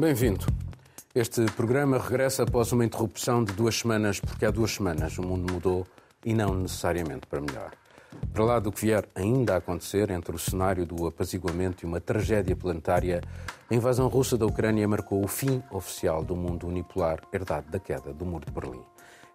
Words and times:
Bem-vindo. 0.00 0.46
Este 1.14 1.44
programa 1.52 1.98
regressa 1.98 2.44
após 2.44 2.72
uma 2.72 2.86
interrupção 2.86 3.44
de 3.44 3.52
duas 3.52 3.76
semanas, 3.80 4.18
porque 4.18 4.46
há 4.46 4.50
duas 4.50 4.70
semanas 4.70 5.18
o 5.18 5.22
mundo 5.22 5.52
mudou 5.52 5.86
e 6.24 6.32
não 6.32 6.54
necessariamente 6.54 7.26
para 7.26 7.42
melhor. 7.42 7.72
Para 8.32 8.44
lá 8.44 8.58
do 8.58 8.72
que 8.72 8.80
vier 8.80 9.06
ainda 9.14 9.52
a 9.52 9.56
acontecer, 9.58 10.08
entre 10.08 10.34
o 10.34 10.38
cenário 10.38 10.86
do 10.86 11.06
apaziguamento 11.06 11.84
e 11.84 11.86
uma 11.86 12.00
tragédia 12.00 12.56
planetária, 12.56 13.20
a 13.70 13.74
invasão 13.74 14.08
russa 14.08 14.38
da 14.38 14.46
Ucrânia 14.46 14.88
marcou 14.88 15.22
o 15.22 15.28
fim 15.28 15.62
oficial 15.70 16.24
do 16.24 16.34
mundo 16.34 16.66
unipolar 16.66 17.20
herdado 17.30 17.70
da 17.70 17.78
queda 17.78 18.10
do 18.10 18.24
Muro 18.24 18.46
de 18.46 18.52
Berlim. 18.52 18.82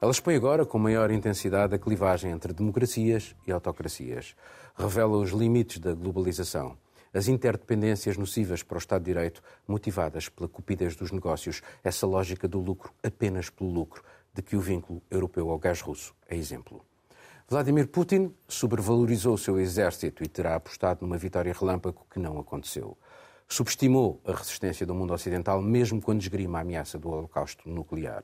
Ela 0.02 0.12
expõe 0.12 0.36
agora 0.36 0.66
com 0.66 0.80
maior 0.80 1.12
intensidade 1.12 1.76
a 1.76 1.78
clivagem 1.78 2.32
entre 2.32 2.54
democracias 2.54 3.36
e 3.46 3.52
autocracias. 3.52 4.34
Revela 4.76 5.16
os 5.16 5.30
limites 5.30 5.78
da 5.78 5.94
globalização, 5.94 6.76
as 7.16 7.30
interdependências 7.30 8.18
nocivas 8.18 8.62
para 8.62 8.76
o 8.76 8.78
Estado 8.78 9.04
de 9.04 9.14
Direito, 9.14 9.42
motivadas 9.66 10.28
pela 10.28 10.50
cupidez 10.50 10.98
dos 10.98 11.12
negócios, 11.12 11.62
essa 11.82 12.06
lógica 12.06 12.46
do 12.46 12.60
lucro 12.60 12.94
apenas 13.02 13.50
pelo 13.50 13.72
lucro, 13.72 14.04
de 14.34 14.42
que 14.42 14.58
o 14.58 14.60
vínculo 14.60 15.02
europeu 15.10 15.50
ao 15.50 15.58
gás 15.58 15.80
russo 15.80 16.14
é 16.28 16.36
exemplo. 16.36 16.86
Vladimir 17.48 17.88
Putin 17.88 18.34
sobrevalorizou 18.50 19.36
o 19.36 19.38
seu 19.38 19.58
exército 19.58 20.26
e 20.26 20.28
terá 20.28 20.56
apostado 20.56 21.06
numa 21.06 21.18
vitória 21.18 21.54
relâmpago 21.58 22.06
que 22.12 22.20
não 22.20 22.38
aconteceu. 22.38 22.98
Subestimou 23.48 24.20
a 24.26 24.34
resistência 24.34 24.86
do 24.86 24.94
mundo 24.94 25.14
ocidental, 25.14 25.62
mesmo 25.62 26.02
quando 26.02 26.22
esgrima 26.22 26.58
a 26.58 26.62
ameaça 26.62 27.00
do 27.00 27.08
holocausto 27.10 27.70
nuclear. 27.70 28.24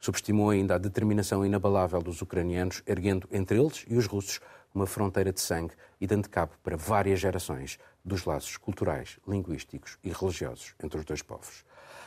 Subestimou 0.00 0.48
ainda 0.48 0.76
a 0.76 0.78
determinação 0.78 1.44
inabalável 1.44 2.00
dos 2.00 2.22
ucranianos, 2.22 2.82
erguendo 2.86 3.28
entre 3.30 3.58
eles 3.58 3.84
e 3.88 3.96
os 3.96 4.06
russos 4.06 4.40
uma 4.74 4.86
fronteira 4.86 5.32
de 5.32 5.40
sangue 5.40 5.74
e 6.00 6.06
dando 6.06 6.28
cabo 6.28 6.52
para 6.62 6.76
várias 6.76 7.20
gerações 7.20 7.78
dos 8.04 8.24
laços 8.24 8.56
culturais, 8.56 9.18
linguísticos 9.26 9.96
e 10.02 10.10
religiosos 10.10 10.74
entre 10.82 10.98
os 10.98 11.04
dois 11.04 11.22
povos. 11.22 11.64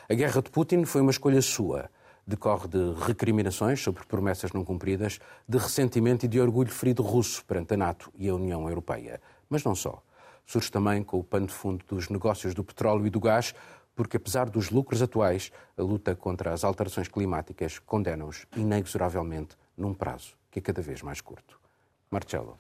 A 0.10 0.14
guerra 0.14 0.42
de 0.42 0.50
Putin 0.50 0.84
foi 0.86 1.02
uma 1.02 1.12
escolha 1.12 1.42
sua 1.42 1.90
decorre 2.28 2.68
de 2.68 2.94
recriminações 3.06 3.82
sobre 3.82 4.06
promessas 4.06 4.52
não 4.52 4.66
cumpridas, 4.66 5.18
de 5.48 5.58
ressentimento 5.58 6.26
e 6.26 6.28
de 6.28 6.42
orgulho 6.42 6.70
ferido 6.70 7.02
russo 7.02 7.44
perante 7.46 7.74
a 7.74 7.78
NATO 7.78 8.12
e 8.16 8.28
a 8.28 8.36
União 8.36 8.68
Europeia. 8.68 9.22
Mas 9.50 9.64
não 9.64 9.74
só. 9.74 10.04
Surge 10.46 10.70
também 10.70 11.04
com 11.04 11.20
o 11.20 11.24
pano 11.24 11.48
de 11.48 11.54
fundo 11.54 11.86
dos 11.88 12.10
negócios 12.10 12.54
do 12.54 12.66
petróleo 12.66 13.08
e 13.08 13.10
do 13.10 13.20
gás, 13.20 13.56
porque 13.96 14.18
apesar 14.18 14.50
dos 14.50 14.70
lucros 14.70 15.02
atuais, 15.02 15.52
a 15.78 15.82
luta 15.82 16.16
contra 16.16 16.54
as 16.54 16.66
alterações 16.66 17.08
climáticas 17.08 17.80
condena-os 17.80 18.46
inexoravelmente 18.56 19.56
num 19.78 19.94
prazo 19.94 20.36
que 20.52 20.60
é 20.60 20.62
cada 20.62 20.82
vez 20.82 21.02
mais 21.02 21.22
curto. 21.22 21.67
Marcelo. 22.10 22.58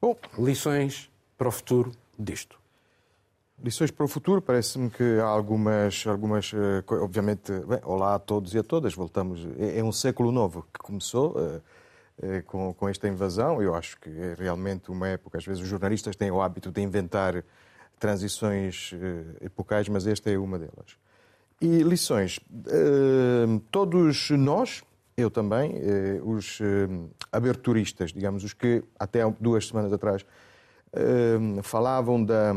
Bom, 0.00 0.16
lições 0.38 1.10
para 1.36 1.48
o 1.48 1.50
futuro 1.50 1.92
disto. 2.18 2.58
Lições 3.62 3.90
para 3.90 4.04
o 4.04 4.08
futuro, 4.08 4.42
parece-me 4.42 4.90
que 4.90 5.18
há 5.18 5.24
algumas, 5.24 6.06
algumas 6.06 6.52
eh, 6.52 6.84
obviamente, 7.02 7.50
bem, 7.50 7.80
olá 7.84 8.14
a 8.14 8.18
todos 8.18 8.52
e 8.52 8.58
a 8.58 8.62
todas, 8.62 8.94
voltamos, 8.94 9.46
é, 9.58 9.78
é 9.78 9.84
um 9.84 9.92
século 9.92 10.30
novo 10.30 10.66
que 10.72 10.78
começou 10.80 11.30
uh, 11.30 11.62
com, 12.44 12.74
com 12.74 12.86
esta 12.86 13.08
invasão, 13.08 13.62
eu 13.62 13.74
acho 13.74 13.98
que 13.98 14.10
é 14.10 14.34
realmente 14.38 14.90
uma 14.90 15.08
época, 15.08 15.38
às 15.38 15.44
vezes 15.46 15.62
os 15.62 15.68
jornalistas 15.68 16.14
têm 16.14 16.30
o 16.30 16.42
hábito 16.42 16.70
de 16.70 16.82
inventar 16.82 17.42
transições 17.98 18.92
epocais, 19.40 19.88
mas 19.88 20.06
esta 20.06 20.30
é 20.30 20.36
uma 20.36 20.58
delas. 20.58 20.98
E 21.58 21.78
lições, 21.82 22.38
todos 23.70 24.30
nós, 24.30 24.82
eu 25.16 25.30
também, 25.30 25.74
os 26.22 26.58
aberturistas, 27.32 28.12
digamos, 28.12 28.44
os 28.44 28.52
que 28.52 28.82
até 28.98 29.20
duas 29.40 29.66
semanas 29.66 29.92
atrás 29.92 30.24
Ehm, 30.96 31.60
falavam 31.62 32.24
da, 32.24 32.54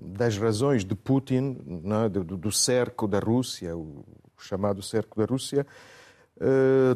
das 0.00 0.38
razões 0.38 0.82
de 0.82 0.94
Putin, 0.94 1.58
é? 2.04 2.08
do, 2.08 2.24
do, 2.24 2.50
cerco 2.50 3.06
da 3.06 3.18
Rússia, 3.18 3.76
o 3.76 4.02
chamado 4.38 4.82
cerco 4.82 5.18
da 5.18 5.26
Rússia, 5.26 5.66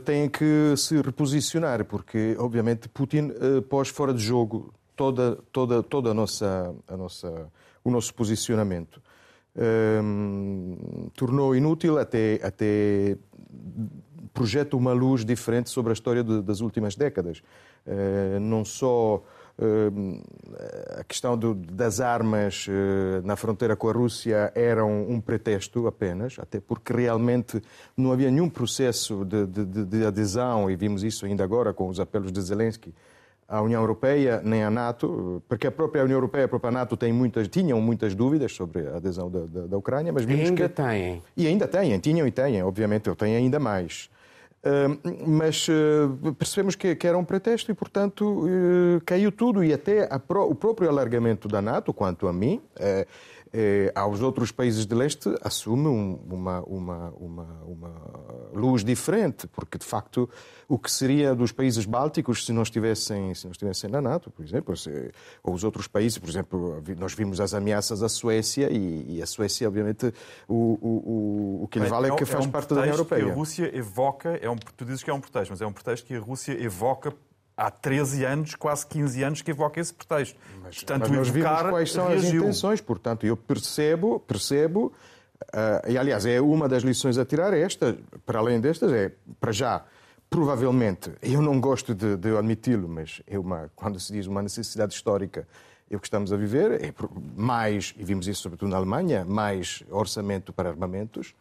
têm 0.05 0.29
que 0.29 0.75
se 0.77 1.01
reposicionar, 1.01 1.85
porque, 1.85 2.35
obviamente, 2.39 2.89
Putin 2.89 3.31
pôs 3.69 3.89
fora 3.89 4.13
de 4.13 4.21
jogo 4.21 4.75
toda, 4.97 5.37
toda, 5.53 5.83
toda 5.83 6.11
a 6.11 6.15
nossa, 6.15 6.75
a 6.89 6.97
nossa, 6.97 7.49
o 7.85 7.91
nosso 7.91 8.13
posicionamento. 8.15 9.01
Tornou 11.15 11.55
inútil 11.55 11.99
até, 11.99 12.41
até 12.43 13.17
projeta 14.33 14.77
uma 14.77 14.93
luz 14.93 15.25
diferente 15.25 15.71
sobre 15.71 15.91
a 15.91 15.95
história 15.95 16.23
de, 16.23 16.43
das 16.43 16.61
últimas 16.61 16.95
décadas. 16.95 17.43
Uh, 17.87 18.39
não 18.41 18.65
só 18.65 19.23
a 20.99 21.03
questão 21.03 21.37
do, 21.37 21.55
das 21.55 22.01
armas 22.01 22.67
eh, 22.69 23.21
na 23.25 23.35
fronteira 23.35 23.75
com 23.75 23.89
a 23.89 23.93
Rússia 23.93 24.53
era 24.55 24.85
um, 24.85 25.21
pretexto 25.21 25.89
apenas, 25.89 26.39
até 26.39 26.61
porque 26.61 26.93
realmente 26.93 27.61
não 27.97 28.13
havia 28.13 28.31
nenhum 28.31 28.49
processo 28.49 29.25
de, 29.25 29.47
de, 29.47 29.85
de, 29.85 30.07
adesão, 30.07 30.71
e 30.71 30.77
vimos 30.77 31.03
isso 31.03 31.27
ainda 31.27 31.43
agora 31.43 31.75
com 31.75 31.89
os 31.89 31.99
apelos 31.99 32.31
de 32.31 32.41
Zelensky, 32.41 32.95
à 33.49 33.61
União 33.61 33.81
Europeia 33.81 34.41
nem 34.45 34.63
à 34.63 34.71
NATO, 34.71 35.43
porque 35.49 35.67
a 35.67 35.73
própria 35.73 36.05
União 36.05 36.17
Europeia, 36.17 36.45
a 36.45 36.49
própria 36.49 36.71
NATO 36.71 36.97
tem 36.97 37.13
muitas, 37.13 37.49
tinham 37.49 37.81
muitas 37.81 38.15
dúvidas 38.15 38.53
sobre 38.53 38.87
a 38.87 38.97
adesão 38.97 39.29
da, 39.29 39.41
da, 39.41 39.67
da 39.67 39.77
Ucrânia, 39.77 40.13
mas 40.13 40.25
vimos 40.25 40.43
e 40.43 40.47
ainda 40.51 40.69
que... 40.69 40.75
têm. 40.75 41.23
E 41.37 41.47
ainda 41.49 41.67
têm, 41.67 41.99
tinham 41.99 42.27
e 42.27 42.31
têm, 42.31 42.63
obviamente, 42.63 43.09
eu 43.09 43.17
tenho 43.17 43.37
ainda 43.37 43.59
mais 43.59 44.09
mas 45.27 45.67
uh, 45.69 46.35
percebemos 46.35 46.75
que, 46.75 46.97
era 47.07 47.17
um 47.17 47.25
pretexto 47.25 47.71
e, 47.71 47.75
portanto, 47.75 48.45
uh, 48.45 49.01
caiu 49.07 49.31
tudo. 49.31 49.63
E 49.63 49.73
até 49.73 50.09
o 50.49 50.55
próprio 50.55 50.89
alargamento 50.89 51.49
da 51.49 51.63
NATO, 51.63 51.93
quanto 51.93 52.27
a 52.27 52.33
mim, 52.33 52.61
uh, 52.77 53.07
eh, 53.53 53.91
aos 53.95 54.21
outros 54.21 54.53
países 54.53 54.85
de 54.85 54.95
leste 54.95 55.29
assume 55.43 55.87
um, 55.87 56.15
uma, 56.31 56.61
uma, 56.63 57.11
uma, 57.17 57.63
uma, 57.65 57.95
luz 58.53 58.85
diferente, 58.85 59.47
porque 59.47 59.79
de 59.79 59.85
facto 59.85 60.29
o 60.69 60.79
que 60.79 60.91
seria 60.91 61.35
dos 61.35 61.53
países 61.53 61.85
bálticos 61.87 62.45
se 62.45 62.53
não 62.53 62.63
estivessem, 62.63 63.35
se 63.35 63.45
não 63.45 63.53
estivessem 63.53 63.91
na 63.91 64.01
NATO, 64.01 64.31
por 64.31 64.45
exemplo, 64.45 64.77
se, 64.77 65.11
ou 65.43 65.55
os 65.55 65.65
outros 65.65 65.87
países, 65.87 66.19
por 66.19 66.29
exemplo, 66.29 66.83
nós 66.99 67.15
vimos 67.15 67.41
as 67.41 67.55
ameaças 67.55 68.03
à 68.03 68.09
Suécia 68.09 68.71
e, 68.71 69.17
e 69.17 69.23
a 69.23 69.27
Suécia, 69.27 69.67
obviamente, 69.67 70.13
o, 70.47 70.79
o, 70.81 71.65
o 71.65 71.69
que 71.69 71.79
lhe 71.79 71.87
vale 71.87 72.09
é, 72.09 72.15
que 72.15 72.25
faz 72.25 72.45
é 72.45 72.49
um 72.49 72.51
parte 72.51 72.75
da 72.75 72.81
União 72.81 72.95
Europeia. 72.95 73.25
Que 73.25 73.31
a 73.31 73.35
Rússia 73.35 73.77
evoca, 73.77 74.39
é 74.43 74.51
um, 74.51 74.57
tu 74.57 74.85
dizes 74.85 75.03
que 75.03 75.11
é 75.11 75.15
um 75.15 75.21
pretexto, 75.21 75.53
mas 75.53 75.61
é 75.63 75.67
um 75.67 75.73
pretexto 75.73 76.07
que 76.07 76.15
a 76.15 76.21
Rússia 76.21 76.53
evoca 76.63 77.15
há 77.59 77.73
13 77.73 78.25
anos, 78.25 78.55
quase 78.55 78.87
15 78.87 79.23
anos, 79.25 79.43
que 79.43 79.51
evoca 79.51 79.81
esse 79.81 79.93
pretexto. 79.93 80.39
Mas, 80.63 80.77
portanto, 80.77 81.01
mas 81.01 81.11
nós 81.11 81.29
vimos 81.29 81.61
quais 81.63 81.93
são 81.93 82.07
reagiu. 82.07 82.29
as 82.29 82.35
intenções, 82.35 82.81
portanto, 82.81 83.27
eu 83.27 83.37
percebo, 83.37 84.21
percebo, 84.21 84.93
uh, 85.53 85.91
e 85.91 85.99
aliás, 85.99 86.25
é 86.25 86.41
uma 86.41 86.69
das 86.69 86.85
lições 86.85 87.19
a 87.19 87.25
tirar 87.25 87.53
esta, 87.53 87.99
para 88.25 88.39
além 88.39 88.61
destas, 88.61 88.93
é, 88.93 89.11
para 89.41 89.51
já, 89.51 89.85
provavelmente, 90.31 91.11
eu 91.21 91.43
não 91.43 91.61
gosto 91.61 91.97
de, 91.97 92.17
de 92.17 92.37
admiti-lo, 92.37 92.89
mas 92.89 93.21
é 93.27 93.37
uma, 93.37 93.69
quando 93.75 93.99
se 93.99 94.13
diz 94.13 94.29
uma 94.29 94.41
necessidade 94.41 94.95
histórica, 94.95 95.47
é 95.91 95.97
o 95.97 95.99
que 96.01 96.07
estamos 96.07 96.33
a 96.33 96.37
viver, 96.37 96.85
é 96.85 96.95
mais, 97.35 97.93
e 97.99 98.05
vimos 98.05 98.29
isso 98.29 98.43
sobretudo 98.43 98.69
na 98.69 98.77
Alemanha, 98.77 99.25
mais 99.25 99.83
orçamento 99.91 100.53
para 100.53 100.69
armamentos, 100.69 101.35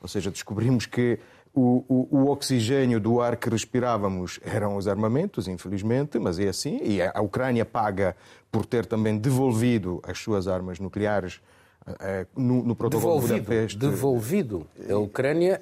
ou 0.00 0.06
seja, 0.06 0.30
descobrimos 0.30 0.86
que 0.86 1.18
o, 1.54 1.84
o, 1.88 2.18
o, 2.18 2.30
oxigênio 2.30 2.98
do 2.98 3.20
ar 3.20 3.36
que 3.36 3.48
respirávamos 3.48 4.40
eram 4.42 4.76
os 4.76 4.88
armamentos, 4.88 5.46
infelizmente, 5.46 6.18
mas 6.18 6.38
é 6.38 6.48
assim. 6.48 6.80
E 6.82 7.00
a 7.00 7.20
Ucrânia 7.20 7.64
paga 7.64 8.16
por 8.50 8.66
ter 8.66 8.84
também 8.86 9.16
devolvido 9.16 10.00
as 10.02 10.18
suas 10.18 10.48
armas 10.48 10.80
nucleares 10.80 11.40
uh, 11.86 12.26
no, 12.36 12.64
no 12.64 12.74
protocolo 12.74 13.14
devolvido, 13.14 13.34
de 13.34 13.40
Budapeste. 13.40 13.78
Devolvido. 13.78 14.66
A 14.90 14.96
Ucrânia 14.96 15.60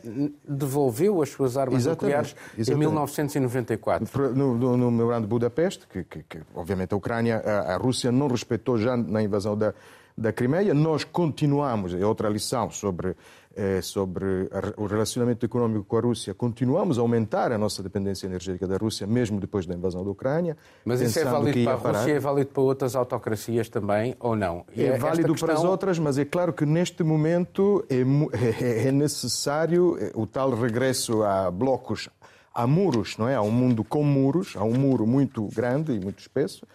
devolveu 0.48 1.20
as 1.20 1.28
suas 1.28 1.58
armas 1.58 1.82
exatamente, 1.82 2.02
nucleares 2.04 2.36
exatamente. 2.56 2.72
em 2.72 2.78
1994. 2.78 4.34
No, 4.34 4.56
no, 4.56 4.76
no 4.78 4.90
memorando 4.90 5.22
de 5.22 5.28
Budapeste, 5.28 5.86
que, 5.86 6.04
que, 6.04 6.22
que, 6.22 6.38
obviamente 6.54 6.94
a 6.94 6.96
Ucrânia, 6.96 7.36
a, 7.44 7.74
a 7.74 7.76
Rússia 7.76 8.10
não 8.10 8.28
respeitou 8.28 8.78
já 8.78 8.96
na 8.96 9.22
invasão 9.22 9.56
da, 9.56 9.74
da 10.22 10.32
Crimeia. 10.32 10.72
Nós 10.72 11.04
continuamos, 11.04 11.94
é 11.94 12.06
outra 12.06 12.28
lição 12.28 12.70
sobre 12.70 13.14
é, 13.54 13.80
sobre 13.82 14.48
o 14.76 14.86
relacionamento 14.86 15.44
econômico 15.44 15.84
com 15.84 15.96
a 15.96 16.00
Rússia, 16.00 16.34
continuamos 16.34 16.98
a 16.98 17.02
aumentar 17.02 17.52
a 17.52 17.58
nossa 17.58 17.82
dependência 17.82 18.26
energética 18.26 18.66
da 18.66 18.76
Rússia, 18.76 19.06
mesmo 19.06 19.38
depois 19.38 19.66
da 19.66 19.74
invasão 19.74 20.04
da 20.04 20.10
Ucrânia. 20.10 20.56
Mas 20.84 21.00
isso 21.00 21.18
é 21.18 21.24
válido 21.24 21.64
para 21.64 21.72
a 21.72 21.92
Rússia 21.92 22.10
e 22.10 22.14
é 22.14 22.20
válido 22.20 22.50
para 22.50 22.62
outras 22.62 22.96
autocracias 22.96 23.68
também, 23.68 24.16
ou 24.18 24.34
não? 24.34 24.64
E 24.74 24.84
é 24.84 24.96
válido 24.96 25.32
questão... 25.32 25.48
para 25.48 25.58
as 25.58 25.64
outras, 25.64 25.98
mas 25.98 26.18
é 26.18 26.24
claro 26.24 26.52
que 26.52 26.64
neste 26.64 27.02
momento 27.02 27.84
é, 27.88 28.00
é, 28.64 28.88
é 28.88 28.92
necessário 28.92 29.96
é, 30.00 30.12
o 30.14 30.26
tal 30.26 30.50
regresso 30.50 31.22
a 31.22 31.50
blocos, 31.50 32.08
a 32.54 32.66
muros, 32.66 33.16
não 33.18 33.28
é? 33.28 33.34
A 33.34 33.42
um 33.42 33.50
mundo 33.50 33.84
com 33.84 34.02
muros, 34.02 34.56
a 34.56 34.64
um 34.64 34.74
muro 34.74 35.06
muito 35.06 35.46
grande 35.54 35.92
e 35.92 36.00
muito 36.00 36.20
espesso, 36.20 36.66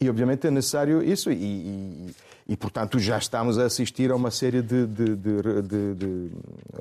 e 0.00 0.08
obviamente 0.10 0.46
é 0.46 0.50
necessário 0.50 1.02
isso. 1.02 1.30
e, 1.30 1.34
e 1.34 2.14
e, 2.46 2.56
portanto, 2.56 2.98
já 2.98 3.16
estamos 3.16 3.58
a 3.58 3.64
assistir 3.64 4.10
a 4.10 4.16
uma 4.16 4.30
série 4.30 4.60
de, 4.60 4.86
de, 4.86 5.16
de, 5.16 5.94
de 5.94 6.30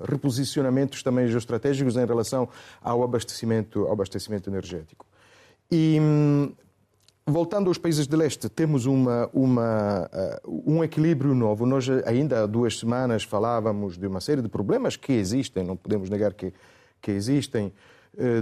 reposicionamentos 0.10 1.02
também 1.02 1.28
geoestratégicos 1.28 1.96
em 1.96 2.06
relação 2.06 2.50
ao 2.82 3.02
abastecimento, 3.04 3.84
ao 3.86 3.94
abastecimento 3.94 4.50
energético. 4.50 5.06
E, 5.72 5.98
voltando 7.26 7.70
aos 7.70 7.78
países 7.78 8.08
de 8.08 8.16
leste, 8.16 8.50
temos 8.50 8.86
uma, 8.86 9.30
uma, 9.34 10.10
um 10.46 10.84
equilíbrio 10.84 11.34
novo. 11.34 11.66
Nós 11.66 11.90
ainda 12.06 12.44
há 12.44 12.46
duas 12.46 12.78
semanas 12.78 13.24
falávamos 13.24 13.98
de 13.98 14.06
uma 14.06 14.20
série 14.20 14.42
de 14.42 14.50
problemas 14.50 14.98
que 14.98 15.14
existem, 15.14 15.64
não 15.64 15.78
podemos 15.78 16.10
negar 16.10 16.34
que, 16.34 16.54
que 17.02 17.12
existem, 17.12 17.72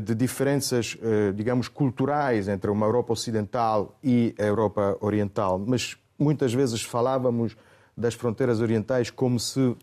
de 0.04 0.14
diferenças, 0.14 0.98
digamos, 1.34 1.70
culturais 1.70 2.50
entre 2.50 2.70
uma 2.70 2.86
Europa 2.86 3.14
Ocidental 3.14 3.98
e 4.04 4.36
a 4.38 4.44
Europa 4.44 4.98
Oriental, 5.00 5.58
mas 5.66 5.96
muitas 6.22 6.54
vezes 6.54 6.84
falávamos 6.84 7.56
das 7.96 8.14
fronteiras 8.14 8.62
orientais 8.62 9.10
como 9.10 9.40
se 9.40 9.76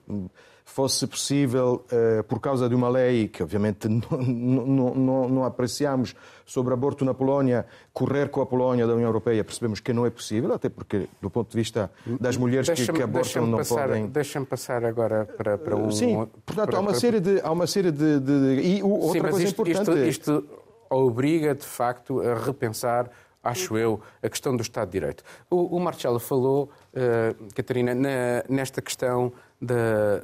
fosse 0.68 1.06
possível, 1.06 1.84
eh, 1.90 2.22
por 2.24 2.40
causa 2.40 2.68
de 2.68 2.74
uma 2.74 2.90
lei 2.90 3.26
que 3.26 3.42
obviamente 3.42 3.88
não, 3.88 4.18
não, 4.18 4.94
não, 4.94 5.28
não, 5.28 5.44
apreciamos 5.44 6.14
sobre 6.44 6.74
aborto 6.74 7.04
na 7.06 7.14
Polónia, 7.14 7.66
correr 7.92 8.28
com 8.28 8.42
a 8.42 8.46
Polónia 8.46 8.86
da 8.86 8.92
União 8.92 9.08
Europeia, 9.08 9.42
percebemos 9.42 9.80
que 9.80 9.94
não 9.94 10.04
é 10.04 10.10
possível, 10.10 10.52
até 10.52 10.68
porque, 10.68 11.08
do 11.22 11.30
ponto 11.30 11.50
de 11.50 11.56
vista 11.56 11.90
das 12.20 12.36
mulheres 12.36 12.68
que, 12.68 12.92
que, 12.92 13.02
abortam, 13.02 13.46
não 13.46 13.58
passar, 13.58 13.88
podem. 13.88 14.06
Deixa-me 14.08 14.44
passar 14.44 14.84
agora 14.84 15.24
para, 15.24 15.56
para 15.56 15.74
um. 15.74 15.90
Sim, 15.90 16.28
portanto, 16.44 16.76
há 16.76 16.80
uma 16.80 16.94
série 16.94 17.20
de. 17.20 17.40
Há 17.40 17.50
uma 17.50 17.66
série 17.66 17.90
de, 17.90 18.20
de... 18.20 18.60
E 18.60 18.82
outra 18.82 19.12
Sim, 19.12 19.20
coisa 19.20 19.44
isto, 19.44 19.62
importante. 19.62 20.08
Isto, 20.08 20.32
isto 20.32 20.48
obriga, 20.90 21.54
de 21.54 21.64
facto, 21.64 22.20
a 22.20 22.34
repensar 22.34 23.10
acho 23.48 23.76
eu, 23.76 24.00
a 24.22 24.28
questão 24.28 24.56
do 24.56 24.62
Estado 24.62 24.88
de 24.88 24.92
Direito. 24.92 25.24
O, 25.50 25.76
o 25.76 25.80
Marcelo 25.80 26.18
falou, 26.18 26.70
uh, 26.92 27.52
Catarina, 27.54 27.94
na, 27.94 28.44
nesta 28.48 28.80
questão 28.80 29.32
da, 29.60 30.22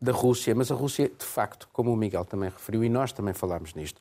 da 0.00 0.12
Rússia, 0.12 0.54
mas 0.54 0.70
a 0.70 0.74
Rússia, 0.74 1.08
de 1.08 1.24
facto, 1.24 1.68
como 1.72 1.92
o 1.92 1.96
Miguel 1.96 2.24
também 2.24 2.50
referiu, 2.50 2.84
e 2.84 2.88
nós 2.88 3.12
também 3.12 3.32
falámos 3.34 3.74
nisto, 3.74 4.00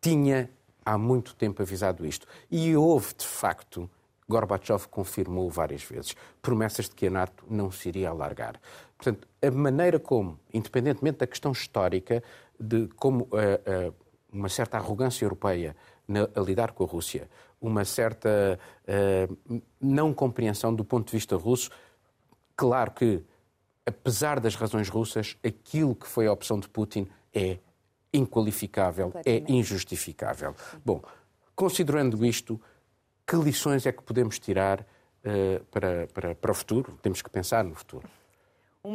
tinha 0.00 0.50
há 0.84 0.96
muito 0.96 1.34
tempo 1.34 1.60
avisado 1.62 2.06
isto. 2.06 2.26
E 2.50 2.76
houve, 2.76 3.14
de 3.14 3.26
facto, 3.26 3.90
Gorbachev 4.28 4.86
confirmou 4.88 5.50
várias 5.50 5.82
vezes, 5.82 6.14
promessas 6.40 6.88
de 6.88 6.94
que 6.94 7.06
a 7.06 7.10
NATO 7.10 7.44
não 7.48 7.70
se 7.70 7.88
iria 7.88 8.10
alargar. 8.10 8.60
Portanto, 8.96 9.28
a 9.42 9.50
maneira 9.50 9.98
como, 9.98 10.38
independentemente 10.52 11.18
da 11.18 11.26
questão 11.26 11.52
histórica, 11.52 12.22
de 12.58 12.88
como 12.96 13.24
uh, 13.24 13.88
uh, 13.88 13.94
uma 14.32 14.48
certa 14.48 14.76
arrogância 14.76 15.24
europeia 15.24 15.76
na, 16.06 16.28
a 16.34 16.40
lidar 16.40 16.72
com 16.72 16.84
a 16.84 16.86
Rússia, 16.86 17.28
uma 17.60 17.84
certa 17.84 18.58
uh, 18.86 19.62
não 19.80 20.12
compreensão 20.12 20.74
do 20.74 20.84
ponto 20.84 21.06
de 21.06 21.12
vista 21.12 21.36
russo, 21.36 21.70
claro 22.56 22.92
que 22.92 23.22
apesar 23.84 24.40
das 24.40 24.56
razões 24.56 24.88
russas, 24.88 25.36
aquilo 25.44 25.94
que 25.94 26.06
foi 26.06 26.26
a 26.26 26.32
opção 26.32 26.58
de 26.58 26.68
Putin 26.68 27.08
é 27.32 27.58
inqualificável, 28.12 29.12
é 29.24 29.42
injustificável. 29.48 30.54
Bom, 30.84 31.00
considerando 31.54 32.24
isto, 32.24 32.60
que 33.26 33.36
lições 33.36 33.86
é 33.86 33.92
que 33.92 34.02
podemos 34.02 34.38
tirar 34.38 34.80
uh, 34.80 35.64
para, 35.70 36.06
para, 36.08 36.34
para 36.34 36.50
o 36.50 36.54
futuro? 36.54 36.98
Temos 37.02 37.22
que 37.22 37.30
pensar 37.30 37.64
no 37.64 37.74
futuro. 37.74 38.08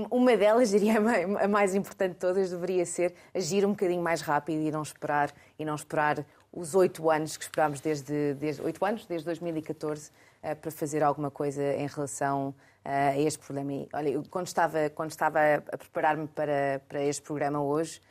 Uma 0.10 0.38
delas, 0.38 0.70
diria 0.70 1.00
a 1.42 1.48
mais 1.50 1.76
importante 1.76 2.14
de 2.14 2.20
todas, 2.20 2.50
deveria 2.50 2.86
ser 2.86 3.14
agir 3.34 3.66
um 3.66 3.72
bocadinho 3.72 4.02
mais 4.02 4.22
rápido 4.22 4.62
e 4.62 4.72
não 4.72 4.82
esperar, 4.82 5.34
e 5.60 5.66
não 5.66 5.76
esperar 5.76 6.26
os 6.52 6.76
oito 6.76 7.10
anos 7.10 7.38
que 7.38 7.44
esperámos 7.44 7.80
desde, 7.80 8.34
desde 8.36 8.62
oito 8.62 8.84
anos, 8.84 9.06
desde 9.06 9.26
2014, 9.26 10.10
uh, 10.10 10.12
eh, 10.44 10.56
para 10.56 10.72
fazer 10.72 11.02
alguma 11.04 11.32
coisa 11.32 11.64
em 11.64 11.88
relação 11.88 12.54
a 12.84 13.18
este 13.18 13.40
problema. 13.40 13.74
E, 13.74 13.90
olha, 13.94 14.10
eu, 14.10 14.24
quando 14.30 14.48
estava, 14.48 14.90
quando 14.90 15.12
estava 15.12 15.40
a 15.72 15.78
preparar-me 15.78 16.28
para, 16.28 16.82
para 16.90 17.04
este 17.04 17.22
programa 17.22 17.62
hoje, 17.62 18.02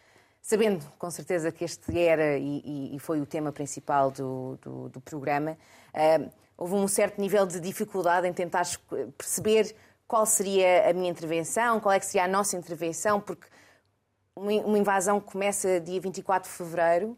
sabendo 0.40 0.84
com 0.98 1.10
certeza 1.10 1.52
que 1.52 1.64
este 1.64 1.98
era 1.98 2.38
e, 2.38 2.94
e 2.94 2.98
foi 2.98 3.20
o 3.20 3.26
tema 3.26 3.52
principal 3.52 4.10
do, 4.10 4.58
do, 4.62 4.88
do 4.88 5.00
programa, 5.00 5.58
uh, 5.94 6.30
houve 6.56 6.74
um 6.74 6.86
certo 6.86 7.20
nível 7.20 7.46
de 7.46 7.58
dificuldade 7.58 8.26
em 8.26 8.32
tentar 8.32 8.64
perceber 9.16 9.74
qual 10.06 10.26
seria 10.26 10.90
a 10.90 10.92
minha 10.92 11.08
intervenção, 11.08 11.80
qual 11.80 11.92
é 11.92 12.00
que 12.00 12.06
seria 12.06 12.24
a 12.24 12.28
nossa 12.28 12.56
intervenção, 12.56 13.20
porque 13.20 13.46
uma 14.34 14.78
invasão 14.78 15.20
começa 15.20 15.80
dia 15.80 16.00
24 16.00 16.50
de 16.50 16.56
fevereiro, 16.56 17.16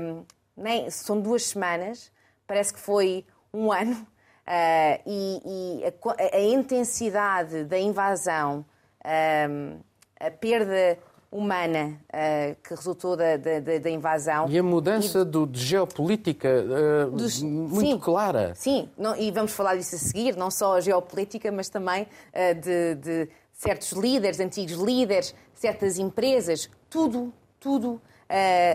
um, 0.00 0.24
nem, 0.58 0.90
são 0.90 1.20
duas 1.20 1.46
semanas, 1.46 2.10
parece 2.46 2.72
que 2.72 2.80
foi 2.80 3.24
um 3.52 3.70
ano, 3.72 4.06
Uh, 4.48 4.96
e, 5.04 5.42
e 5.44 5.84
a, 5.84 6.38
a, 6.38 6.40
intensidade 6.40 7.64
da 7.64 7.78
invasão, 7.78 8.64
uh, 9.04 9.78
a 10.18 10.30
perda 10.30 10.98
humana 11.30 12.00
uh, 12.08 12.56
que 12.62 12.74
resultou 12.74 13.16
da, 13.16 13.36
da, 13.36 13.60
da, 13.78 13.90
invasão. 13.90 14.48
E 14.48 14.58
a 14.58 14.62
mudança 14.62 15.20
e... 15.20 15.24
Do, 15.24 15.46
de 15.46 15.60
geopolítica 15.60 16.48
uh, 16.48 17.10
Dos... 17.10 17.42
muito 17.42 17.80
sim, 17.80 17.98
clara. 17.98 18.54
Sim, 18.54 18.88
não, 18.96 19.14
e 19.14 19.30
vamos 19.30 19.52
falar 19.52 19.76
disso 19.76 19.96
a 19.96 19.98
seguir, 19.98 20.36
não 20.36 20.50
só 20.50 20.76
a 20.76 20.80
geopolítica, 20.80 21.52
mas 21.52 21.68
também 21.68 22.04
uh, 22.04 22.54
de, 22.58 22.94
de, 22.94 23.28
certos 23.52 23.92
líderes, 23.92 24.40
antigos 24.40 24.76
líderes, 24.76 25.34
certas 25.54 25.98
empresas, 25.98 26.70
tudo, 26.88 27.32
tudo 27.60 28.00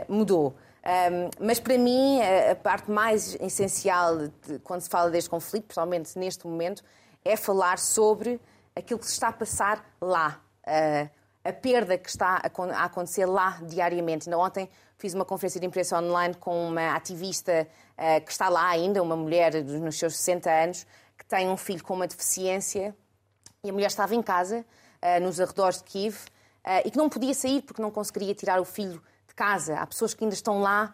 mudou. 0.09 0.55
Um, 0.83 1.45
mas 1.45 1.59
para 1.59 1.77
mim, 1.77 2.19
a, 2.21 2.55
parte 2.55 2.91
mais 2.91 3.35
essencial 3.39 4.27
de, 4.27 4.59
quando 4.59 4.81
se 4.81 4.89
fala 4.89 5.09
deste 5.09 5.29
conflito, 5.29 5.63
principalmente 5.63 6.19
neste 6.19 6.45
momento, 6.45 6.83
é 7.23 7.37
falar 7.37 7.79
sobre 7.79 8.39
aquilo 8.75 8.99
que 8.99 9.05
se 9.05 9.13
está 9.13 9.29
a 9.29 9.33
passar 9.33 9.85
lá. 10.01 10.41
Uh, 10.67 11.09
a 11.45 11.51
perda 11.51 11.97
que 11.97 12.09
está 12.09 12.41
a, 12.43 12.85
acontecer 12.85 13.25
lá 13.25 13.59
diariamente. 13.63 14.27
Ainda 14.27 14.37
ontem 14.37 14.69
fiz 14.97 15.13
uma 15.13 15.25
conferência 15.25 15.59
de 15.59 15.65
imprensa 15.65 15.97
online 15.97 16.35
com 16.35 16.67
uma 16.67 16.95
ativista 16.95 17.67
uh, 17.97 18.25
que 18.25 18.31
está 18.31 18.49
lá 18.49 18.67
ainda, 18.67 19.01
uma 19.01 19.15
mulher 19.15 19.63
nos 19.63 19.97
seus 19.97 20.17
60 20.17 20.49
anos, 20.49 20.85
que 21.17 21.25
tem 21.25 21.49
um 21.49 21.57
filho 21.57 21.83
com 21.83 21.93
uma 21.93 22.07
deficiência 22.07 22.95
e 23.63 23.69
a 23.69 23.73
mulher 23.73 23.87
estava 23.87 24.13
em 24.15 24.21
casa, 24.21 24.65
uh, 25.01 25.21
nos 25.21 25.39
arredores 25.39 25.77
de 25.77 25.85
Kiev, 25.85 26.17
e 26.85 26.89
que 26.89 26.97
não 26.97 27.09
podia 27.09 27.33
sair 27.33 27.61
porque 27.61 27.81
não 27.81 27.91
conseguiria 27.91 28.33
tirar 28.33 28.57
o 28.57 28.63
filho 28.63 29.03
de 29.33 29.35
casa. 29.35 29.75
Há 29.75 29.87
pessoas 29.87 30.13
que 30.13 30.23
ainda 30.23 30.35
estão 30.35 30.61
lá 30.61 30.93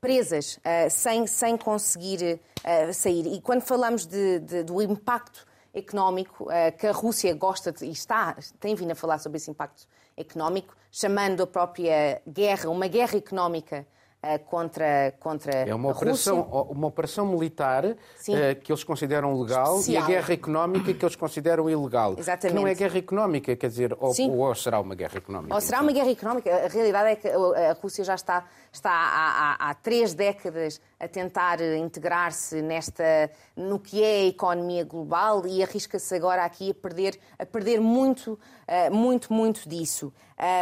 presas, 0.00 0.56
uh, 0.58 0.90
sem, 0.90 1.26
sem 1.26 1.56
conseguir 1.56 2.40
uh, 2.60 2.94
sair. 2.94 3.26
E 3.26 3.40
quando 3.40 3.62
falamos 3.62 4.06
de, 4.06 4.38
de, 4.40 4.62
do 4.62 4.80
impacto 4.80 5.46
económico, 5.74 6.44
uh, 6.44 6.76
que 6.78 6.86
a 6.86 6.92
Rússia 6.92 7.34
gosta 7.34 7.72
de, 7.72 7.86
e 7.86 7.90
está, 7.90 8.36
tem 8.58 8.74
vindo 8.74 8.92
a 8.92 8.94
falar 8.94 9.18
sobre 9.18 9.36
esse 9.38 9.50
impacto 9.50 9.86
económico, 10.16 10.76
chamando 10.90 11.42
a 11.42 11.46
própria 11.46 12.20
guerra, 12.26 12.68
uma 12.68 12.86
guerra 12.86 13.16
económica 13.16 13.76
eh, 13.76 13.86
contra, 14.38 15.14
contra 15.18 15.52
é 15.52 15.74
uma 15.74 15.90
operação, 15.90 16.42
Rússia. 16.42 16.72
uma 16.72 16.86
operação 16.86 17.26
militar 17.26 17.86
uh, 17.86 17.96
que 18.62 18.70
eles 18.70 18.84
consideram 18.84 19.40
legal 19.40 19.80
e 19.88 19.96
a 19.96 20.04
guerra 20.04 20.34
económica 20.34 20.92
que 20.92 21.04
eles 21.04 21.16
consideram 21.16 21.70
ilegal. 21.70 22.16
Exatamente. 22.18 22.54
Que 22.54 22.62
não 22.62 22.68
é 22.68 22.74
guerra 22.74 22.98
económica, 22.98 23.56
quer 23.56 23.68
dizer, 23.68 23.96
ou, 23.98 24.14
ou, 24.36 24.54
será 24.54 24.78
uma 24.78 24.94
guerra 24.94 25.16
económica? 25.16 25.54
Ou 25.54 25.60
será 25.60 25.80
uma 25.80 25.92
guerra 25.92 26.10
económica. 26.10 26.54
A 26.54 26.68
realidade 26.68 27.08
é 27.08 27.16
que 27.16 27.28
a 27.28 27.72
Rússia 27.80 28.04
já 28.04 28.14
está, 28.14 28.44
está 28.70 28.90
há, 28.90 29.54
há, 29.54 29.70
há 29.70 29.74
três 29.74 30.12
décadas 30.12 30.80
a 30.98 31.08
tentar 31.08 31.60
integrar-se 31.60 32.60
nesta 32.60 33.30
no 33.56 33.78
que 33.78 34.02
é 34.02 34.20
a 34.20 34.26
economia 34.26 34.84
global 34.84 35.46
e 35.46 35.62
arrisca-se 35.62 36.14
agora 36.14 36.44
aqui 36.44 36.70
a 36.70 36.74
perder, 36.74 37.18
a 37.38 37.46
perder 37.46 37.80
muito, 37.80 38.32
uh, 38.32 38.94
muito, 38.94 39.32
muito 39.32 39.66
disso. 39.66 40.12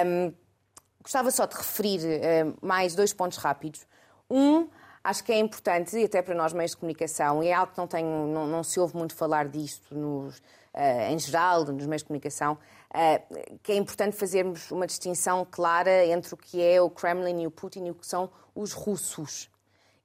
Um, 0.07 0.33
Gostava 1.09 1.31
só 1.31 1.47
de 1.47 1.57
referir 1.57 2.00
uh, 2.00 2.59
mais 2.61 2.95
dois 2.95 3.15
pontos 3.15 3.38
rápidos. 3.38 3.87
Um, 4.29 4.69
acho 5.03 5.25
que 5.25 5.33
é 5.33 5.38
importante, 5.38 5.97
e 5.97 6.05
até 6.05 6.21
para 6.21 6.35
nós 6.35 6.53
meios 6.53 6.73
de 6.73 6.77
comunicação, 6.77 7.43
e 7.43 7.49
é 7.49 7.55
algo 7.55 7.73
que 7.73 7.79
não, 7.79 7.87
tenho, 7.87 8.27
não, 8.27 8.47
não 8.47 8.62
se 8.62 8.79
ouve 8.79 8.95
muito 8.95 9.15
falar 9.15 9.49
disto 9.49 9.95
nos, 9.95 10.37
uh, 10.37 11.11
em 11.11 11.19
geral, 11.19 11.65
nos 11.65 11.87
meios 11.87 12.03
de 12.03 12.09
comunicação, 12.09 12.59
uh, 12.91 13.59
que 13.62 13.73
é 13.73 13.77
importante 13.77 14.19
fazermos 14.19 14.71
uma 14.71 14.87
distinção 14.87 15.47
clara 15.50 16.05
entre 16.05 16.35
o 16.35 16.37
que 16.37 16.62
é 16.62 16.79
o 16.79 16.91
Kremlin 16.91 17.41
e 17.41 17.47
o 17.47 17.50
Putin 17.50 17.87
e 17.87 17.91
o 17.91 17.95
que 17.95 18.07
são 18.07 18.29
os 18.55 18.75
russos. 18.75 19.49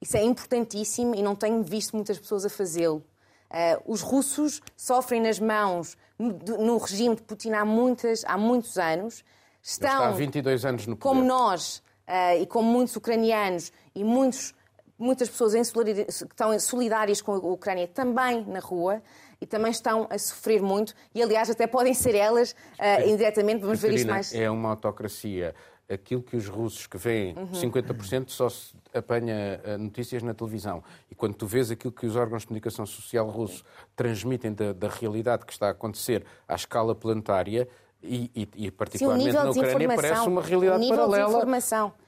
Isso 0.00 0.16
é 0.16 0.22
importantíssimo 0.22 1.14
e 1.14 1.22
não 1.22 1.36
tenho 1.36 1.62
visto 1.62 1.94
muitas 1.94 2.18
pessoas 2.18 2.46
a 2.46 2.48
fazê-lo. 2.48 3.04
Uh, 3.50 3.92
os 3.92 4.00
russos 4.00 4.62
sofrem 4.74 5.20
nas 5.20 5.38
mãos 5.38 5.98
no, 6.18 6.32
no 6.64 6.78
regime 6.78 7.14
de 7.14 7.20
Putin 7.20 7.50
há, 7.50 7.62
muitas, 7.62 8.24
há 8.24 8.38
muitos 8.38 8.78
anos 8.78 9.22
estão, 9.64 9.90
está 9.90 10.08
há 10.08 10.12
22 10.12 10.64
anos 10.66 10.86
no 10.86 10.94
poder. 10.94 11.16
como 11.16 11.26
nós 11.26 11.82
uh, 12.06 12.40
e 12.40 12.46
como 12.46 12.70
muitos 12.70 12.94
ucranianos 12.94 13.72
e 13.94 14.04
muitos, 14.04 14.54
muitas 14.98 15.28
pessoas 15.28 15.54
em 15.54 15.62
que 15.62 16.06
estão 16.08 16.58
solidárias 16.60 17.22
com 17.22 17.32
a 17.32 17.38
Ucrânia 17.38 17.88
também 17.88 18.44
na 18.44 18.60
rua 18.60 19.02
e 19.40 19.46
também 19.46 19.70
estão 19.70 20.06
a 20.10 20.18
sofrer 20.18 20.62
muito 20.62 20.94
e, 21.14 21.22
aliás, 21.22 21.48
até 21.50 21.66
podem 21.66 21.94
ser 21.94 22.14
elas 22.14 22.52
uh, 22.52 23.08
indiretamente. 23.08 23.62
Vamos 23.62 23.80
ver 23.80 23.94
isto 23.94 24.08
mais. 24.08 24.34
É 24.34 24.50
uma 24.50 24.70
autocracia. 24.70 25.54
Aquilo 25.86 26.22
que 26.22 26.34
os 26.34 26.48
russos 26.48 26.86
que 26.86 26.96
veem, 26.96 27.36
uhum. 27.36 27.52
50% 27.52 28.30
só 28.30 28.48
se 28.48 28.72
apanha 28.94 29.60
eh, 29.62 29.76
notícias 29.76 30.22
na 30.22 30.32
televisão. 30.32 30.82
E 31.10 31.14
quando 31.14 31.34
tu 31.34 31.46
vês 31.46 31.70
aquilo 31.70 31.92
que 31.92 32.06
os 32.06 32.16
órgãos 32.16 32.40
de 32.40 32.48
comunicação 32.48 32.86
social 32.86 33.28
russos 33.28 33.62
transmitem 33.94 34.54
da, 34.54 34.72
da 34.72 34.88
realidade 34.88 35.44
que 35.44 35.52
está 35.52 35.66
a 35.66 35.70
acontecer 35.72 36.24
à 36.48 36.54
escala 36.54 36.94
planetária, 36.94 37.68
E, 38.06 38.30
e, 38.34 38.66
e 38.66 38.70
particularmente 38.70 39.30
Sim, 39.30 39.36
na 39.36 39.50
Ucrânia 39.50 39.96
parece 39.96 40.28
uma 40.28 40.42
realidade 40.42 40.88
paralela. 40.88 41.44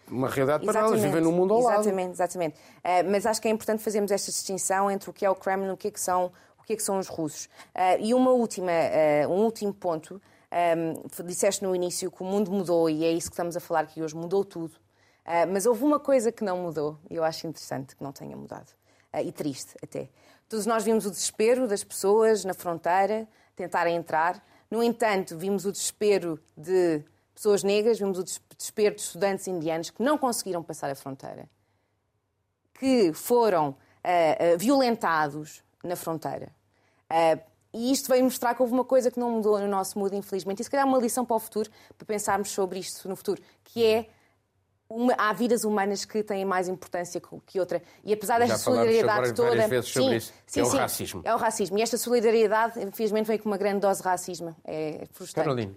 Uma 0.08 0.28
realidade 0.28 0.66
paralela, 0.66 0.96
viver 0.96 1.22
num 1.22 1.32
mundo 1.32 1.54
ao 1.54 1.60
lado. 1.62 1.80
Exatamente, 1.80 2.12
exatamente. 2.12 2.56
Uh, 2.56 3.10
mas 3.10 3.24
acho 3.24 3.40
que 3.40 3.48
é 3.48 3.50
importante 3.50 3.82
fazermos 3.82 4.10
esta 4.10 4.30
distinção 4.30 4.90
entre 4.90 5.08
o 5.08 5.12
que 5.12 5.24
é 5.24 5.30
o 5.30 5.34
Kremlin 5.34 5.68
e 5.68 5.70
o 5.70 5.76
que, 5.76 5.88
é 5.88 5.90
que 5.90 6.00
são, 6.00 6.30
o 6.60 6.64
que, 6.64 6.74
é 6.74 6.76
que 6.76 6.82
são 6.82 6.98
os 6.98 7.08
russos. 7.08 7.46
Uh, 7.74 8.00
e 8.00 8.14
uma 8.14 8.30
última, 8.30 8.70
uh, 8.70 9.32
um 9.32 9.44
último 9.44 9.72
ponto. 9.72 10.20
Um, 10.48 11.24
disseste 11.24 11.64
no 11.64 11.74
início 11.74 12.08
que 12.10 12.22
o 12.22 12.24
mundo 12.24 12.52
mudou 12.52 12.88
e 12.88 13.04
é 13.04 13.10
isso 13.10 13.28
que 13.28 13.34
estamos 13.34 13.56
a 13.56 13.60
falar 13.60 13.80
aqui 13.80 14.00
hoje, 14.00 14.14
mudou 14.14 14.44
tudo. 14.44 14.74
mas 15.52 15.66
houve 15.66 15.82
uma 15.82 15.98
coisa 15.98 16.30
que 16.30 16.44
não 16.44 16.58
mudou 16.58 16.96
e 17.10 17.16
eu 17.16 17.24
acho 17.24 17.48
interessante 17.48 17.96
que 17.96 18.02
não 18.02 18.12
tenha 18.12 18.36
mudado. 18.36 18.72
e 19.24 19.32
triste 19.32 19.74
até. 19.82 20.08
Todos 20.48 20.64
nós 20.64 20.84
vimos 20.84 21.04
o 21.04 21.10
desespero 21.10 21.66
das 21.66 21.82
pessoas 21.82 22.44
na 22.44 22.54
fronteira 22.54 23.28
tentarem 23.56 23.96
entrar. 23.96 24.40
No 24.70 24.82
entanto, 24.82 25.36
vimos 25.36 25.64
o 25.64 25.72
desespero 25.72 26.40
de 26.56 27.02
pessoas 27.34 27.62
negras, 27.62 27.98
vimos 27.98 28.18
o 28.18 28.24
desespero 28.24 28.94
de 28.94 29.02
estudantes 29.02 29.46
indianos 29.46 29.90
que 29.90 30.02
não 30.02 30.16
conseguiram 30.18 30.62
passar 30.62 30.90
a 30.90 30.94
fronteira, 30.94 31.48
que 32.74 33.12
foram 33.12 33.70
uh, 33.70 33.74
uh, 33.74 34.58
violentados 34.58 35.62
na 35.84 35.96
fronteira. 35.96 36.50
Uh, 37.10 37.40
e 37.72 37.92
isto 37.92 38.08
veio 38.08 38.24
mostrar 38.24 38.54
que 38.54 38.62
houve 38.62 38.72
uma 38.72 38.84
coisa 38.84 39.10
que 39.10 39.20
não 39.20 39.30
mudou 39.30 39.58
no 39.60 39.68
nosso 39.68 39.98
mundo, 39.98 40.14
infelizmente. 40.14 40.60
E 40.60 40.64
se 40.64 40.70
calhar 40.70 40.86
uma 40.86 40.98
lição 40.98 41.26
para 41.26 41.36
o 41.36 41.38
futuro, 41.38 41.70
para 41.96 42.06
pensarmos 42.06 42.48
sobre 42.50 42.78
isto 42.78 43.06
no 43.06 43.14
futuro, 43.14 43.42
que 43.64 43.84
é 43.84 44.08
uma, 44.88 45.14
há 45.18 45.32
vidas 45.32 45.64
humanas 45.64 46.04
que 46.04 46.22
têm 46.22 46.44
mais 46.44 46.68
importância 46.68 47.20
que 47.44 47.58
outra. 47.58 47.82
E 48.04 48.12
apesar 48.12 48.38
desta 48.38 48.58
solidariedade 48.58 49.34
toda. 49.34 49.66
Vezes 49.66 49.90
sobre 49.90 50.10
sim, 50.10 50.16
isso, 50.16 50.32
sim, 50.46 50.60
é 50.60 50.64
o 50.64 50.68
racismo. 50.68 51.22
É 51.24 51.34
o 51.34 51.38
racismo. 51.38 51.78
E 51.78 51.82
esta 51.82 51.98
solidariedade, 51.98 52.80
infelizmente, 52.82 53.26
vem 53.26 53.38
com 53.38 53.48
uma 53.48 53.58
grande 53.58 53.80
dose 53.80 54.00
de 54.00 54.08
racismo. 54.08 54.54
É 54.64 55.06
frustrante. 55.12 55.44
Carolina. 55.44 55.74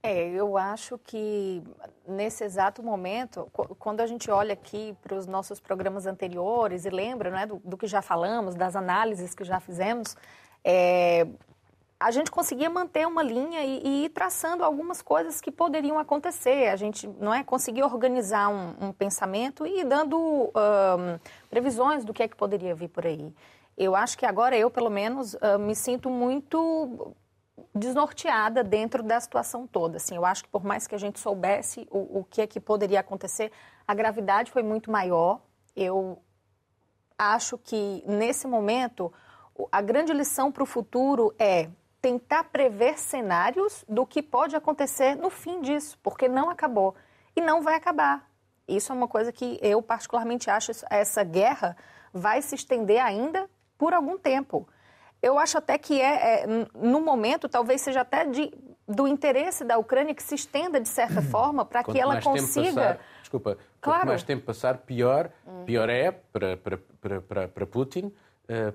É, 0.00 0.28
eu 0.28 0.56
acho 0.56 0.96
que 0.98 1.62
nesse 2.06 2.44
exato 2.44 2.82
momento, 2.82 3.48
quando 3.78 4.00
a 4.00 4.06
gente 4.06 4.30
olha 4.30 4.52
aqui 4.52 4.96
para 5.02 5.16
os 5.16 5.26
nossos 5.26 5.58
programas 5.58 6.06
anteriores 6.06 6.84
e 6.84 6.90
lembra 6.90 7.30
né, 7.30 7.46
do, 7.46 7.60
do, 7.64 7.76
que 7.76 7.86
já 7.86 8.00
falamos, 8.00 8.54
das 8.54 8.76
análises 8.76 9.34
que 9.34 9.42
já 9.42 9.58
fizemos, 9.58 10.16
é, 10.62 11.26
a 12.00 12.12
gente 12.12 12.30
conseguia 12.30 12.70
manter 12.70 13.06
uma 13.06 13.22
linha 13.22 13.64
e, 13.64 13.82
e, 13.84 14.04
ir 14.04 14.08
traçando 14.10 14.62
algumas 14.62 15.02
coisas 15.02 15.40
que 15.40 15.50
poderiam 15.50 15.98
acontecer. 15.98 16.68
A 16.68 16.76
gente 16.76 17.08
não 17.20 17.34
é 17.34 17.42
conseguir 17.42 17.82
organizar 17.82 18.48
um, 18.48 18.88
um 18.88 18.92
pensamento 18.92 19.66
e 19.66 19.80
ir 19.80 19.84
dando 19.84 20.16
um, 20.16 21.18
previsões 21.50 22.04
do 22.04 22.14
que 22.14 22.22
é 22.22 22.28
que 22.28 22.36
poderia 22.36 22.74
vir 22.74 22.88
por 22.88 23.04
aí. 23.04 23.34
Eu 23.76 23.96
acho 23.96 24.16
que 24.16 24.24
agora 24.24 24.56
eu, 24.56 24.70
pelo 24.70 24.90
menos, 24.90 25.34
uh, 25.34 25.58
me 25.58 25.74
sinto 25.74 26.08
muito 26.08 27.12
desnorteada 27.74 28.62
dentro 28.62 29.02
da 29.02 29.18
situação 29.18 29.66
toda. 29.66 29.96
Assim, 29.96 30.14
eu 30.14 30.24
acho 30.24 30.44
que 30.44 30.50
por 30.50 30.64
mais 30.64 30.86
que 30.86 30.94
a 30.94 30.98
gente 30.98 31.18
soubesse 31.18 31.86
o, 31.90 32.20
o 32.20 32.24
que 32.24 32.42
é 32.42 32.46
que 32.46 32.60
poderia 32.60 33.00
acontecer, 33.00 33.50
a 33.86 33.94
gravidade 33.94 34.52
foi 34.52 34.62
muito 34.62 34.90
maior. 34.90 35.40
Eu 35.74 36.22
acho 37.18 37.58
que 37.58 38.04
nesse 38.06 38.46
momento 38.46 39.12
a 39.72 39.80
grande 39.80 40.12
lição 40.12 40.52
para 40.52 40.62
o 40.62 40.66
futuro 40.66 41.34
é 41.36 41.68
tentar 42.00 42.44
prever 42.44 42.98
cenários 42.98 43.84
do 43.88 44.06
que 44.06 44.22
pode 44.22 44.54
acontecer 44.54 45.16
no 45.16 45.30
fim 45.30 45.60
disso, 45.60 45.98
porque 46.02 46.28
não 46.28 46.50
acabou 46.50 46.94
e 47.34 47.40
não 47.40 47.62
vai 47.62 47.74
acabar. 47.74 48.28
Isso 48.66 48.92
é 48.92 48.94
uma 48.94 49.08
coisa 49.08 49.32
que 49.32 49.58
eu 49.62 49.82
particularmente 49.82 50.50
acho, 50.50 50.72
essa 50.90 51.24
guerra 51.24 51.76
vai 52.12 52.42
se 52.42 52.54
estender 52.54 53.02
ainda 53.02 53.48
por 53.76 53.94
algum 53.94 54.18
tempo. 54.18 54.68
Eu 55.20 55.38
acho 55.38 55.58
até 55.58 55.78
que 55.78 56.00
é, 56.00 56.42
é 56.42 56.46
no 56.74 57.00
momento, 57.00 57.48
talvez 57.48 57.80
seja 57.80 58.02
até 58.02 58.24
de, 58.24 58.52
do 58.86 59.08
interesse 59.08 59.64
da 59.64 59.78
Ucrânia 59.78 60.14
que 60.14 60.22
se 60.22 60.34
estenda 60.34 60.80
de 60.80 60.88
certa 60.88 61.20
forma 61.22 61.64
para 61.64 61.82
que 61.82 61.98
ela 61.98 62.20
consiga. 62.20 62.72
Passar, 62.72 63.00
desculpa, 63.20 63.58
claro. 63.80 64.00
quanto 64.00 64.08
mais 64.08 64.22
tempo 64.22 64.44
passar, 64.44 64.78
pior, 64.78 65.30
pior 65.64 65.88
é 65.88 66.12
para, 66.12 66.56
para, 66.56 66.78
para, 67.20 67.48
para 67.48 67.66
Putin 67.66 68.12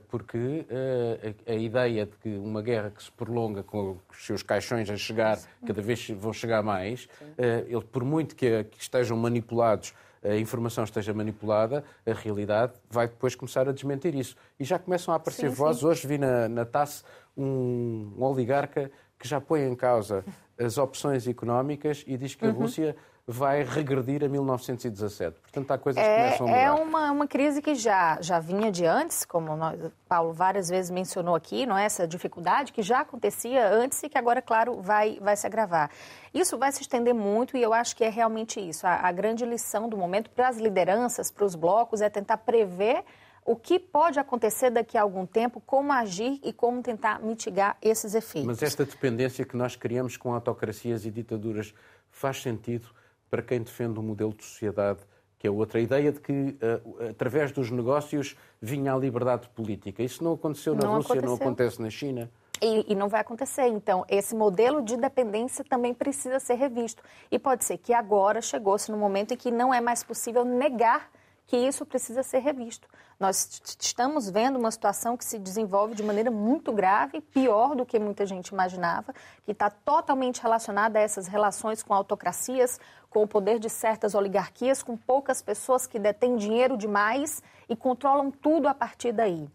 porque 0.08 0.68
eh, 0.70 1.34
a, 1.48 1.56
ideia 1.56 2.06
de 2.06 2.15
que 2.18 2.30
uma 2.38 2.62
guerra 2.62 2.92
que 2.92 3.01
se 3.01 3.12
prolonga 3.12 3.63
com 3.63 3.98
os 4.08 4.25
seus 4.25 4.44
caixões 4.44 4.88
a 4.88 4.96
chegar, 4.96 5.39
cada 5.65 5.82
vez 5.82 6.10
vão 6.12 6.32
chegar 6.32 6.62
mais, 6.62 7.08
eh, 7.38 7.65
ele, 7.68 7.84
por 7.84 8.03
muito 8.03 8.36
que, 8.36 8.68
estejam 8.77 9.18
manipulados, 9.18 9.94
a 10.24 10.36
informação 10.36 10.84
esteja 10.84 11.12
manipulada, 11.12 11.84
a 12.06 12.13
realidade 12.13 12.74
vai 12.88 13.08
depois 13.08 13.34
começar 13.34 13.68
a 13.68 13.72
desmentir 13.72 14.13
isso. 14.13 14.36
E 14.60 14.63
já 14.63 14.77
começam 14.77 15.12
a 15.12 15.18
aparecer 15.18 15.50
sim, 15.50 15.56
vozes. 15.56 15.82
Sim. 15.82 15.88
Hoje 15.88 16.08
vi 16.08 16.18
na, 16.20 16.48
na 16.48 16.65
TASS 16.65 17.03
um, 17.36 18.13
um 18.15 18.24
oligarca 18.24 18.92
que 19.18 19.27
já 19.27 19.42
põe 19.42 19.63
em 19.63 19.75
causa 19.75 20.24
as 20.58 20.77
opções 20.77 21.27
económicas 21.27 22.03
e 22.06 22.15
diz 22.15 22.36
que 22.36 22.46
a 22.46 22.50
uhum. 22.50 22.53
Rússia 22.53 22.96
vai 23.25 23.63
regredir 23.63 24.22
a 24.24 24.27
1917. 24.27 25.39
Portanto, 25.39 25.72
há 25.72 25.77
coisas 25.77 26.03
é, 26.03 26.08
que 26.08 26.24
começam 26.24 26.46
a 26.46 26.50
mudar. 26.50 26.62
É 26.62 26.72
uma, 26.72 27.12
uma 27.12 27.27
crise 27.27 27.62
que 27.62 27.74
já, 27.74 28.22
já 28.22 28.39
vinha 28.39 28.70
de 28.70 28.86
antes, 28.86 29.24
como 29.24 29.56
nós, 29.56 29.80
Paulo 30.10 30.34
várias 30.34 30.68
vezes 30.68 30.92
mencionou 30.92 31.34
aqui, 31.34 31.65
não 31.65 31.77
é? 31.77 31.86
essa 31.86 32.06
dificuldade 32.06 32.74
que 32.74 32.82
já 32.82 33.00
acontecia 33.00 33.70
antes 33.70 34.03
e 34.03 34.10
que 34.10 34.18
agora, 34.18 34.42
claro, 34.42 34.82
vai, 34.82 35.20
vai 35.22 35.38
se 35.38 35.48
agravar. 35.48 35.89
Isso 36.34 36.58
vai 36.58 36.72
se 36.74 36.82
estender 36.82 37.13
muito 37.13 37.56
e 37.56 37.62
eu 37.62 37.74
acho 37.74 37.96
que 37.96 38.03
é 38.03 38.10
realmente 38.10 38.60
isso. 38.60 38.86
A, 38.86 39.08
a 39.08 39.12
grande 39.13 39.46
lição 39.46 39.88
do 39.88 39.96
momento 39.96 40.30
para 40.30 40.50
as 40.50 40.58
lideranças, 40.58 41.32
para 41.32 41.46
os 41.46 41.56
blocos, 41.56 42.01
é 42.01 42.10
tentar 42.10 42.38
prever 42.38 43.06
o 43.46 43.56
que 43.56 43.80
pode 43.80 44.20
acontecer 44.20 44.70
daqui 44.70 44.98
a 44.98 45.01
algum 45.01 45.25
tempo, 45.25 45.62
como 45.65 45.94
agir 45.94 46.39
e 46.44 46.51
como 46.51 46.82
tentar 46.82 47.22
mitigar 47.22 47.77
esses 47.82 48.15
efeitos. 48.15 48.48
Mas 48.48 48.63
esta 48.63 48.86
dependência 48.86 49.46
que 49.46 49.56
nós 49.56 49.75
criamos 49.77 50.18
com 50.18 50.34
autocracias 50.34 51.06
e 51.06 51.12
ditaduras 51.12 51.74
faz 52.10 52.42
sentido 52.42 52.88
para 53.34 53.42
quem 53.42 53.63
defende 53.63 54.00
um 54.00 54.04
modelo 54.04 54.32
de 54.32 54.44
sociedade 54.44 55.00
que 55.40 55.48
é 55.48 55.50
outra. 55.50 55.80
A 55.80 55.82
ideia 55.82 56.12
de 56.12 56.20
que, 56.20 56.32
uh, 56.32 57.10
através 57.10 57.52
dos 57.52 57.72
negócios, 57.72 58.38
vinha 58.62 58.94
a 58.94 58.96
liberdade 58.96 59.50
política. 59.50 60.04
Isso 60.04 60.24
não 60.24 60.34
aconteceu 60.34 60.75
na 60.75 60.84
não 60.84 60.98
Rússia, 60.98 61.13
aconteceu. 61.13 61.30
não 61.30 61.36
acontece 61.36 61.82
na 61.82 61.90
China. 61.90 62.30
E, 62.62 62.94
e, 62.94 62.96
não 62.96 63.10
vai 63.10 63.22
acontecer. 63.22 63.66
Então, 63.70 64.06
esse 64.08 64.36
modelo 64.36 64.84
de 64.84 64.96
dependência 64.96 65.66
também 65.66 65.96
precisa 65.96 66.40
ser 66.40 66.54
revisto. 66.54 67.02
E 67.32 67.40
pode 67.40 67.66
ser 67.66 67.80
que 67.80 67.92
agora 67.92 68.40
chegou-se 68.40 68.92
no 68.92 68.98
momento 68.98 69.34
em 69.34 69.38
que 69.38 69.50
não 69.50 69.74
é 69.74 69.82
mais 69.82 70.04
possível 70.04 70.46
negar 70.46 71.10
que 71.46 71.58
isso 71.58 71.86
precisa 71.86 72.24
ser 72.24 72.40
revisto. 72.40 72.88
Nós 73.20 73.62
estamos 73.80 74.30
vendo 74.30 74.58
uma 74.58 74.72
situação 74.72 75.16
que 75.16 75.24
se 75.24 75.38
desenvolve 75.38 75.96
de 75.96 76.04
maneira 76.04 76.32
muito 76.32 76.72
grave, 76.72 77.22
pior 77.22 77.75
do 77.75 77.86
que 77.86 78.00
muita 78.00 78.25
gente 78.25 78.50
imaginava, 78.50 79.13
que 79.46 79.52
está 79.52 79.70
totalmente 79.70 80.42
relacionada 80.42 81.00
a 81.00 81.02
essas 81.02 81.28
relações 81.28 81.84
com 81.84 81.94
autocracias, 81.94 82.80
com 83.13 83.22
o 83.22 83.27
poder 83.27 83.60
de 83.60 83.70
certas 83.70 84.15
oligarquias, 84.15 84.82
com 84.82 84.98
poucas 84.98 85.39
pessoas 85.39 85.86
que 85.86 86.00
detêm 86.00 86.36
dinheiro 86.36 86.75
demais 86.75 87.43
e 87.70 87.75
controlam 87.75 88.32
tudo 88.32 88.67
a 88.67 88.74
partir 88.74 89.12
daí. 89.12 89.48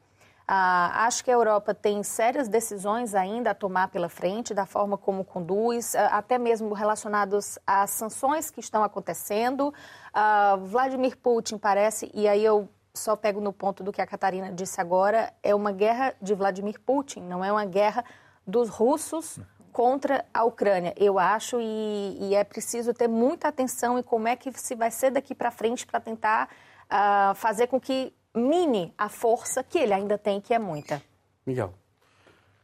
Ah, 0.46 1.04
acho 1.04 1.22
que 1.24 1.30
a 1.30 1.34
Europa 1.34 1.74
tem 1.74 2.02
sérias 2.02 2.48
decisões 2.48 3.14
ainda 3.14 3.50
a 3.50 3.54
tomar 3.54 3.88
pela 3.88 4.08
frente, 4.08 4.54
da 4.54 4.64
forma 4.64 4.96
como 4.96 5.24
conduz, 5.24 5.94
ah, 5.94 6.06
até 6.06 6.38
mesmo 6.38 6.72
relacionados 6.72 7.58
às 7.66 7.90
sanções 7.90 8.48
que 8.48 8.60
estão 8.60 8.82
acontecendo. 8.82 9.74
Ah, 10.14 10.56
Vladimir 10.62 11.18
Putin 11.18 11.58
parece, 11.58 12.10
e 12.14 12.28
aí 12.28 12.42
eu 12.42 12.68
só 12.94 13.16
pego 13.16 13.40
no 13.40 13.52
ponto 13.52 13.82
do 13.82 13.92
que 13.92 14.00
a 14.00 14.06
Catarina 14.06 14.50
disse 14.52 14.80
agora, 14.80 15.32
é 15.42 15.54
uma 15.54 15.72
guerra 15.72 16.14
de 16.22 16.34
Vladimir 16.34 16.80
Putin, 16.80 17.20
não 17.20 17.44
é 17.44 17.52
uma 17.52 17.66
guerra 17.66 18.04
dos 18.46 18.70
russos 18.70 19.38
contra 19.78 20.24
a 20.34 20.42
Ucrânia, 20.42 20.92
eu 20.96 21.20
acho, 21.20 21.60
e, 21.60 22.18
e, 22.20 22.34
é 22.34 22.42
preciso 22.42 22.92
ter 22.92 23.06
muita 23.06 23.46
atenção 23.46 23.96
em 23.96 24.02
como 24.02 24.26
é 24.26 24.34
que 24.34 24.52
se 24.58 24.74
vai 24.74 24.90
ser 24.90 25.12
daqui 25.12 25.36
para 25.36 25.52
frente 25.52 25.86
para 25.86 26.00
tentar 26.00 26.50
uh, 26.86 27.32
fazer 27.36 27.68
com 27.68 27.78
que 27.78 28.12
mine 28.34 28.92
a 28.98 29.08
força 29.08 29.62
que 29.62 29.78
ele 29.78 29.92
ainda 29.92 30.18
tem, 30.18 30.40
que 30.40 30.52
é 30.52 30.58
muita. 30.58 31.00
Miguel. 31.46 31.72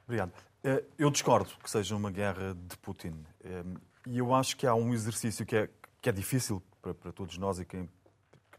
Obrigado. 0.03 0.33
Eh, 0.65 0.83
eu 0.99 1.09
discordo 1.09 1.53
que 1.63 1.71
seja 1.71 1.95
uma 1.95 2.11
guerra 2.11 2.53
de 2.53 2.77
Putin. 2.79 3.25
Eh, 3.45 3.63
e 4.09 4.19
eu 4.19 4.35
acho 4.35 4.57
que 4.57 4.67
há 4.67 4.75
um 4.75 4.93
exercício 4.93 5.47
que 5.47 5.55
é, 5.55 5.71
que 6.03 6.09
é 6.09 6.13
difícil 6.13 6.61
para, 6.83 6.95
para 6.95 7.13
todos 7.13 7.39
nós 7.39 7.61
e 7.61 7.65
quem, 7.65 7.89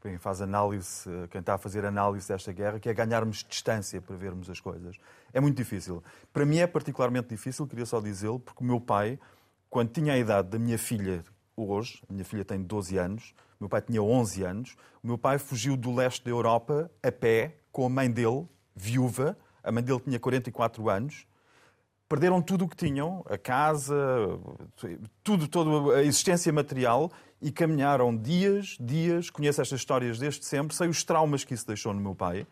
quem 0.10 0.18
faz 0.18 0.42
análise, 0.42 1.10
quem 1.30 1.40
está 1.40 1.56
a 1.56 1.58
fazer 1.58 1.86
análise 1.86 2.28
desta 2.28 2.52
guerra, 2.52 2.80
que 2.80 2.88
é 2.88 2.94
ganharmos 2.94 3.44
distância 3.44 4.02
para 4.02 4.16
vermos 4.16 4.50
as 4.50 4.60
coisas. 4.60 4.98
É 5.34 5.40
muito 5.40 5.58
difícil. 5.58 6.04
Para 6.32 6.46
mim 6.46 6.58
é 6.58 6.68
particularmente 6.68 7.30
difícil, 7.30 7.66
queria 7.66 7.86
só 7.86 8.00
dizê-lo, 8.00 8.40
porque 8.40 8.64
o 8.64 8.68
meu 8.68 8.80
pai, 8.80 9.20
quando 9.70 9.90
tinha 9.90 10.14
a 10.14 10.18
idade 10.18 10.50
da 10.50 10.60
minha 10.60 10.78
filha 10.78 11.24
hoje, 11.58 12.02
a 12.10 12.14
minha 12.14 12.26
filha 12.26 12.46
tem 12.46 12.62
12 12.62 12.98
anos, 12.98 13.34
o 13.60 13.64
meu 13.64 13.70
pai 13.70 13.82
tinha 13.82 14.02
11 14.02 14.44
anos. 14.44 14.78
O 15.02 15.08
meu 15.08 15.18
pai 15.18 15.38
fugiu 15.38 15.78
do 15.78 15.94
leste 15.94 16.24
da 16.24 16.32
Europa 16.32 16.92
a 17.02 17.12
pé 17.12 17.58
com 17.72 17.86
a 17.86 17.90
mãe 17.90 18.10
dele, 18.12 18.48
viúva. 18.76 19.38
A 19.64 19.72
mãe 19.72 19.84
dele 19.84 20.00
tinha 20.00 20.20
44 20.20 20.90
anos. 20.90 21.26
Perderam 22.08 22.42
tudo 22.42 22.66
o 22.66 22.70
que 22.70 22.76
tinham, 22.76 23.26
a 23.28 23.38
casa, 23.38 23.96
tudo, 25.24 25.48
toda 25.48 25.96
a 25.96 26.04
existência 26.04 26.54
material 26.54 27.12
e 27.46 27.52
caminharam 27.52 28.18
dias, 28.18 28.76
dias. 28.80 29.30
Conheço 29.30 29.62
estas 29.62 29.80
histórias 29.80 30.18
desde 30.18 30.44
sempre, 30.44 30.76
sei 30.76 30.88
os 30.88 31.04
traumas 31.04 31.44
que 31.44 31.54
isso 31.54 31.68
deixou 31.68 31.94
no 31.94 32.02
meu 32.02 32.16
pai, 32.16 32.48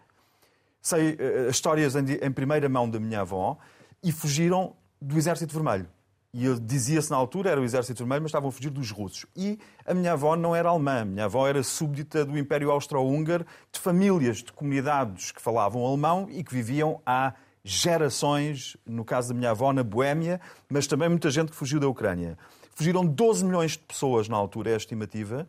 sei 0.79 1.13
uh, 1.13 1.49
as 1.49 1.55
histórias 1.55 1.95
em, 1.95 2.05
em 2.21 2.31
primeira 2.31 2.69
mão 2.69 2.87
da 2.87 2.99
minha 2.99 3.21
avó 3.21 3.57
e 4.03 4.11
fugiram 4.11 4.75
do 5.01 5.17
Exército 5.17 5.51
Vermelho 5.51 5.87
E 6.31 6.47
dizia-se 6.59 7.09
na 7.09 7.17
altura, 7.17 7.49
era 7.49 7.59
o 7.59 7.63
Exército 7.63 8.03
Vermelho, 8.03 8.21
mas 8.21 8.29
estavam 8.29 8.49
a 8.49 8.51
fugir 8.51 8.69
dos 8.69 8.91
russos. 8.91 9.25
E 9.35 9.57
a 9.83 9.95
minha 9.95 10.13
avó 10.13 10.35
não 10.35 10.55
era 10.55 10.69
alemã, 10.69 11.01
a 11.01 11.05
minha 11.05 11.25
avó 11.25 11.47
era 11.47 11.63
súbdita 11.63 12.23
do 12.23 12.37
Império 12.37 12.69
Austro-Húngaro, 12.69 13.47
de 13.71 13.79
famílias, 13.79 14.43
de 14.43 14.53
comunidades 14.53 15.31
que 15.31 15.41
falavam 15.41 15.83
alemão 15.83 16.27
e 16.29 16.43
que 16.43 16.53
viviam 16.53 17.01
há 17.03 17.33
gerações, 17.63 18.77
no 18.85 19.03
caso 19.03 19.29
da 19.29 19.33
minha 19.33 19.49
avó, 19.49 19.73
na 19.73 19.81
Boémia, 19.83 20.39
mas 20.69 20.85
também 20.85 21.09
muita 21.09 21.31
gente 21.31 21.49
que 21.49 21.55
fugiu 21.55 21.79
da 21.79 21.87
Ucrânia. 21.87 22.37
Fugiram 22.75 23.05
12 23.05 23.45
milhões 23.45 23.71
de 23.71 23.79
pessoas 23.79 24.27
na 24.27 24.35
altura, 24.35 24.71
é 24.71 24.73
a 24.73 24.77
estimativa, 24.77 25.47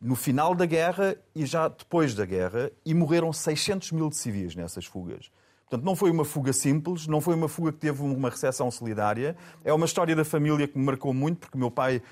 no 0.00 0.16
final 0.16 0.54
da 0.54 0.66
guerra 0.66 1.16
e 1.34 1.46
já 1.46 1.68
depois 1.68 2.14
da 2.14 2.24
guerra, 2.24 2.70
e 2.84 2.92
morreram 2.92 3.32
600 3.32 3.92
mil 3.92 4.10
civis 4.10 4.54
nessas 4.54 4.84
fugas. 4.84 5.30
Portanto, 5.72 5.86
não 5.86 5.96
foi 5.96 6.10
uma 6.10 6.24
fuga 6.24 6.52
simples, 6.52 7.06
não 7.06 7.20
foi 7.20 7.34
uma 7.34 7.48
fuga 7.48 7.72
que 7.72 7.78
teve 7.78 8.02
uma 8.02 8.28
recepção 8.28 8.70
solidária. 8.70 9.34
É 9.64 9.72
uma 9.72 9.86
história 9.86 10.14
da 10.14 10.24
família 10.24 10.68
que 10.68 10.76
me 10.76 10.84
marcou 10.84 11.14
muito, 11.14 11.38
porque 11.38 11.56
meu 11.56 11.70
pai 11.70 12.02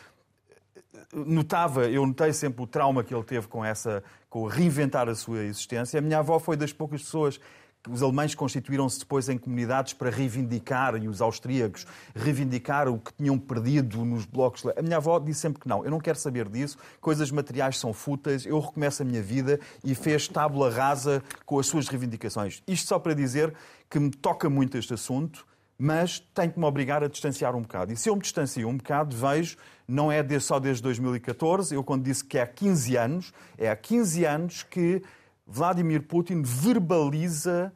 notava, 1.13 1.87
eu 1.89 2.07
notei 2.07 2.33
sempre 2.33 2.63
o 2.63 2.67
trauma 2.67 3.05
que 3.05 3.15
ele 3.15 3.25
teve 3.25 3.49
com 3.49 3.65
essa, 3.65 4.03
com 4.31 4.47
reinventar 4.47 5.09
a 5.09 5.15
sua 5.15 5.43
existência. 5.45 5.99
A 5.99 6.01
minha 6.01 6.21
avó 6.21 6.39
foi 6.39 6.57
das 6.57 6.73
poucas 6.73 7.03
pessoas 7.03 7.41
os 7.89 8.03
alemães 8.03 8.35
constituíram-se 8.35 8.99
depois 8.99 9.29
em 9.29 9.39
comunidades 9.39 9.93
para 9.93 10.11
reivindicar, 10.11 10.97
e 10.97 11.09
os 11.09 11.23
austríacos, 11.23 11.87
reivindicar 12.15 12.89
o 12.89 12.99
que 12.99 13.13
tinham 13.15 13.39
perdido 13.39 14.05
nos 14.05 14.27
blocos. 14.27 14.65
A 14.77 14.83
minha 14.83 14.99
avó 14.99 15.19
disse 15.19 15.41
sempre 15.41 15.63
que 15.63 15.69
não, 15.69 15.85
eu 15.85 15.91
não 15.91 15.99
quero 15.99 16.19
saber 16.19 16.49
disso, 16.49 16.77
coisas 17.01 17.31
materiais 17.31 17.79
são 17.79 17.93
fúteis, 17.93 18.45
eu 18.45 18.59
recomeço 18.61 19.03
a 19.03 19.05
minha 19.05 19.23
vida 19.23 19.59
e 19.83 19.95
fez 19.95 20.29
tábula 20.29 20.71
rasa 20.71 21.23
com 21.47 21.59
as 21.59 21.67
suas 21.67 21.89
reivindicações. 21.89 22.63
Isto 22.67 22.89
só 22.89 22.99
para 22.99 23.15
dizer 23.15 23.55
que 23.89 23.99
me 23.99 24.11
toca 24.11 24.51
muito 24.51 24.77
este 24.77 24.93
assunto, 24.93 25.47
mas 25.79 26.21
tenho 26.35 26.53
que 26.53 26.59
me 26.59 26.67
obrigar 26.67 27.03
a 27.03 27.09
distanciar 27.09 27.57
um 27.57 27.63
bocado. 27.63 27.91
E 27.91 27.97
se 27.97 28.11
eu 28.11 28.15
me 28.15 28.21
distancio 28.21 28.69
um 28.69 28.77
bocado, 28.77 29.17
vejo, 29.17 29.57
não 29.89 30.13
é 30.13 30.23
só 30.39 30.61
desde 30.61 30.83
2014, 30.83 31.75
eu 31.75 31.83
quando 31.83 32.05
disse 32.05 32.23
que 32.23 32.37
é 32.37 32.43
há 32.43 32.47
15 32.47 32.97
anos, 32.97 33.33
é 33.57 33.71
há 33.71 33.75
15 33.75 34.25
anos 34.27 34.63
que 34.63 35.03
Vladimir 35.51 36.03
Putin 36.03 36.43
verbaliza 36.43 37.73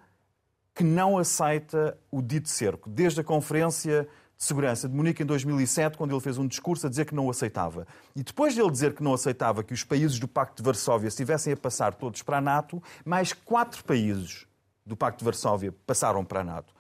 que 0.73 0.85
não 0.85 1.19
aceita 1.19 1.99
o 2.11 2.23
dito 2.23 2.49
cerco. 2.49 2.89
Desde 2.89 3.21
a 3.21 3.25
Conferência 3.25 4.09
de 4.37 4.45
Segurança 4.45 4.89
de 4.89 4.95
Munique 4.95 5.23
em 5.23 5.27
2007, 5.27 5.99
quando 5.99 6.13
ele 6.13 6.21
fez 6.21 6.39
um 6.39 6.47
discurso 6.47 6.87
a 6.87 6.91
dizer 6.91 7.05
que 7.05 7.15
não 7.15 7.29
aceitava. 7.29 7.87
E 8.15 8.23
depois 8.23 8.55
de 8.55 8.61
ele 8.61 8.71
dizer 8.71 8.95
que 8.95 9.03
não 9.03 9.15
aceitava 9.15 9.65
que 9.65 9.75
os 9.75 9.83
países 9.83 10.19
do 10.19 10.29
Pacto 10.29 10.63
de 10.63 10.67
Varsóvia 10.67 11.09
estivessem 11.09 11.53
a 11.53 11.57
passar 11.57 11.95
todos 11.95 12.23
para 12.23 12.39
a 12.39 12.41
NATO, 12.41 12.83
mais 13.05 13.33
quatro 13.33 13.83
países 13.85 14.47
do 14.87 14.97
Pacto 14.97 15.19
de 15.19 15.25
Varsóvia 15.25 15.75
passaram 15.87 16.25
para 16.25 16.41
a 16.41 16.45
NATO. 16.45 16.74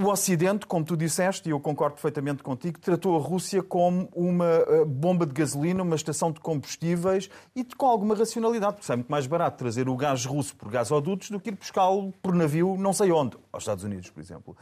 O 0.00 0.06
Ocidente, 0.12 0.64
como 0.64 0.84
tu 0.84 0.96
disseste, 0.96 1.48
e 1.48 1.50
eu 1.50 1.58
concordo 1.58 1.94
perfeitamente 1.96 2.40
contigo, 2.40 2.78
tratou 2.78 3.16
a 3.16 3.20
Rússia 3.20 3.64
como 3.64 4.08
uma 4.14 4.46
eh, 4.46 4.84
bomba 4.84 5.26
de 5.26 5.32
gasolina, 5.32 5.82
uma 5.82 5.96
estação 5.96 6.30
de 6.30 6.38
combustíveis 6.38 7.28
e 7.52 7.64
com 7.64 7.86
alguma 7.86 8.14
racionalidade, 8.14 8.76
porque 8.76 8.92
é 8.92 8.94
muito 8.94 9.10
mais 9.10 9.26
barato 9.26 9.58
trazer 9.58 9.88
o 9.88 9.96
gás 9.96 10.24
russo 10.24 10.54
por 10.54 10.70
gasodutos 10.70 11.30
do 11.30 11.40
que 11.40 11.50
ir 11.50 11.56
buscá-lo 11.56 12.12
por 12.22 12.32
navio 12.32 12.76
não 12.78 12.92
sei 12.92 13.10
onde, 13.10 13.36
aos 13.52 13.64
Estados 13.64 13.82
Unidos, 13.82 14.08
por 14.08 14.20
exemplo. 14.20 14.56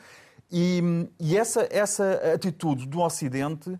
E, 0.51 1.07
e 1.21 1.37
essa, 1.37 1.69
essa 1.71 2.15
atitude 2.33 2.87
do 2.87 3.01
Ocidente 3.01 3.79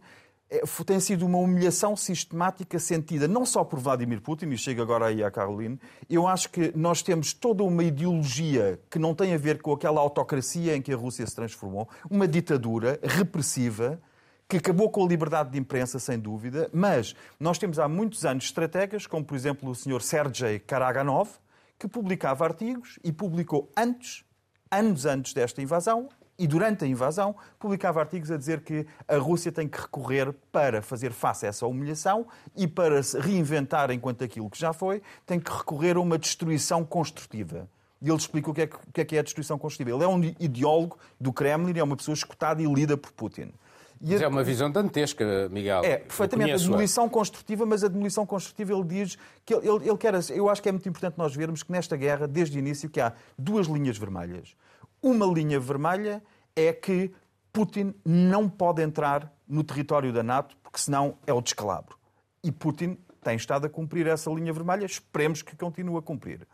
tem 0.85 1.01
sido 1.01 1.27
uma 1.27 1.39
humilhação 1.39 1.97
sistemática 1.97 2.79
sentida 2.79 3.27
não 3.27 3.45
só 3.45 3.65
por 3.65 3.81
Vladimir 3.81 4.21
Putin, 4.21 4.51
e 4.51 4.59
chega 4.59 4.83
agora 4.83 5.07
aí 5.07 5.23
à 5.23 5.31
Caroline, 5.31 5.79
eu 6.09 6.27
acho 6.27 6.51
que 6.51 6.73
nós 6.77 7.03
temos 7.03 7.33
toda 7.33 7.65
uma 7.65 7.83
ideologia 7.83 8.81
que 8.89 8.99
não 8.99 9.15
tem 9.15 9.35
a 9.35 9.39
ver 9.39 9.61
com 9.61 9.73
aquela 9.73 10.01
autocracia 10.01 10.77
em 10.77 10.83
que 10.83 10.93
a 10.93 10.97
Rússia 10.97 11.27
se 11.27 11.35
transformou, 11.35 11.89
uma 12.09 12.29
ditadura 12.29 13.01
repressiva 13.03 14.01
que 14.49 14.59
acabou 14.59 14.89
com 14.89 15.05
a 15.05 15.09
liberdade 15.09 15.51
de 15.51 15.59
imprensa, 15.59 15.99
sem 15.99 16.19
dúvida, 16.19 16.71
mas 16.73 17.17
nós 17.41 17.59
temos 17.59 17.81
há 17.81 17.89
muitos 17.89 18.25
anos 18.25 18.45
estrategas, 18.45 19.07
como 19.07 19.25
por 19.25 19.35
exemplo 19.35 19.69
o 19.69 19.75
Sr. 19.75 20.01
Sergei 20.01 20.61
Karaganov, 20.61 21.29
que 21.77 21.89
publicava 21.89 22.45
artigos 22.45 22.99
e 23.03 23.13
publicou 23.13 23.71
antes, 23.77 24.25
anos 24.71 25.05
antes 25.05 25.35
desta 25.35 25.61
invasão, 25.61 26.09
e 26.39 26.47
durante 26.47 26.85
a 26.85 26.87
invasão 26.87 27.35
publicava 27.59 28.01
artigos 28.01 28.31
a 28.31 28.37
dizer 28.37 28.61
que 28.61 28.87
a 29.09 29.17
Rússia 29.17 29.51
tem 29.51 29.67
que 29.67 29.81
recorrer 29.81 30.33
para 30.53 30.83
fazer 30.83 31.13
face 31.13 31.47
a 31.47 31.49
essa 31.49 31.67
humilhação 31.67 32.27
e 32.55 32.67
para 32.67 33.03
se 33.03 33.19
reinventar 33.19 33.91
enquanto 33.91 34.23
aquilo 34.23 34.51
que 34.51 34.59
já 34.59 34.73
foi, 34.73 35.03
tem 35.25 35.41
que 35.41 35.51
recorrer 35.51 35.97
a 35.97 36.01
uma 36.01 36.19
destruição 36.19 36.85
construtiva. 36.85 37.69
E 38.01 38.09
ele 38.09 38.19
explica 38.19 38.51
o 38.51 38.55
que 38.55 38.63
é, 38.63 38.65
o 38.65 38.93
que 38.93 39.01
é, 39.01 39.05
que 39.05 39.17
é 39.17 39.21
a 39.21 39.23
destruição 39.23 39.59
construtiva. 39.59 39.91
Ele 39.91 40.05
é 40.05 40.09
um 40.09 40.23
ideólogo 40.39 40.99
do 41.19 41.33
Kremlin, 41.33 41.79
é 41.79 41.83
uma 41.83 41.97
pessoa 41.97 42.15
escutada 42.15 42.63
e 42.63 42.67
lida 42.67 42.97
por 42.97 43.11
Putin. 43.13 43.53
E 44.01 44.13
mas 44.13 44.21
a... 44.21 44.25
é 44.27 44.29
uma 44.29 44.45
visão 44.45 44.71
dantesca, 44.71 45.49
Miguel. 45.49 45.83
É, 45.83 45.99
perfeitamente. 45.99 46.53
A 46.53 46.57
demolição 46.57 47.09
construtiva, 47.09 47.65
mas 47.65 47.83
a 47.83 47.89
demolição 47.89 48.27
construtiva 48.27 48.73
ele 48.75 48.85
diz 48.85 49.17
que 49.45 49.55
ele, 49.55 49.67
ele, 49.67 49.89
ele 49.89 49.97
quer. 49.97 50.15
Eu 50.31 50.51
acho 50.51 50.63
que 50.63 50.69
é 50.69 50.73
muito 50.73 50.89
importante 50.89 51.15
nós 51.17 51.35
vermos 51.35 51.63
que 51.63 51.73
nesta 51.73 51.97
guerra, 51.97 52.29
desde 52.29 52.59
o 52.59 52.61
início, 52.61 52.91
que 52.91 53.01
há 53.01 53.15
duas 53.39 53.67
linhas 53.67 53.97
vermelhas. 53.97 54.55
Uma 55.03 55.27
linha 55.27 55.61
vermelha 55.61 56.23
é 56.55 56.73
que 56.73 57.13
Putin 57.53 57.95
não 58.05 58.49
pode 58.49 58.83
entrar 58.83 59.33
no 59.47 59.63
território 59.63 60.13
da 60.13 60.23
NATO, 60.23 60.57
porque 60.63 60.79
senão 60.79 61.19
é 61.27 61.33
o 61.33 61.41
descalabro. 61.41 61.97
E 62.43 62.51
Putin 62.51 62.99
tem 63.23 63.37
estado 63.37 63.67
a 63.67 63.71
cumprir 63.71 64.07
essa 64.07 64.31
linha 64.31 64.53
vermelha, 64.53 64.85
esperemos 64.85 65.43
que 65.43 65.57
continue 65.57 65.99
a 65.99 66.03
cumprir. 66.03 66.47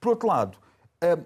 Por 0.00 0.10
outro 0.10 0.28
lado, 0.28 0.58
eh, 1.00 1.18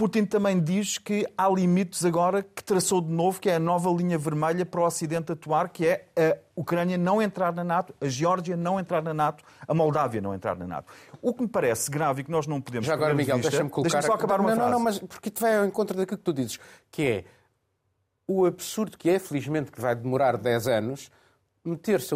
Putin 0.00 0.24
também 0.24 0.58
diz 0.58 0.96
que 0.96 1.26
há 1.36 1.46
limites 1.46 2.06
agora 2.06 2.42
que 2.42 2.64
traçou 2.64 3.02
de 3.02 3.12
novo, 3.12 3.38
que 3.38 3.50
é 3.50 3.56
a 3.56 3.58
nova 3.58 3.90
linha 3.90 4.16
vermelha 4.16 4.64
para 4.64 4.80
o 4.80 4.86
Ocidente 4.86 5.32
atuar, 5.32 5.68
que 5.68 5.86
é 5.86 6.06
a 6.16 6.38
Ucrânia 6.56 6.96
não 6.96 7.20
entrar 7.20 7.52
na 7.52 7.62
NATO, 7.62 7.94
a 8.00 8.08
Geórgia 8.08 8.56
não 8.56 8.80
entrar 8.80 9.02
na 9.02 9.12
NATO, 9.12 9.44
a 9.68 9.74
Moldávia 9.74 10.22
não 10.22 10.32
entrar 10.34 10.56
na 10.56 10.66
NATO. 10.66 10.90
O 11.20 11.34
que 11.34 11.42
me 11.42 11.48
parece 11.48 11.90
grave 11.90 12.22
e 12.22 12.24
que 12.24 12.30
nós 12.30 12.46
não 12.46 12.62
podemos... 12.62 12.86
Já 12.86 12.94
agora, 12.94 13.12
Miguel, 13.12 13.40
deixa-me 13.40 13.68
colocar... 13.68 13.90
Deixa 13.90 14.06
só 14.06 14.14
acabar 14.14 14.40
uma 14.40 14.48
não, 14.48 14.56
frase. 14.56 14.70
Não, 14.70 14.78
não, 14.78 14.82
mas 14.82 14.98
porque 15.00 15.28
te 15.28 15.38
vai 15.38 15.58
ao 15.58 15.66
encontro 15.66 15.94
daquilo 15.94 16.16
que 16.16 16.24
tu 16.24 16.32
dizes, 16.32 16.58
que 16.90 17.02
é 17.02 17.24
o 18.26 18.46
absurdo 18.46 18.96
que 18.96 19.10
é, 19.10 19.18
felizmente 19.18 19.70
que 19.70 19.82
vai 19.82 19.94
demorar 19.94 20.38
10 20.38 20.66
anos, 20.66 21.10
meter-se, 21.62 22.14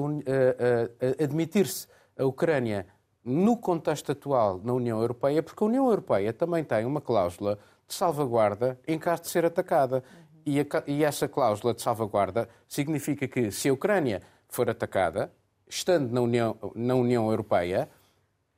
admitir-se 1.23 1.87
a 2.19 2.25
Ucrânia 2.25 2.87
no 3.23 3.59
contexto 3.59 4.11
atual 4.11 4.59
na 4.65 4.73
União 4.73 4.99
Europeia, 4.99 5.43
porque 5.43 5.63
a 5.63 5.67
União 5.67 5.87
Europeia 5.87 6.33
também 6.33 6.65
tem 6.65 6.87
uma 6.87 7.03
cláusula 7.03 7.59
salvaguarda 7.89 8.79
em 8.87 8.99
caso 8.99 9.23
de 9.23 9.29
ser 9.29 9.45
atacada. 9.45 10.03
E, 10.47 10.61
a, 10.61 10.65
e 10.87 11.03
essa 11.03 11.27
cláusula 11.27 11.73
de 11.73 11.81
salvaguarda 11.81 12.49
significa 12.69 13.27
que 13.27 13.51
se 13.51 13.69
a 13.69 13.73
Ucrânia 13.73 14.21
for 14.49 14.69
atacada, 14.69 15.33
estando 15.69 16.13
na 16.13 16.21
União, 16.21 16.57
na 16.75 16.95
União 16.95 17.31
Europeia, 17.31 17.89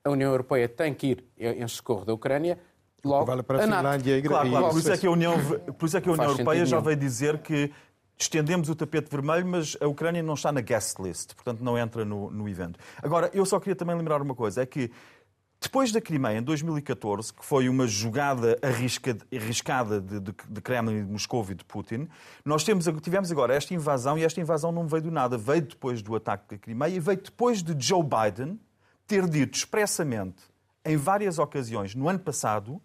a 0.05 0.11
União 0.11 0.31
Europeia 0.31 0.69
tem 0.69 0.93
que 0.93 1.07
ir 1.09 1.25
em 1.39 1.67
socorro 1.69 2.05
da 2.05 2.13
Ucrânia, 2.13 2.59
logo 3.05 3.25
vale 3.27 3.43
para 3.43 3.59
a 3.59 3.63
Finlândia 3.63 4.19
e 4.19 4.23
claro, 4.23 4.51
claro. 4.51 4.69
Por 4.71 4.79
isso 4.79 4.93
é 4.93 4.99
que 4.99 5.07
a 5.07 5.11
União, 5.11 5.35
por 5.79 5.87
isso 5.87 5.97
é 5.97 6.01
que 6.01 6.09
a 6.09 6.13
União 6.13 6.31
Europeia 6.31 6.67
já 6.67 6.81
veio 6.81 6.97
dizer 6.97 7.39
que 7.39 7.73
estendemos 8.19 8.69
o 8.69 8.75
tapete 8.75 9.11
vermelho, 9.11 9.47
mas 9.47 9.77
a 9.81 9.87
Ucrânia 9.87 10.23
não 10.23 10.35
está 10.35 10.51
na 10.51 10.61
guest 10.61 10.99
list, 10.99 11.35
portanto 11.35 11.63
não 11.63 11.77
entra 11.79 12.05
no, 12.05 12.31
no 12.31 12.49
evento. 12.49 12.79
Agora, 13.03 13.31
eu 13.35 13.45
só 13.45 13.61
queria 13.61 13.77
também 13.77 13.97
lembrar 13.97 14.23
uma 14.23 14.35
coisa, 14.35 14.63
é 14.63 14.67
que 14.67 14.91
depois 15.61 15.91
da 15.91 16.01
Crimeia, 16.01 16.39
em 16.39 16.43
2014, 16.43 17.33
que 17.33 17.45
foi 17.45 17.69
uma 17.69 17.87
jogada 17.87 18.59
arriscada 19.33 20.01
de, 20.01 20.21
de, 20.21 20.35
de 20.49 20.61
Kremlin, 20.61 21.05
de 21.05 21.11
Moscou 21.11 21.45
e 21.51 21.55
de 21.55 21.65
Putin, 21.65 22.09
nós 22.45 22.63
temos, 22.63 22.87
tivemos 23.03 23.33
agora 23.33 23.55
esta 23.55 23.73
invasão, 23.75 24.19
e 24.19 24.25
esta 24.25 24.41
invasão 24.41 24.71
não 24.71 24.87
veio 24.87 25.05
do 25.05 25.11
nada, 25.11 25.39
veio 25.39 25.63
depois 25.63 26.03
do 26.03 26.15
ataque 26.15 26.55
da 26.55 26.59
Crimeia 26.59 26.95
e 26.95 27.01
veio 27.01 27.21
depois 27.21 27.63
de 27.63 27.75
Joe 27.79 28.03
Biden 28.03 28.61
ter 29.07 29.29
dito 29.29 29.57
expressamente, 29.57 30.43
em 30.85 30.97
várias 30.97 31.39
ocasiões, 31.39 31.95
no 31.95 32.09
ano 32.09 32.19
passado, 32.19 32.81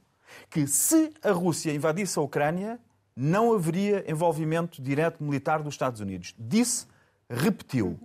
que 0.50 0.66
se 0.66 1.12
a 1.22 1.32
Rússia 1.32 1.74
invadisse 1.74 2.18
a 2.18 2.22
Ucrânia, 2.22 2.80
não 3.16 3.54
haveria 3.54 4.10
envolvimento 4.10 4.82
direto 4.82 5.24
militar 5.24 5.62
dos 5.62 5.74
Estados 5.74 6.00
Unidos. 6.00 6.34
Disse, 6.40 6.88
repetiu. 7.30 8.00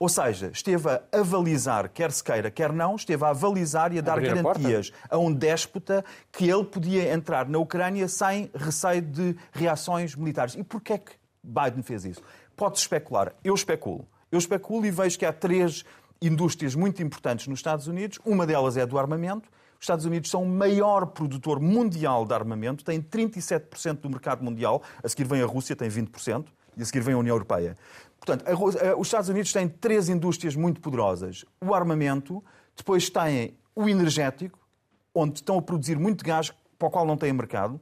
Ou 0.00 0.08
seja, 0.08 0.50
esteve 0.52 0.88
a 0.88 1.02
avalizar, 1.12 1.90
quer 1.90 2.12
se 2.12 2.22
queira, 2.22 2.52
quer 2.52 2.72
não, 2.72 2.94
esteve 2.94 3.24
a 3.24 3.30
avalizar 3.30 3.92
e 3.92 3.98
a 3.98 4.00
dar 4.00 4.12
Abrir 4.12 4.34
garantias 4.34 4.92
a, 5.10 5.16
a, 5.16 5.18
um 5.18 5.32
déspota 5.32 6.04
que 6.30 6.48
ele 6.48 6.64
podia 6.64 7.12
entrar 7.12 7.48
na 7.48 7.58
Ucrânia 7.58 8.06
sem 8.06 8.48
receio 8.54 9.02
de 9.02 9.36
reações 9.52 10.14
militares. 10.14 10.54
E 10.54 10.62
porquê 10.62 10.92
é 10.92 10.98
que 10.98 11.12
Biden 11.42 11.82
fez 11.82 12.04
isso? 12.04 12.22
Pode-se 12.56 12.82
especular. 12.82 13.32
Eu 13.42 13.54
especulo. 13.54 14.06
Eu 14.30 14.38
especulo 14.38 14.86
e 14.86 14.90
vejo 14.90 15.18
que 15.18 15.26
há 15.26 15.32
três 15.32 15.84
indústrias 16.22 16.76
muito 16.76 17.02
importantes 17.02 17.48
nos 17.48 17.58
Estados 17.58 17.88
Unidos. 17.88 18.20
Uma 18.24 18.46
delas 18.46 18.76
é 18.76 18.82
a 18.82 18.86
do 18.86 18.98
armamento, 18.98 19.48
os 19.78 19.84
Estados 19.84 20.04
Unidos 20.04 20.30
são 20.30 20.42
o 20.42 20.48
maior 20.48 21.06
produtor 21.06 21.60
mundial 21.60 22.24
de 22.24 22.34
armamento, 22.34 22.84
têm 22.84 23.00
37% 23.00 24.00
do 24.00 24.10
mercado 24.10 24.44
mundial, 24.44 24.82
a 25.02 25.08
seguir 25.08 25.24
vem 25.24 25.40
a 25.40 25.46
Rússia, 25.46 25.76
tem 25.76 25.88
20%, 25.88 26.46
e 26.76 26.82
a 26.82 26.84
seguir 26.84 27.00
vem 27.00 27.14
a 27.14 27.18
União 27.18 27.34
Europeia. 27.34 27.76
Portanto, 28.18 28.44
os 28.98 29.06
Estados 29.06 29.28
Unidos 29.28 29.52
têm 29.52 29.68
três 29.68 30.08
indústrias 30.08 30.54
muito 30.56 30.80
poderosas: 30.80 31.44
o 31.60 31.74
armamento, 31.74 32.42
depois 32.76 33.08
têm 33.08 33.56
o 33.74 33.88
energético, 33.88 34.58
onde 35.14 35.38
estão 35.38 35.58
a 35.58 35.62
produzir 35.62 35.98
muito 35.98 36.24
gás 36.24 36.52
para 36.78 36.88
o 36.88 36.90
qual 36.90 37.06
não 37.06 37.16
têm 37.16 37.32
mercado, 37.32 37.80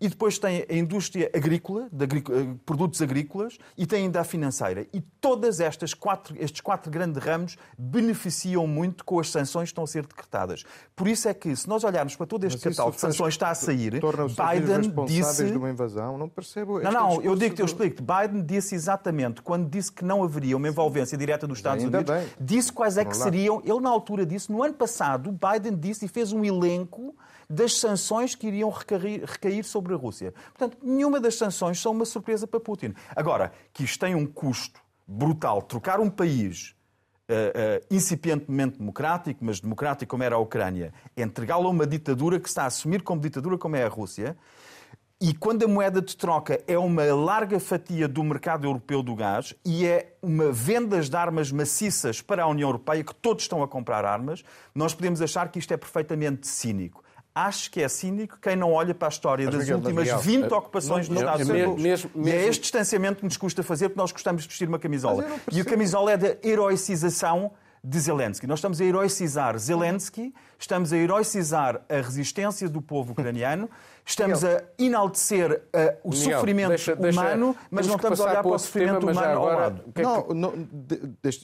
e 0.00 0.08
depois 0.08 0.38
tem 0.38 0.64
a 0.68 0.74
indústria 0.74 1.30
agrícola, 1.34 1.88
de 1.90 2.04
eh, 2.04 2.54
produtos 2.64 3.00
agrícolas, 3.02 3.58
e 3.76 3.86
tem 3.86 4.04
ainda 4.04 4.20
a 4.20 4.24
financeira. 4.24 4.86
E 4.92 5.00
todas 5.20 5.60
estas 5.60 5.94
quatro, 5.94 6.36
estes 6.38 6.60
quatro 6.60 6.90
grandes 6.90 7.22
ramos 7.22 7.56
beneficiam 7.76 8.66
muito 8.66 9.04
com 9.04 9.18
as 9.18 9.30
sanções 9.30 9.68
que 9.68 9.72
estão 9.72 9.84
a 9.84 9.86
ser 9.86 10.06
decretadas. 10.06 10.64
Por 10.94 11.08
isso 11.08 11.28
é 11.28 11.34
que, 11.34 11.54
se 11.54 11.68
nós 11.68 11.84
olharmos 11.84 12.16
para 12.16 12.26
todo 12.26 12.44
este 12.44 12.60
catálogo 12.60 12.94
de 12.94 13.00
sanções 13.00 13.34
que 13.34 13.36
está 13.36 13.50
a 13.50 13.54
sair, 13.54 13.92
Biden 13.92 15.06
disse... 15.06 15.50
de 15.50 15.56
uma 15.56 15.70
invasão, 15.70 16.18
não 16.18 16.28
percebo... 16.28 16.80
Não, 16.80 16.92
não, 16.92 17.22
eu 17.22 17.34
digo-te, 17.34 17.60
eu 17.60 17.66
explico-te. 17.66 18.02
Biden 18.02 18.44
disse 18.44 18.74
exatamente, 18.74 19.42
quando 19.42 19.68
disse 19.68 19.90
que 19.92 20.04
não 20.04 20.22
haveria 20.22 20.56
uma 20.56 20.68
envolvência 20.68 21.16
direta 21.16 21.46
dos 21.46 21.58
Estados 21.58 21.84
ainda 21.84 21.98
Unidos, 21.98 22.14
bem. 22.14 22.28
disse 22.40 22.72
quais 22.72 22.96
é 22.98 23.04
que 23.04 23.16
seriam... 23.16 23.62
Ele, 23.64 23.80
na 23.80 23.90
altura, 23.90 24.24
disse, 24.24 24.50
no 24.50 24.62
ano 24.62 24.74
passado, 24.74 25.30
Biden 25.32 25.76
disse 25.78 26.04
e 26.04 26.08
fez 26.08 26.32
um 26.32 26.44
elenco 26.44 27.14
das 27.48 27.78
sanções 27.78 28.34
que 28.34 28.46
iriam 28.46 28.68
recair, 28.68 29.24
recair, 29.24 29.64
sobre 29.64 29.94
a 29.94 29.96
Rússia. 29.96 30.34
Portanto, 30.56 30.76
nenhuma 30.82 31.18
das 31.18 31.36
sanções 31.36 31.80
são 31.80 31.92
uma 31.92 32.04
surpresa 32.04 32.46
para 32.46 32.60
Putin. 32.60 32.94
Agora, 33.16 33.52
que 33.72 33.84
isto 33.84 33.98
tem 33.98 34.14
um 34.14 34.26
custo 34.26 34.80
brutal, 35.06 35.62
trocar 35.62 35.98
um 35.98 36.10
país 36.10 36.74
uh, 37.28 37.32
uh, 37.32 37.86
incipientemente 37.90 38.78
democrático, 38.78 39.42
mas 39.42 39.60
democrático 39.60 40.10
como 40.10 40.22
era 40.22 40.34
a 40.34 40.38
Ucrânia, 40.38 40.92
entregá-lo 41.16 41.66
a 41.66 41.70
uma 41.70 41.86
ditadura 41.86 42.38
que 42.38 42.48
está 42.48 42.64
a 42.64 42.66
assumir 42.66 43.02
como 43.02 43.20
ditadura 43.20 43.56
como 43.56 43.76
é 43.76 43.84
a 43.84 43.88
Rússia, 43.88 44.36
e 45.20 45.34
quando 45.34 45.64
a 45.64 45.68
moeda 45.68 46.00
de 46.00 46.16
troca 46.16 46.62
é 46.68 46.78
uma 46.78 47.02
larga 47.12 47.58
fatia 47.58 48.06
do 48.06 48.22
mercado 48.22 48.68
europeu 48.68 49.02
do 49.02 49.16
gás 49.16 49.52
e 49.64 49.84
é 49.84 50.16
uma 50.22 50.52
vendas 50.52 51.10
de 51.10 51.16
armas 51.16 51.50
maciças 51.50 52.22
para 52.22 52.44
a 52.44 52.46
União 52.46 52.68
Europeia, 52.68 53.02
que 53.02 53.14
todos 53.14 53.42
estão 53.42 53.60
a 53.60 53.66
comprar 53.66 54.04
armas, 54.04 54.44
nós 54.72 54.94
podemos 54.94 55.20
achar 55.20 55.48
que 55.48 55.58
isto 55.58 55.74
é 55.74 55.76
perfeitamente 55.76 56.46
cínico 56.46 57.02
acho 57.34 57.70
que 57.70 57.82
é 57.82 57.88
cínico 57.88 58.38
quem 58.40 58.56
não 58.56 58.72
olha 58.72 58.94
para 58.94 59.08
a 59.08 59.10
história 59.10 59.46
mas, 59.46 59.54
das 59.54 59.64
Miguel, 59.64 59.76
últimas 59.78 60.04
Miguel, 60.04 60.18
20 60.18 60.52
ocupações 60.52 61.08
dos 61.08 61.18
Estados 61.18 61.48
Unidos. 61.48 61.82
Mesmo, 61.82 62.10
mesmo, 62.14 62.28
e 62.28 62.30
é 62.30 62.46
este 62.46 62.62
distanciamento 62.62 63.18
que 63.18 63.24
nos 63.24 63.36
custa 63.36 63.62
fazer 63.62 63.88
porque 63.88 64.00
nós 64.00 64.12
gostamos 64.12 64.42
de 64.42 64.48
vestir 64.48 64.68
uma 64.68 64.78
camisola. 64.78 65.24
E 65.52 65.60
a 65.60 65.64
camisola 65.64 66.12
é 66.12 66.16
da 66.16 66.36
heroicização 66.42 67.52
de 67.82 67.98
Zelensky. 67.98 68.46
Nós 68.46 68.58
estamos 68.58 68.80
a 68.80 68.84
heroicizar 68.84 69.58
Zelensky, 69.58 70.34
estamos 70.58 70.92
a 70.92 70.96
heroicizar 70.96 71.80
a 71.88 71.96
resistência 71.96 72.68
do 72.68 72.82
povo 72.82 73.12
ucraniano, 73.12 73.70
estamos 74.04 74.42
Miguel. 74.42 74.58
a 74.58 74.82
enaltecer 74.82 75.52
uh, 75.52 75.98
o 76.02 76.10
Miguel, 76.10 76.32
sofrimento 76.32 76.68
deixa, 76.68 76.94
humano, 76.94 77.46
deixa, 77.52 77.68
mas 77.70 77.86
não 77.86 77.96
estamos 77.96 78.20
a 78.20 78.24
olhar 78.24 78.42
para 78.42 78.52
o 78.52 78.58
sofrimento 78.58 79.06
tema, 79.06 79.12
humano 79.12 79.30
agora, 79.30 79.54
ao 79.54 79.60
lado. 79.60 79.84
É 79.94 80.02
não, 80.02 80.26
não, 80.28 80.68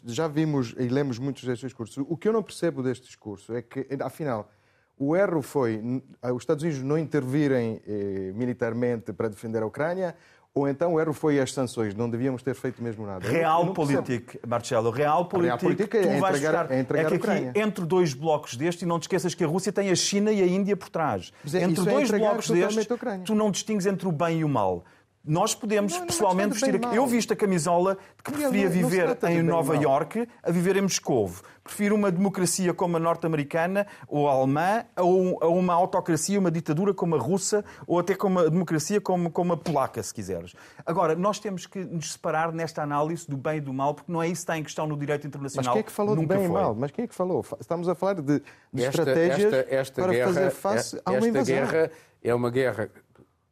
já 0.07 0.29
vimos 0.29 0.75
e 0.79 0.89
lemos 0.89 1.19
muitos 1.19 1.45
destes 1.45 1.69
discursos. 1.69 2.05
O 2.09 2.17
que 2.17 2.29
eu 2.29 2.33
não 2.33 2.43
percebo 2.43 2.83
deste 2.83 3.07
discurso 3.07 3.55
é 3.55 3.63
que, 3.63 3.87
afinal, 4.01 4.51
o 4.99 5.17
erro 5.17 5.43
foi 5.43 6.03
os 6.23 6.43
Estados 6.43 6.63
Unidos 6.63 6.83
não 6.83 6.97
intervirem 6.99 7.81
eh, 7.87 8.33
militarmente 8.35 9.13
para 9.13 9.29
defender 9.29 9.63
a 9.63 9.67
Ucrânia, 9.67 10.15
ou 10.55 10.69
então 10.69 10.95
o 10.95 11.01
erro 11.01 11.13
foi 11.13 11.41
as 11.41 11.53
sanções, 11.53 11.97
não 11.97 12.09
devíamos 12.09 12.41
ter 12.41 12.55
feito 12.55 12.81
mesmo 12.81 13.05
nada. 13.05 13.29
Realpolitik, 13.29 14.39
Marcelo, 14.47 14.91
Realpolitik, 14.91 15.97
é 15.97 16.17
entregar, 16.17 16.71
é 16.71 16.79
entregar 16.79 17.13
é 17.13 17.19
que 17.19 17.31
aqui, 17.31 17.59
entre 17.59 17.85
dois 17.85 18.15
blocos 18.15 18.55
destes, 18.55 18.83
e 18.83 18.87
não 18.87 19.01
te 19.01 19.03
esqueças 19.03 19.35
que 19.35 19.43
a 19.43 19.49
Rússia 19.49 19.73
tem 19.73 19.91
a 19.91 19.97
China 19.97 20.31
e 20.31 20.41
a 20.41 20.47
Índia 20.47 20.77
por 20.77 20.89
trás. 20.89 21.33
É, 21.53 21.65
entre 21.65 21.83
é 21.83 21.93
dois 21.93 22.09
blocos 22.09 22.49
destes, 22.49 22.87
tu 23.25 23.35
não 23.35 23.51
distingues 23.51 23.85
entre 23.85 24.07
o 24.07 24.13
bem 24.13 24.41
e 24.41 24.45
o 24.45 24.49
mal. 24.49 24.85
Nós 25.25 25.55
podemos 25.55 25.93
não, 25.93 26.01
não 26.01 26.07
pessoalmente 26.07 26.51
vestir. 26.51 26.85
A... 26.85 26.95
Eu 26.95 27.07
visto 27.07 27.33
a 27.33 27.37
camisola 27.37 27.95
de 27.95 28.23
que 28.23 28.33
preferia 28.33 28.65
não, 28.65 28.71
viver 28.71 29.19
em 29.31 29.43
Nova 29.43 29.75
Iorque 29.75 30.29
a 30.43 30.51
viver 30.51 30.77
em 30.77 30.83
Moscou. 30.83 31.31
Prefiro 31.63 31.95
uma 31.95 32.13
democracia 32.13 32.75
como 32.75 32.99
a 32.99 33.01
norte-americana 33.01 33.87
ou 34.07 34.29
a 34.29 34.33
alemã 34.33 34.85
ou 34.99 35.43
a 35.43 35.49
uma 35.49 35.73
autocracia, 35.73 36.39
uma 36.39 36.51
ditadura 36.51 36.93
como 36.93 37.15
a 37.15 37.19
russa 37.19 37.65
ou 37.87 37.99
até 37.99 38.15
como 38.15 38.39
a 38.39 38.49
democracia 38.51 39.01
como, 39.01 39.31
como 39.31 39.55
a 39.55 39.57
polaca, 39.57 40.03
se 40.03 40.13
quiseres. 40.13 40.55
Agora, 40.85 41.15
nós 41.15 41.39
temos 41.39 41.67
que 41.67 41.79
nos 41.79 42.13
separar 42.13 42.53
nesta 42.53 42.83
análise 42.83 43.27
do 43.27 43.39
bem 43.39 43.57
e 43.57 43.61
do 43.63 43.73
mal, 43.73 43.95
porque 43.95 44.13
não 44.13 44.23
é 44.23 44.27
isso 44.27 44.35
que 44.35 44.41
está 44.41 44.59
em 44.59 44.63
questão 44.63 44.87
no 44.87 44.95
direito 44.95 45.27
internacional. 45.27 45.65
Mas 45.65 45.73
quem 45.73 45.81
é 45.81 45.83
que 45.85 45.93
falou 45.93 46.15
Nunca 46.15 46.35
do 46.35 46.39
bem 46.39 46.49
foi. 46.49 46.59
e 46.59 46.63
mal? 46.63 46.75
Mas 46.75 46.91
quem 46.91 47.05
é 47.07 47.09
que 47.09 47.15
falou? 47.15 47.43
Estamos 47.59 47.89
a 47.89 47.95
falar 47.95 48.15
de, 48.17 48.43
de 48.73 48.85
esta, 48.85 49.01
estratégias 49.01 49.55
esta, 49.55 49.75
esta 49.75 50.03
para 50.03 50.13
guerra, 50.13 50.27
fazer 50.27 50.51
face 50.51 51.01
a 51.03 51.11
uma 51.13 51.29
invasão. 51.29 51.57
Esta 51.57 51.73
guerra 51.73 51.91
é 52.23 52.35
uma 52.35 52.51
guerra 52.51 52.91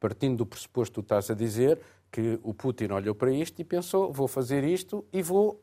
partindo 0.03 0.39
do 0.39 0.47
pressuposto 0.47 0.91
que 0.91 0.95
tu 0.97 1.05
estás 1.05 1.31
a 1.31 1.35
dizer, 1.35 1.79
que 2.11 2.41
o 2.43 2.53
Putin 2.53 2.91
olhou 2.91 3.15
para 3.15 3.31
isto 3.31 3.63
e 3.63 3.65
pensou: 3.65 4.13
vou 4.13 4.27
fazer 4.27 4.65
isto 4.65 5.07
e 5.13 5.23
vou 5.23 5.63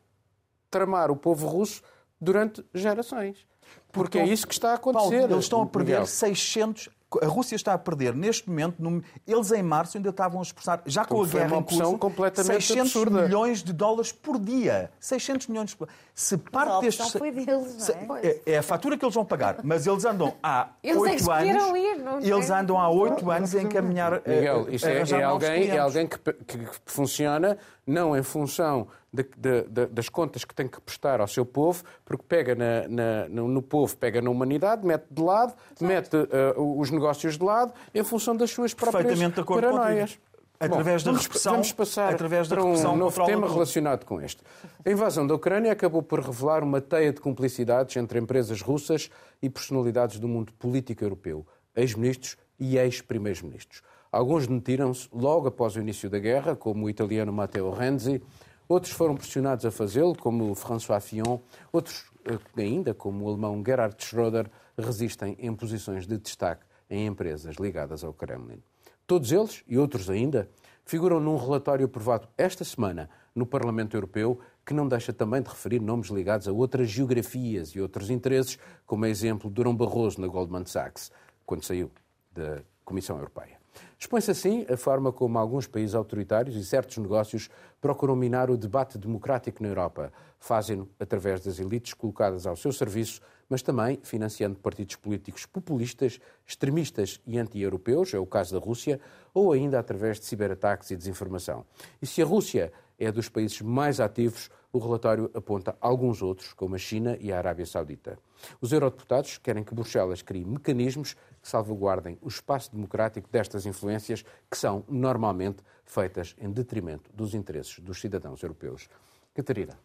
tramar 0.71 1.11
o 1.11 1.15
povo 1.17 1.45
russo 1.45 1.81
durante 2.21 2.65
gerações. 2.73 3.45
Porque, 3.91 4.17
Porque 4.17 4.19
é 4.19 4.25
isso 4.25 4.47
que 4.47 4.53
está 4.53 4.71
a 4.71 4.75
acontecer. 4.75 5.19
Paulo, 5.19 5.33
eles 5.33 5.43
estão 5.43 5.61
a 5.61 5.65
perder 5.65 5.99
Miguel. 5.99 6.05
600 6.05 6.89
a 7.21 7.25
Rússia 7.25 7.55
está 7.55 7.73
a 7.73 7.77
perder 7.77 8.13
neste 8.13 8.47
momento, 8.47 9.03
eles 9.25 9.51
em 9.51 9.63
março 9.63 9.97
ainda 9.97 10.09
estavam 10.09 10.39
a 10.39 10.43
expressar, 10.43 10.81
já 10.85 11.03
com 11.03 11.23
a 11.23 11.27
guerra 11.27 11.57
em 11.57 11.63
curso, 11.63 11.97
completamente 11.97 12.63
600 12.65 12.95
absurda. 12.95 13.21
milhões 13.23 13.63
de 13.63 13.73
dólares 13.73 14.11
por 14.11 14.39
dia. 14.39 14.91
600 14.99 15.47
milhões 15.47 15.71
de 15.71 15.77
Se 16.13 16.37
parte 16.37 16.81
destes... 16.81 17.11
foi 17.13 17.31
deles, 17.31 17.91
não 18.07 18.17
é? 18.17 18.27
é? 18.27 18.41
é? 18.45 18.57
a 18.59 18.63
fatura 18.63 18.97
que 18.97 19.03
eles 19.03 19.15
vão 19.15 19.25
pagar, 19.25 19.57
mas 19.63 19.87
eles 19.87 20.05
andam 20.05 20.35
há 20.43 20.69
oito 20.83 21.31
é 21.31 21.49
anos... 21.49 21.77
Ir, 21.77 21.97
não 21.97 22.19
eles 22.19 22.49
andam 22.51 22.79
há 22.79 22.89
oito 22.89 23.31
anos 23.31 23.55
a 23.55 23.61
encaminhar... 23.61 24.21
Miguel, 24.25 24.67
isso 24.69 24.87
é, 24.87 25.01
é 25.01 25.23
alguém, 25.23 25.69
é 25.69 25.79
alguém 25.79 26.07
que, 26.07 26.17
que 26.17 26.67
funciona 26.85 27.57
não 27.87 28.15
em 28.15 28.21
função 28.21 28.87
de, 29.11 29.23
de, 29.37 29.63
de, 29.63 29.85
das 29.87 30.09
contas 30.09 30.43
que 30.45 30.53
tem 30.53 30.67
que 30.67 30.79
prestar 30.81 31.19
ao 31.19 31.27
seu 31.27 31.45
povo, 31.45 31.83
porque 32.05 32.23
pega 32.27 32.55
na, 32.55 32.87
na, 32.87 33.29
no, 33.29 33.47
no, 33.47 33.61
povo, 33.61 33.95
pega 33.97 34.21
na 34.21 34.29
humanidade, 34.29 34.85
mete 34.85 35.05
de 35.09 35.21
lado, 35.21 35.53
Exato. 35.71 35.85
mete 35.85 36.15
uh, 36.15 36.79
os 36.79 36.91
negócios 36.91 37.37
de 37.37 37.43
lado, 37.43 37.73
em 37.93 38.03
função 38.03 38.35
das 38.35 38.51
suas 38.51 38.73
próprias 38.73 39.19
paranoias. 39.45 40.19
Através 40.59 41.03
Bom, 41.03 41.13
da 41.13 41.19
repressão, 41.19 41.53
vamos 41.53 41.71
passar 41.71 42.13
através 42.13 42.49
da 42.49 42.57
para 42.57 42.65
um 42.65 42.97
novo 42.97 43.25
tema 43.25 43.47
relacionado 43.47 44.03
com 44.03 44.19
este. 44.19 44.43
A 44.85 44.91
invasão 44.91 45.25
da 45.25 45.33
Ucrânia 45.33 45.71
acabou 45.71 46.03
por 46.03 46.19
revelar 46.19 46.63
uma 46.63 46.81
teia 46.81 47.13
de 47.13 47.21
cumplicidades 47.21 47.95
entre 47.95 48.19
empresas 48.19 48.61
russas 48.61 49.09
e 49.41 49.49
personalidades 49.49 50.19
do 50.19 50.27
mundo 50.27 50.51
político 50.59 51.01
europeu, 51.01 51.47
ex-ministros 51.73 52.35
e 52.59 52.77
ex-primeiros-ministros. 52.77 53.81
Alguns 54.11 54.47
demitiram-se 54.47 55.07
logo 55.13 55.47
após 55.47 55.77
o 55.77 55.79
início 55.79 56.09
da 56.09 56.19
guerra, 56.19 56.57
como 56.57 56.87
o 56.87 56.89
italiano 56.89 57.31
Matteo 57.31 57.71
Renzi, 57.71 58.21
Outros 58.69 58.93
foram 58.93 59.15
pressionados 59.15 59.65
a 59.65 59.71
fazê-lo, 59.71 60.15
como 60.15 60.53
François 60.53 61.01
Fillon. 61.01 61.39
Outros, 61.73 62.05
eh, 62.23 62.61
ainda, 62.61 62.93
como 62.93 63.25
o 63.25 63.29
alemão 63.29 63.63
Gerhard 63.65 63.95
Schröder, 63.97 64.47
resistem 64.77 65.35
em 65.39 65.51
posições 65.55 66.05
de 66.05 66.19
destaque 66.19 66.63
em 66.87 67.07
empresas 67.07 67.55
ligadas 67.55 68.03
ao 68.03 68.13
Kremlin. 68.13 68.61
Todos 69.07 69.31
eles, 69.31 69.63
e 69.67 69.75
outros 69.75 70.07
ainda, 70.07 70.47
figuram 70.85 71.19
num 71.19 71.35
relatório 71.35 71.87
aprovado 71.87 72.27
esta 72.37 72.63
semana 72.63 73.09
no 73.33 73.43
Parlamento 73.43 73.97
Europeu, 73.97 74.39
que 74.63 74.73
não 74.75 74.87
deixa 74.87 75.11
também 75.11 75.41
de 75.41 75.49
referir 75.49 75.81
nomes 75.81 76.09
ligados 76.09 76.47
a 76.47 76.51
outras 76.51 76.91
geografias 76.91 77.69
e 77.69 77.81
outros 77.81 78.11
interesses, 78.11 78.59
como 78.85 79.03
é 79.03 79.09
exemplo 79.09 79.49
Durão 79.49 79.75
Barroso 79.75 80.21
na 80.21 80.27
Goldman 80.27 80.67
Sachs, 80.67 81.11
quando 81.43 81.63
saiu 81.65 81.91
da 82.31 82.61
Comissão 82.85 83.17
Europeia. 83.17 83.58
Expõe-se 83.97 84.31
assim 84.31 84.65
a 84.71 84.77
forma 84.77 85.11
como 85.11 85.37
alguns 85.37 85.67
países 85.67 85.93
autoritários 85.95 86.55
e 86.55 86.63
certos 86.63 86.97
negócios 86.97 87.49
procuram 87.81 88.15
minar 88.15 88.49
o 88.49 88.57
debate 88.57 88.97
democrático 88.97 89.61
na 89.61 89.69
Europa. 89.69 90.11
Fazem-no 90.39 90.89
através 90.99 91.41
das 91.41 91.59
elites 91.59 91.93
colocadas 91.93 92.47
ao 92.47 92.55
seu 92.55 92.71
serviço, 92.71 93.21
mas 93.49 93.61
também 93.61 93.99
financiando 94.03 94.59
partidos 94.59 94.95
políticos 94.95 95.45
populistas, 95.45 96.19
extremistas 96.45 97.19
e 97.25 97.37
anti-europeus, 97.37 98.13
é 98.13 98.19
o 98.19 98.25
caso 98.25 98.57
da 98.57 98.65
Rússia, 98.65 98.99
ou 99.33 99.51
ainda 99.51 99.79
através 99.79 100.19
de 100.19 100.25
ciberataques 100.25 100.91
e 100.91 100.95
desinformação. 100.95 101.65
E 102.01 102.05
se 102.05 102.21
a 102.21 102.25
Rússia 102.25 102.71
é 102.97 103.11
dos 103.11 103.27
países 103.27 103.61
mais 103.61 103.99
ativos, 103.99 104.49
o 104.71 104.77
relatório 104.77 105.31
aponta 105.33 105.75
alguns 105.81 106.21
outros, 106.21 106.53
como 106.53 106.75
a 106.75 106.77
China 106.77 107.17
e 107.19 107.31
a 107.31 107.37
Arábia 107.37 107.65
Saudita. 107.65 108.19
Os 108.61 108.71
eurodeputados 108.71 109.37
querem 109.39 109.63
que 109.63 109.73
Bruxelas 109.73 110.21
crie 110.21 110.45
mecanismos 110.45 111.15
que 111.41 111.47
salvaguardem 111.47 112.17
o 112.21 112.27
espaço 112.27 112.71
democrático 112.71 113.29
destas 113.31 113.65
influências 113.65 114.23
que 114.49 114.57
são 114.57 114.83
normalmente 114.87 115.63
feitas 115.85 116.35
em 116.37 116.51
detrimento 116.51 117.11
dos 117.13 117.33
interesses 117.33 117.79
dos 117.79 117.99
cidadãos 117.99 118.41
europeus. 118.43 118.89
Catarina. 119.33 119.77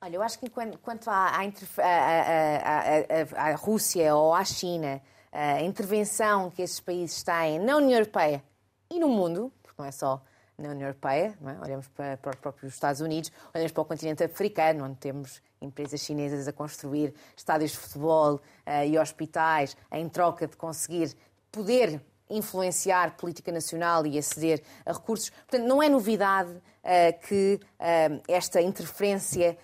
Olha, 0.00 0.16
eu 0.16 0.22
acho 0.22 0.38
que 0.38 0.50
quanto 0.50 1.08
à, 1.08 1.28
à, 1.28 1.40
à, 3.36 3.54
Rússia 3.54 4.14
ou 4.16 4.34
à 4.34 4.44
China, 4.44 5.00
a 5.30 5.62
intervenção 5.62 6.50
que 6.50 6.60
esses 6.60 6.80
países 6.80 7.22
têm 7.22 7.60
na 7.60 7.76
União 7.76 7.98
Europeia 7.98 8.42
e 8.90 8.98
no 8.98 9.08
mundo, 9.08 9.52
porque 9.62 9.80
não 9.80 9.86
é 9.86 9.92
só 9.92 10.20
na 10.62 10.70
União 10.70 10.88
Europeia, 10.88 11.36
é? 11.44 11.64
olhamos 11.64 11.88
para, 11.88 12.16
para 12.16 12.30
os 12.30 12.36
próprios 12.36 12.72
Estados 12.72 13.00
Unidos, 13.00 13.30
olhamos 13.54 13.72
para 13.72 13.82
o 13.82 13.84
continente 13.84 14.22
africano, 14.22 14.84
onde 14.84 14.96
temos 14.96 15.42
empresas 15.60 16.00
chinesas 16.00 16.48
a 16.48 16.52
construir 16.52 17.14
estádios 17.36 17.72
de 17.72 17.78
futebol 17.78 18.34
uh, 18.36 18.84
e 18.86 18.98
hospitais 18.98 19.76
em 19.90 20.08
troca 20.08 20.46
de 20.46 20.56
conseguir 20.56 21.14
poder 21.50 22.00
influenciar 22.30 23.16
política 23.16 23.52
nacional 23.52 24.06
e 24.06 24.16
aceder 24.16 24.62
a 24.86 24.92
recursos. 24.92 25.30
Portanto, 25.30 25.66
não 25.66 25.82
é 25.82 25.88
novidade 25.88 26.50
uh, 26.50 27.26
que 27.28 27.60
uh, 27.62 28.22
esta 28.28 28.60
interferência 28.60 29.58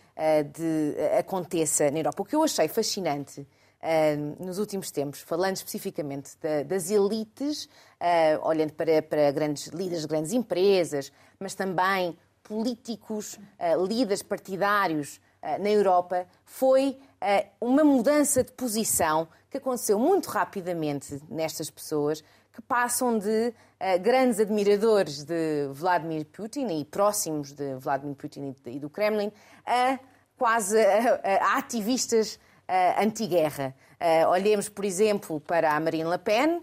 de, 0.52 0.96
aconteça 1.16 1.92
na 1.92 2.00
Europa. 2.00 2.22
O 2.22 2.24
que 2.24 2.34
eu 2.34 2.42
achei 2.42 2.66
fascinante 2.66 3.46
uh, 3.82 4.44
nos 4.44 4.58
últimos 4.58 4.90
tempos, 4.90 5.20
falando 5.20 5.56
especificamente 5.56 6.36
da, 6.40 6.62
das 6.62 6.90
elites, 6.90 7.64
uh, 7.64 8.46
olhando 8.46 8.72
para, 8.72 9.02
para 9.02 9.30
grandes 9.30 9.68
líderes 9.68 10.02
de 10.02 10.08
grandes 10.08 10.32
empresas, 10.32 11.12
mas 11.38 11.54
também 11.54 12.16
políticos, 12.42 13.38
líderes 13.86 14.22
partidários 14.22 15.20
na 15.60 15.68
Europa, 15.68 16.26
foi 16.46 16.98
uma 17.60 17.84
mudança 17.84 18.42
de 18.42 18.50
posição 18.52 19.28
que 19.50 19.58
aconteceu 19.58 19.98
muito 19.98 20.30
rapidamente 20.30 21.20
nestas 21.28 21.68
pessoas, 21.68 22.24
que 22.58 22.62
passam 22.62 23.18
de 23.18 23.48
uh, 23.48 24.02
grandes 24.02 24.40
admiradores 24.40 25.22
de 25.22 25.68
Vladimir 25.72 26.24
Putin 26.26 26.66
e 26.80 26.84
próximos 26.84 27.52
de 27.52 27.76
Vladimir 27.76 28.16
Putin 28.16 28.52
e 28.66 28.80
do 28.80 28.90
Kremlin 28.90 29.30
a 29.64 29.98
quase 30.36 30.76
ativistas 31.54 32.38
uh, 32.68 33.02
anti-guerra. 33.02 33.74
Uh, 34.00 34.28
olhemos, 34.28 34.68
por 34.68 34.84
exemplo, 34.84 35.40
para 35.40 35.74
a 35.74 35.80
Marine 35.80 36.08
Le 36.08 36.18
Pen, 36.18 36.62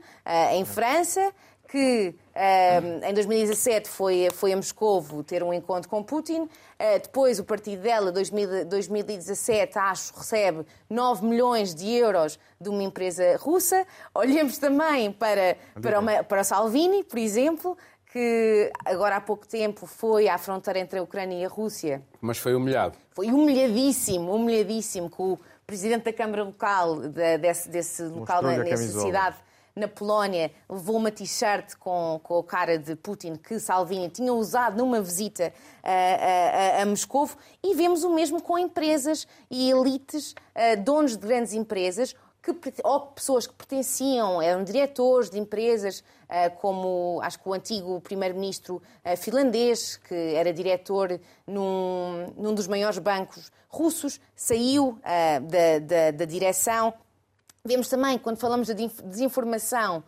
em 0.51 0.63
França, 0.63 1.33
que 1.67 2.15
em 3.03 3.13
2017 3.13 3.89
foi, 3.89 4.29
foi 4.31 4.53
a 4.53 4.55
Moscovo 4.55 5.23
ter 5.23 5.43
um 5.43 5.53
encontro 5.53 5.89
com 5.89 6.01
Putin. 6.01 6.43
Uh, 6.43 6.99
depois, 7.01 7.39
o 7.39 7.43
partido 7.43 7.81
dela, 7.81 8.11
2000, 8.11 8.65
2017, 8.65 9.77
acho, 9.77 10.13
recebe 10.15 10.65
9 10.89 11.25
milhões 11.25 11.73
de 11.73 11.89
euros 11.89 12.39
de 12.59 12.69
uma 12.69 12.83
empresa 12.83 13.37
russa. 13.37 13.85
Olhemos 14.13 14.57
também 14.57 15.11
para, 15.11 15.57
para, 15.81 15.99
uma, 15.99 16.23
para 16.23 16.43
Salvini, 16.43 17.03
por 17.03 17.17
exemplo, 17.17 17.77
que 18.15 18.71
agora 18.85 19.17
há 19.17 19.21
pouco 19.21 19.45
tempo 19.45 19.85
foi 19.85 20.29
à 20.29 20.37
fronteira 20.37 20.79
entre 20.79 20.99
a 20.99 21.03
Ucrânia 21.03 21.37
e 21.37 21.43
a 21.43 21.49
Rússia. 21.49 22.01
Mas 22.21 22.37
foi 22.37 22.55
humilhado. 22.55 22.97
Foi 23.11 23.27
humilhadíssimo, 23.27 24.33
humilhadíssimo, 24.33 25.09
com 25.09 25.33
o 25.33 25.39
presidente 25.65 26.03
da 26.03 26.13
Câmara 26.13 26.43
Local, 26.43 26.99
desse, 27.39 27.69
desse 27.69 28.03
local, 28.03 28.41
nessa 28.43 29.01
cidade 29.01 29.37
na 29.75 29.89
Polónia 29.89 30.51
levou 30.69 30.95
uma 30.95 31.11
t-shirt 31.11 31.75
com, 31.77 32.19
com 32.23 32.39
a 32.39 32.43
cara 32.43 32.79
de 32.79 32.95
Putin 32.95 33.35
que 33.35 33.59
Salvini 33.59 34.09
tinha 34.09 34.33
usado 34.33 34.77
numa 34.77 35.01
visita 35.01 35.51
a, 35.83 36.79
a, 36.79 36.81
a 36.81 36.85
Moscou. 36.85 37.29
E 37.61 37.75
vemos 37.75 38.03
o 38.03 38.09
mesmo 38.09 38.41
com 38.41 38.57
empresas 38.57 39.27
e 39.51 39.69
elites, 39.69 40.33
donos 40.83 41.17
de 41.17 41.27
grandes 41.27 41.51
empresas, 41.53 42.15
que, 42.53 42.73
ou 42.83 42.99
pessoas 43.01 43.47
que 43.47 43.53
pertenciam, 43.53 44.41
eram 44.41 44.63
diretores 44.63 45.29
de 45.29 45.39
empresas, 45.39 46.03
como 46.59 47.19
acho 47.21 47.39
que 47.39 47.49
o 47.49 47.53
antigo 47.53 47.99
primeiro-ministro 48.01 48.81
finlandês, 49.17 49.97
que 49.97 50.13
era 50.35 50.53
diretor 50.53 51.19
num, 51.47 52.33
num 52.37 52.53
dos 52.53 52.67
maiores 52.67 52.99
bancos 52.99 53.51
russos, 53.67 54.19
saiu 54.35 54.99
da, 55.03 55.79
da, 55.79 56.11
da 56.11 56.25
direção. 56.25 56.93
Vemos 57.63 57.87
também, 57.89 58.17
quando 58.17 58.37
falamos 58.37 58.67
de 58.67 58.87
desinformação, 59.03 60.03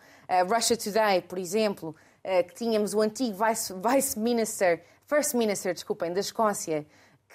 Russia 0.47 0.77
Today, 0.77 1.21
por 1.21 1.37
exemplo, 1.37 1.95
que 2.47 2.53
tínhamos 2.55 2.93
o 2.93 3.01
antigo 3.01 3.37
Vice, 3.43 3.73
Vice 3.73 4.19
Minister, 4.19 4.83
First 5.07 5.35
Minister, 5.35 5.73
desculpem, 5.73 6.11
da 6.11 6.19
Escócia, 6.19 6.85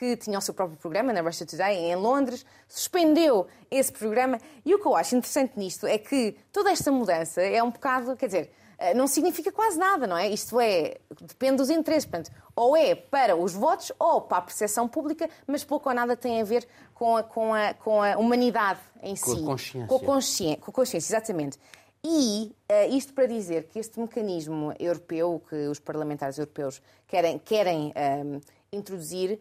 que 0.02 0.16
tinha 0.16 0.36
o 0.36 0.40
seu 0.40 0.52
próprio 0.52 0.76
programa 0.76 1.12
na 1.12 1.20
Russia 1.20 1.46
Today, 1.46 1.76
em 1.76 1.94
Londres, 1.94 2.44
suspendeu 2.66 3.46
esse 3.70 3.92
programa. 3.92 4.36
E 4.64 4.74
o 4.74 4.80
que 4.80 4.86
eu 4.86 4.96
acho 4.96 5.14
interessante 5.14 5.52
nisto 5.56 5.86
é 5.86 5.96
que 5.96 6.36
toda 6.52 6.72
esta 6.72 6.90
mudança 6.90 7.40
é 7.40 7.62
um 7.62 7.70
bocado, 7.70 8.16
quer 8.16 8.26
dizer, 8.26 8.50
eh, 8.78 8.94
não 8.94 9.06
significa 9.06 9.52
quase 9.52 9.78
nada, 9.78 10.04
não 10.08 10.16
é? 10.16 10.28
Isto 10.28 10.58
é, 10.58 10.96
depende 11.20 11.58
dos 11.58 11.70
interesses. 11.70 12.04
Portanto, 12.04 12.32
ou 12.56 12.76
é 12.76 12.96
para 12.96 13.36
os 13.36 13.52
votos 13.52 13.92
ou 13.96 14.22
para 14.22 14.38
a 14.38 14.42
percepção 14.42 14.88
pública, 14.88 15.30
mas 15.46 15.62
pouco 15.62 15.88
ou 15.88 15.94
nada 15.94 16.16
tem 16.16 16.40
a 16.40 16.44
ver 16.44 16.66
com 16.92 17.16
a, 17.16 17.22
com 17.22 17.54
a, 17.54 17.72
com 17.72 18.02
a 18.02 18.16
humanidade 18.16 18.80
em 19.04 19.14
com 19.14 19.30
si. 19.30 19.40
A 19.40 19.46
consciência. 19.46 19.86
Com 19.86 19.94
a 19.94 20.00
consciência. 20.00 20.56
Com 20.56 20.70
a 20.72 20.74
consciência, 20.74 21.14
exatamente. 21.14 21.60
E 22.04 22.52
uh, 22.68 22.92
isto 22.92 23.12
para 23.12 23.26
dizer 23.26 23.68
que 23.68 23.78
este 23.78 24.00
mecanismo 24.00 24.74
europeu 24.80 25.40
que 25.48 25.68
os 25.68 25.78
parlamentares 25.78 26.38
europeus 26.38 26.82
querem, 27.06 27.38
querem 27.38 27.94
um, 28.26 28.40
introduzir 28.72 29.38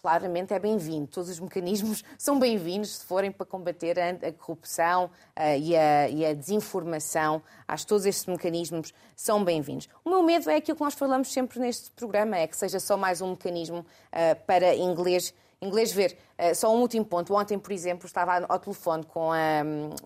claramente 0.00 0.52
é 0.54 0.58
bem-vindo. 0.58 1.06
Todos 1.06 1.30
os 1.30 1.38
mecanismos 1.38 2.02
são 2.18 2.38
bem-vindos 2.38 2.98
se 2.98 3.04
forem 3.04 3.30
para 3.30 3.46
combater 3.46 3.98
a, 3.98 4.32
corrupção 4.32 5.06
uh, 5.06 5.58
e, 5.58 5.76
a, 5.76 6.08
e, 6.08 6.24
a, 6.26 6.34
desinformação. 6.34 7.42
Acho 7.68 7.84
que 7.84 7.88
todos 7.88 8.06
estes 8.06 8.26
mecanismos 8.26 8.92
são 9.14 9.44
bem-vindos. 9.44 9.88
O 10.04 10.10
meu 10.10 10.22
medo 10.22 10.48
é 10.50 10.56
aquilo 10.56 10.76
que 10.76 10.82
nós 10.82 10.94
falamos 10.94 11.32
sempre 11.32 11.60
neste 11.60 11.90
programa, 11.90 12.36
é 12.36 12.46
que 12.46 12.56
seja 12.56 12.80
só 12.80 12.96
mais 12.96 13.20
um 13.20 13.30
mecanismo 13.30 13.80
uh, 13.80 14.44
para 14.46 14.74
inglês, 14.74 15.34
inglês 15.60 15.92
ver. 15.92 16.16
Uh, 16.38 16.54
só 16.54 16.74
um 16.74 16.80
último 16.80 17.04
ponto. 17.04 17.34
Ontem, 17.34 17.58
por 17.58 17.72
exemplo, 17.72 18.06
estava 18.06 18.46
ao 18.48 18.58
telefone 18.58 19.04
com, 19.04 19.30
a, 19.32 19.62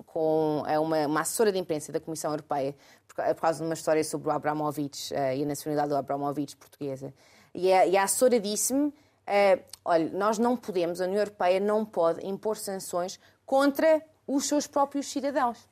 com 0.07 0.65
a 0.67 0.81
uma, 0.81 1.07
uma, 1.07 1.21
assessora 1.21 1.53
de 1.53 1.59
imprensa 1.59 1.93
da 1.93 2.01
Comissão 2.01 2.33
Europeia 2.33 2.75
por, 3.07 3.25
por 3.25 3.41
causa 3.41 3.61
de 3.61 3.65
uma 3.65 3.75
história 3.75 4.03
sobre 4.03 4.29
o 4.29 4.33
Abramovich 4.33 5.15
e 5.15 5.43
a 5.43 5.47
nacionalidade 5.47 5.91
do 5.91 5.97
Abramovich 5.97 6.57
portuguesa. 6.57 7.15
E 7.55 7.73
a, 7.73 7.87
e 7.87 7.97
a 7.97 8.03
assessora 8.03 8.41
disse-me 8.41 8.93
Uh, 9.27 9.63
olha, 9.85 10.11
nós 10.11 10.39
não 10.39 10.57
podemos, 10.57 11.01
a 11.01 11.05
União 11.05 11.21
Europeia 11.21 11.59
não 11.59 11.85
pode 11.85 12.27
impor 12.27 12.57
sanções 12.57 13.19
contra 13.47 14.03
os 14.27 14.47
seus 14.47 14.67
próprios 14.67 15.07
cidadãos. 15.07 15.69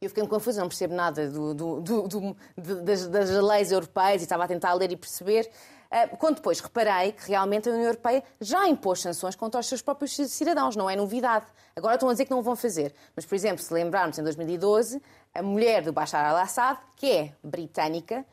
Eu 0.00 0.08
fiquei 0.08 0.26
confusa, 0.26 0.60
não 0.60 0.68
percebo 0.68 0.94
nada 0.94 1.28
do, 1.28 1.54
do, 1.54 1.80
do, 1.80 2.36
das, 2.84 3.08
das, 3.08 3.30
leis 3.30 3.72
europeias 3.72 4.22
e 4.22 4.24
estava 4.24 4.44
a 4.44 4.48
tentar 4.48 4.72
ler 4.74 4.92
e 4.92 4.96
perceber. 4.96 5.50
Uh, 5.90 6.16
quando 6.18 6.36
depois 6.36 6.60
reparei 6.60 7.12
que 7.12 7.28
realmente 7.28 7.68
a 7.68 7.72
União 7.72 7.86
Europeia 7.86 8.22
já 8.40 8.68
impôs 8.68 9.00
sanções 9.00 9.34
contra 9.34 9.58
os 9.58 9.66
seus 9.66 9.82
próprios 9.82 10.14
cidadãos, 10.14 10.76
não 10.76 10.88
é 10.88 10.94
novidade. 10.94 11.46
Agora 11.74 11.94
estão 11.94 12.08
a 12.08 12.12
dizer 12.12 12.26
que 12.26 12.30
não 12.30 12.42
vão 12.42 12.54
fazer. 12.54 12.94
Mas, 13.16 13.24
por 13.24 13.34
exemplo, 13.34 13.62
se 13.62 13.72
lembrarmos, 13.72 14.18
em 14.18 14.22
2012, 14.22 15.02
a 15.34 15.42
mulher 15.42 15.82
do 15.82 15.92
Bashar 15.92 16.24
al-Assad, 16.24 16.78
que 16.94 17.10
é 17.10 17.32
britânica, 17.42 18.24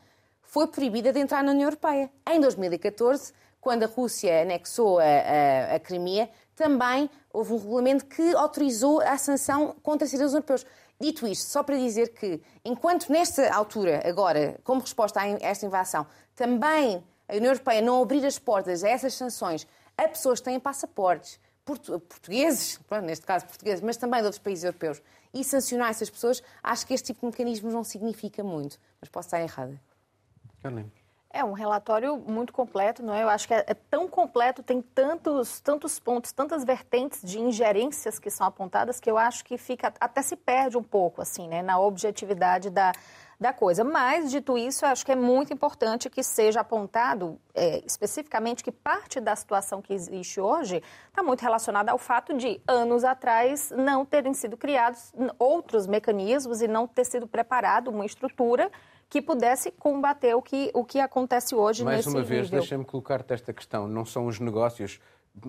foi 0.42 0.68
proibida 0.68 1.12
de 1.12 1.18
entrar 1.18 1.42
na 1.42 1.50
União 1.50 1.66
Europeia. 1.66 2.10
Em 2.28 2.40
2014, 2.40 3.32
quando 3.66 3.82
a 3.82 3.86
Rússia 3.86 4.42
anexou 4.42 5.00
a, 5.00 5.02
a, 5.02 5.74
a 5.74 5.80
Crimea, 5.80 6.30
também 6.54 7.10
houve 7.32 7.52
um 7.52 7.58
regulamento 7.58 8.06
que 8.06 8.32
autorizou 8.36 9.00
a 9.00 9.18
sanção 9.18 9.74
contra 9.82 10.06
cidadãos 10.06 10.34
europeus. 10.34 10.64
Dito 11.00 11.26
isto, 11.26 11.50
só 11.50 11.64
para 11.64 11.76
dizer 11.76 12.10
que, 12.10 12.40
enquanto 12.64 13.10
nesta 13.10 13.52
altura, 13.52 14.08
agora, 14.08 14.56
como 14.62 14.80
resposta 14.80 15.20
a 15.20 15.26
esta 15.40 15.66
invasão, 15.66 16.06
também 16.36 17.02
a 17.26 17.34
União 17.34 17.50
Europeia 17.50 17.82
não 17.82 18.00
abrir 18.00 18.24
as 18.24 18.38
portas 18.38 18.84
a 18.84 18.88
essas 18.88 19.14
sanções 19.14 19.66
a 19.98 20.06
pessoas 20.06 20.38
que 20.38 20.44
têm 20.44 20.60
passaportes 20.60 21.40
portugueses, 21.64 22.78
neste 23.02 23.26
caso 23.26 23.46
portugueses, 23.46 23.80
mas 23.80 23.96
também 23.96 24.20
de 24.20 24.26
outros 24.26 24.40
países 24.40 24.62
europeus, 24.62 25.02
e 25.34 25.42
sancionar 25.42 25.90
essas 25.90 26.08
pessoas, 26.08 26.40
acho 26.62 26.86
que 26.86 26.94
este 26.94 27.06
tipo 27.06 27.18
de 27.22 27.26
mecanismos 27.32 27.74
não 27.74 27.82
significa 27.82 28.44
muito. 28.44 28.78
Mas 29.00 29.10
posso 29.10 29.26
estar 29.26 29.40
errada. 29.40 29.76
Carlinhos. 30.62 31.05
É 31.30 31.44
um 31.44 31.52
relatório 31.52 32.16
muito 32.16 32.52
completo, 32.52 33.02
não 33.02 33.12
é? 33.12 33.22
Eu 33.22 33.28
acho 33.28 33.46
que 33.46 33.54
é, 33.54 33.64
é, 33.66 33.74
tão 33.74 34.08
completo, 34.08 34.62
tem 34.62 34.80
tantos, 34.80 35.60
tantos 35.60 35.98
pontos, 35.98 36.32
tantas 36.32 36.64
vertentes 36.64 37.20
de 37.22 37.38
ingerências 37.38 38.18
que 38.18 38.30
são 38.30 38.46
apontadas 38.46 39.00
que 39.00 39.10
eu 39.10 39.18
acho 39.18 39.44
que 39.44 39.58
fica 39.58 39.92
até 40.00 40.22
se 40.22 40.36
perde 40.36 40.78
um 40.78 40.82
pouco 40.82 41.20
assim, 41.20 41.46
né, 41.48 41.62
na 41.62 41.78
objetividade 41.78 42.70
da, 42.70 42.92
da 43.38 43.52
coisa. 43.52 43.84
Mas, 43.84 44.30
dito 44.30 44.56
isso, 44.56 44.84
eu 44.84 44.88
acho 44.88 45.04
que 45.04 45.12
é 45.12 45.16
muito 45.16 45.52
importante 45.52 46.08
que 46.08 46.22
seja 46.22 46.60
apontado 46.60 47.38
é, 47.54 47.82
especificamente 47.84 48.64
que 48.64 48.72
parte 48.72 49.20
da 49.20 49.36
situação 49.36 49.82
que 49.82 49.92
existe 49.92 50.40
hoje 50.40 50.82
está 51.08 51.22
muito 51.22 51.42
relacionada 51.42 51.92
ao 51.92 51.98
fato 51.98 52.34
de, 52.34 52.60
anos 52.66 53.04
atrás, 53.04 53.70
não 53.76 54.06
terem 54.06 54.32
sido 54.32 54.56
criados 54.56 55.12
outros 55.38 55.86
mecanismos 55.86 56.62
e 56.62 56.68
não 56.68 56.86
ter 56.86 57.04
sido 57.04 57.26
preparado 57.26 57.88
uma 57.88 58.06
estrutura 58.06 58.70
que 59.08 59.22
pudesse 59.22 59.70
combater 59.70 60.34
o 60.34 60.42
que, 60.42 60.70
o 60.74 60.84
que 60.84 60.98
acontece 60.98 61.54
hoje 61.54 61.84
Mais 61.84 61.98
nesse 61.98 62.08
uma 62.08 62.22
vez, 62.22 62.44
nível. 62.44 62.60
deixa-me 62.60 62.84
colocar-te 62.84 63.32
esta 63.32 63.52
questão. 63.52 63.86
Não 63.86 64.04
são 64.04 64.26
os 64.26 64.40
negócios. 64.40 65.00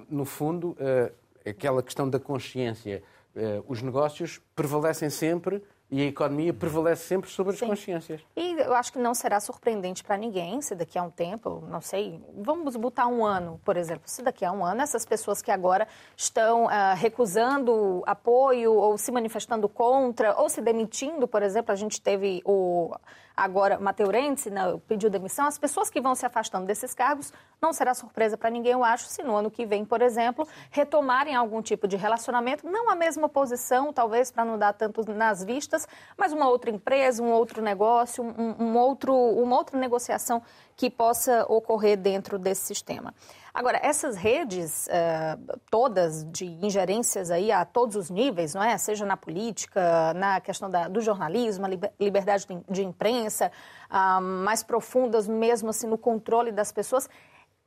No 0.10 0.26
fundo, 0.26 0.72
uh, 0.72 1.12
aquela 1.50 1.82
questão 1.82 2.10
da 2.10 2.20
consciência. 2.20 3.02
Uh, 3.36 3.64
os 3.68 3.82
negócios 3.82 4.42
prevalecem 4.56 5.10
sempre 5.10 5.64
e 5.90 6.02
a 6.02 6.06
economia 6.06 6.54
prevalece 6.54 7.04
sempre 7.04 7.30
sobre 7.30 7.54
as 7.54 7.60
Sim. 7.60 7.68
consciências. 7.68 8.22
E 8.36 8.54
eu 8.60 8.74
acho 8.74 8.92
que 8.92 9.00
não 9.00 9.14
será 9.14 9.40
surpreendente 9.40 10.04
para 10.04 10.18
ninguém 10.18 10.62
se 10.62 10.76
daqui 10.76 11.00
a 11.00 11.04
um 11.04 11.10
tempo, 11.10 11.64
não 11.70 11.80
sei, 11.80 12.22
vamos 12.36 12.76
botar 12.76 13.08
um 13.08 13.26
ano, 13.26 13.60
por 13.64 13.78
exemplo, 13.78 14.04
se 14.06 14.22
daqui 14.22 14.44
a 14.44 14.52
um 14.52 14.66
ano 14.66 14.82
essas 14.82 15.06
pessoas 15.06 15.42
que 15.42 15.50
agora 15.50 15.88
estão 16.16 16.66
uh, 16.66 16.70
recusando 16.96 18.04
apoio 18.06 18.74
ou 18.74 18.98
se 18.98 19.12
manifestando 19.12 19.70
contra 19.70 20.36
ou 20.38 20.50
se 20.50 20.62
demitindo, 20.62 21.28
por 21.28 21.42
exemplo, 21.42 21.72
a 21.72 21.76
gente 21.76 22.02
teve 22.02 22.42
o 22.44 22.94
Agora, 23.38 23.80
Mateurense 23.80 24.50
né, 24.50 24.64
pediu 24.88 25.12
demissão. 25.12 25.46
As 25.46 25.60
pessoas 25.60 25.92
que 25.92 26.02
vão 26.02 26.16
se 26.16 26.26
afastando 26.26 26.66
desses 26.66 26.96
cargos 26.96 27.32
não 27.62 27.72
será 27.72 27.94
surpresa 27.94 28.36
para 28.36 28.50
ninguém, 28.50 28.72
eu 28.72 28.84
acho, 28.84 29.06
se 29.06 29.22
no 29.22 29.36
ano 29.36 29.52
que 29.52 29.64
vem, 29.64 29.86
por 29.86 30.02
exemplo, 30.02 30.48
retomarem 30.72 31.36
algum 31.36 31.62
tipo 31.62 31.88
de 31.88 31.96
relacionamento, 31.96 32.68
não 32.68 32.90
a 32.90 32.96
mesma 32.96 33.30
posição, 33.30 33.94
talvez 33.94 34.32
para 34.32 34.44
não 34.44 34.58
dar 34.58 34.74
tanto 34.74 35.08
nas 35.14 35.44
vistas, 35.44 35.88
mas 36.18 36.34
uma 36.34 36.50
outra 36.50 36.72
empresa, 36.72 37.22
um 37.22 37.32
outro 37.32 37.62
negócio, 37.62 38.24
um, 38.24 38.56
um 38.64 38.78
outro, 38.78 39.14
uma 39.14 39.56
outra 39.56 39.78
negociação 39.78 40.42
que 40.76 40.90
possa 40.90 41.46
ocorrer 41.48 41.96
dentro 41.98 42.40
desse 42.40 42.66
sistema. 42.66 43.14
Agora, 43.58 43.80
essas 43.82 44.16
redes 44.16 44.86
uh, 44.86 45.60
todas 45.72 46.24
de 46.26 46.46
ingerências 46.46 47.32
aí 47.32 47.52
a 47.52 47.66
todos 47.66 47.96
os 47.96 48.08
níveis, 48.08 48.54
não 48.54 48.62
é? 48.62 48.78
Seja 48.78 49.04
na 49.04 49.18
política, 49.18 50.14
na 50.14 50.40
questão 50.40 50.70
da, 50.70 50.88
do 50.88 51.02
jornalismo, 51.02 51.66
a 51.66 51.70
liberdade 52.00 52.46
de, 52.70 52.84
imprensa, 52.84 53.52
uh, 53.90 54.22
mais 54.22 54.62
profundas 54.62 55.28
mesmo 55.28 55.72
assim 55.72 55.88
no 55.88 55.98
controle 55.98 56.52
das 56.52 56.72
pessoas, 56.72 57.10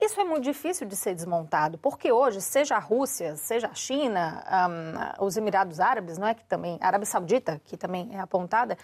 isso 0.00 0.20
é 0.20 0.22
muito 0.22 0.44
difícil 0.44 0.87
de 0.87 0.94
ser 0.94 1.12
desmontado, 1.12 1.76
porque 1.76 2.12
hoje, 2.12 2.40
seja 2.40 2.76
a 2.76 2.79
Rússia, 2.79 3.35
seja 3.35 3.66
a 3.66 3.74
China, 3.74 4.44
um, 5.18 5.26
os 5.26 5.37
Emirados 5.37 5.81
Árabes, 5.81 6.18
não 6.18 6.29
é 6.29 6.35
que 6.35 6.44
também, 6.44 6.79
a 6.81 6.87
Arábia 6.87 7.05
Saudita, 7.05 7.61
que 7.64 7.76
também 7.76 8.11
é 8.12 8.20
apontada, 8.20 8.79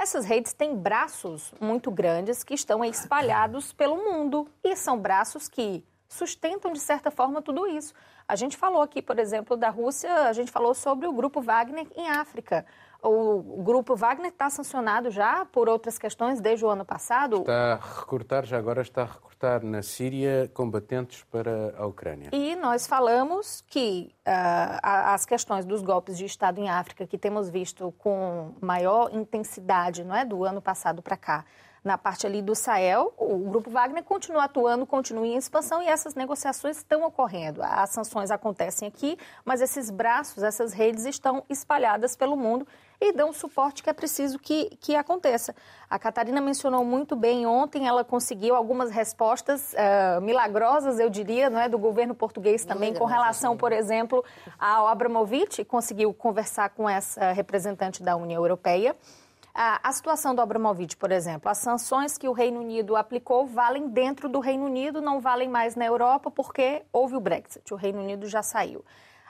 essas 0.00 0.24
redes 0.24 0.54
têm 0.54 0.74
braços 0.74 1.52
muito 1.60 1.90
grandes 1.90 2.42
que 2.42 2.54
estão 2.54 2.82
espalhados 2.82 3.74
pelo 3.74 3.96
mundo 3.96 4.48
e 4.64 4.74
são 4.74 4.98
braços 4.98 5.46
que 5.46 5.84
sustentam 6.10 6.72
de 6.72 6.80
certa 6.80 7.10
forma 7.10 7.40
tudo 7.40 7.66
isso. 7.66 7.94
A 8.26 8.34
gente 8.36 8.56
falou 8.56 8.82
aqui, 8.82 9.00
por 9.00 9.18
exemplo, 9.18 9.56
da 9.56 9.70
Rússia, 9.70 10.12
a 10.28 10.32
gente 10.32 10.50
falou 10.50 10.74
sobre 10.74 11.06
o 11.06 11.12
grupo 11.12 11.40
Wagner 11.40 11.86
em 11.96 12.08
África. 12.10 12.66
O 13.02 13.62
grupo 13.62 13.96
Wagner 13.96 14.30
está 14.30 14.50
sancionado 14.50 15.10
já 15.10 15.46
por 15.46 15.68
outras 15.68 15.98
questões 15.98 16.38
desde 16.40 16.64
o 16.66 16.68
ano 16.68 16.84
passado. 16.84 17.38
Está 17.38 17.72
a 17.72 17.76
recrutar, 17.76 18.44
já 18.44 18.58
agora 18.58 18.82
está 18.82 19.02
a 19.02 19.06
recrutar 19.06 19.64
na 19.64 19.82
Síria 19.82 20.50
combatentes 20.52 21.24
para 21.30 21.74
a 21.78 21.86
Ucrânia. 21.86 22.28
E 22.32 22.54
nós 22.56 22.86
falamos 22.86 23.64
que 23.66 24.12
uh, 24.18 24.80
as 24.82 25.24
questões 25.24 25.64
dos 25.64 25.80
golpes 25.80 26.18
de 26.18 26.26
Estado 26.26 26.60
em 26.60 26.68
África, 26.68 27.06
que 27.06 27.16
temos 27.16 27.48
visto 27.48 27.94
com 27.98 28.52
maior 28.60 29.10
intensidade 29.14 30.04
não 30.04 30.14
é, 30.14 30.24
do 30.24 30.44
ano 30.44 30.60
passado 30.60 31.00
para 31.00 31.16
cá, 31.16 31.44
na 31.82 31.96
parte 31.96 32.26
ali 32.26 32.42
do 32.42 32.54
Sahel, 32.54 33.12
o 33.16 33.38
Grupo 33.38 33.70
Wagner 33.70 34.04
continua 34.04 34.44
atuando, 34.44 34.84
continua 34.84 35.26
em 35.26 35.36
expansão 35.36 35.82
e 35.82 35.86
essas 35.86 36.14
negociações 36.14 36.76
estão 36.76 37.02
ocorrendo. 37.04 37.62
As 37.62 37.90
sanções 37.90 38.30
acontecem 38.30 38.86
aqui, 38.86 39.16
mas 39.44 39.62
esses 39.62 39.90
braços, 39.90 40.42
essas 40.42 40.72
redes 40.72 41.06
estão 41.06 41.42
espalhadas 41.48 42.14
pelo 42.14 42.36
mundo 42.36 42.66
e 43.00 43.12
dão 43.12 43.30
o 43.30 43.32
suporte 43.32 43.82
que 43.82 43.88
é 43.88 43.92
preciso 43.94 44.38
que, 44.38 44.76
que 44.78 44.94
aconteça. 44.94 45.54
A 45.88 45.98
Catarina 45.98 46.40
mencionou 46.40 46.84
muito 46.84 47.16
bem 47.16 47.46
ontem, 47.46 47.88
ela 47.88 48.04
conseguiu 48.04 48.54
algumas 48.54 48.90
respostas 48.90 49.72
uh, 49.72 50.20
milagrosas, 50.20 50.98
eu 50.98 51.08
diria, 51.08 51.48
não 51.48 51.58
é, 51.58 51.68
do 51.68 51.78
governo 51.78 52.14
português 52.14 52.64
também, 52.64 52.92
com 52.92 53.06
relação, 53.06 53.56
por 53.56 53.72
exemplo, 53.72 54.22
ao 54.58 54.86
Abramovich, 54.86 55.64
conseguiu 55.64 56.12
conversar 56.12 56.68
com 56.70 56.88
essa 56.88 57.32
representante 57.32 58.02
da 58.02 58.16
União 58.16 58.42
Europeia. 58.42 58.94
A, 59.52 59.92
situação 59.92 60.34
do 60.34 60.40
Abramovich, 60.40 60.96
por 60.96 61.10
exemplo, 61.10 61.50
as 61.50 61.58
sanções 61.58 62.16
que 62.16 62.28
o 62.28 62.32
Reino 62.32 62.60
Unido 62.60 62.96
aplicou 62.96 63.46
valem 63.46 63.88
dentro 63.88 64.28
do 64.28 64.38
Reino 64.38 64.64
Unido, 64.64 65.00
não 65.00 65.20
valem 65.20 65.48
mais 65.48 65.74
na 65.74 65.84
Europa, 65.84 66.30
porque 66.30 66.82
houve 66.92 67.16
o 67.16 67.20
Brexit, 67.20 67.74
o 67.74 67.76
Reino 67.76 68.00
Unido 68.00 68.26
já 68.26 68.42
saiu. 68.42 68.84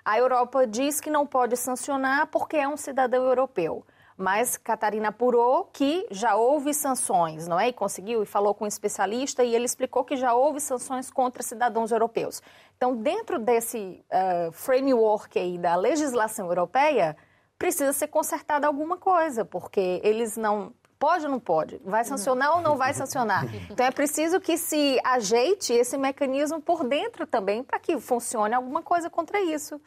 A 0.04 0.18
Europa 0.18 0.66
diz 0.66 1.00
que 1.00 1.10
não 1.10 1.26
pode 1.26 1.56
sancionar 1.56 2.26
porque 2.26 2.56
é 2.56 2.68
um 2.68 2.76
cidadão 2.76 3.24
europeu. 3.24 3.84
Mas 4.16 4.58
Catarina 4.58 5.08
apurou 5.08 5.70
que 5.72 6.06
já 6.10 6.36
houve 6.36 6.74
sanções, 6.74 7.48
não 7.48 7.58
é? 7.58 7.68
E 7.68 7.72
conseguiu, 7.72 8.22
e 8.22 8.26
falou 8.26 8.54
com 8.54 8.64
um 8.64 8.68
especialista, 8.68 9.42
e 9.42 9.54
ele 9.54 9.64
explicou 9.64 10.04
que 10.04 10.14
já 10.14 10.34
houve 10.34 10.60
sanções 10.60 11.10
contra 11.10 11.42
cidadãos 11.42 11.90
europeus. 11.90 12.42
Então, 12.76 12.94
dentro 12.94 13.38
desse 13.38 14.04
uh, 14.12 14.52
framework 14.52 15.38
aí 15.38 15.56
da 15.56 15.74
legislação 15.74 16.48
europeia, 16.48 17.16
precisa 17.60 17.92
ser 17.92 18.08
consertada 18.08 18.66
alguma 18.66 18.96
coisa, 18.96 19.44
porque 19.44 20.00
eles 20.02 20.36
não 20.36 20.72
Pode 20.98 21.24
ou 21.24 21.30
não 21.30 21.40
pode? 21.40 21.80
Vai 21.82 22.04
sancionar 22.04 22.56
ou 22.56 22.60
não 22.60 22.76
vai 22.76 22.92
sancionar? 22.92 23.46
Então 23.70 23.86
é 23.86 23.90
preciso 23.90 24.38
que 24.38 24.58
se 24.58 25.00
ajeite 25.02 25.72
esse 25.72 25.96
mecanismo 25.96 26.60
por 26.60 26.86
dentro 26.86 27.26
também 27.26 27.64
para 27.64 27.78
que 27.78 27.98
funcione 27.98 28.54
alguma 28.54 28.82
coisa 28.82 29.08
contra 29.08 29.40
isso. 29.40 29.80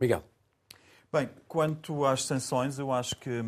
Miguel. 0.00 0.22
Bem, 1.12 1.28
quanto 1.48 2.04
às 2.04 2.22
sanções, 2.22 2.78
eu 2.78 2.92
acho 2.92 3.16
que, 3.16 3.42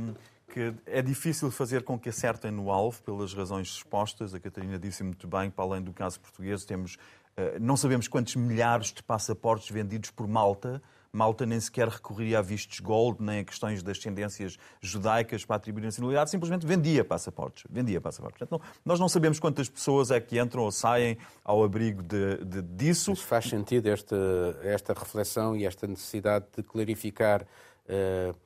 que 0.48 0.74
é 0.84 1.00
difícil 1.00 1.48
fazer 1.48 1.84
com 1.84 1.96
que 1.96 2.08
acertem 2.08 2.50
no 2.50 2.72
alvo 2.72 3.00
pelas 3.04 3.32
razões 3.32 3.68
expostas. 3.68 4.34
A 4.34 4.40
Catarina 4.40 4.76
disse 4.76 5.04
muito 5.04 5.28
bem, 5.28 5.48
para 5.48 5.64
além 5.64 5.82
do 5.82 5.92
caso 5.92 6.18
português, 6.18 6.64
temos, 6.64 6.98
eh, 7.36 7.56
não 7.60 7.76
sabemos 7.76 8.08
quantos 8.08 8.34
milhares 8.34 8.92
de 8.92 9.00
passaportes 9.04 9.70
vendidos 9.70 10.10
por 10.10 10.26
Malta 10.26 10.82
Malta 11.16 11.46
nem 11.46 11.58
sequer 11.58 11.88
recorria 11.88 12.40
a 12.40 12.42
vistos 12.42 12.78
gold, 12.78 13.22
nem 13.22 13.40
a 13.40 13.44
questões 13.44 13.82
das 13.82 13.98
tendências 13.98 14.58
judaicas 14.82 15.44
para 15.44 15.56
atribuir 15.56 15.84
nacionalidade, 15.84 16.30
simplesmente 16.30 16.66
vendia 16.66 17.02
passaportes. 17.02 17.64
Vendia 17.70 18.00
passaportes. 18.00 18.38
Portanto, 18.38 18.60
não, 18.60 18.82
nós 18.84 19.00
não 19.00 19.08
sabemos 19.08 19.40
quantas 19.40 19.68
pessoas 19.68 20.10
é 20.10 20.20
que 20.20 20.38
entram 20.38 20.62
ou 20.62 20.70
saem 20.70 21.16
ao 21.42 21.64
abrigo 21.64 22.02
de, 22.02 22.44
de, 22.44 22.60
disso. 22.60 23.10
Mas 23.12 23.22
faz 23.22 23.46
sentido 23.46 23.86
esta, 23.88 24.16
esta 24.62 24.92
reflexão 24.92 25.56
e 25.56 25.64
esta 25.64 25.86
necessidade 25.86 26.44
de 26.54 26.62
clarificar, 26.62 27.42
uh, 27.42 28.36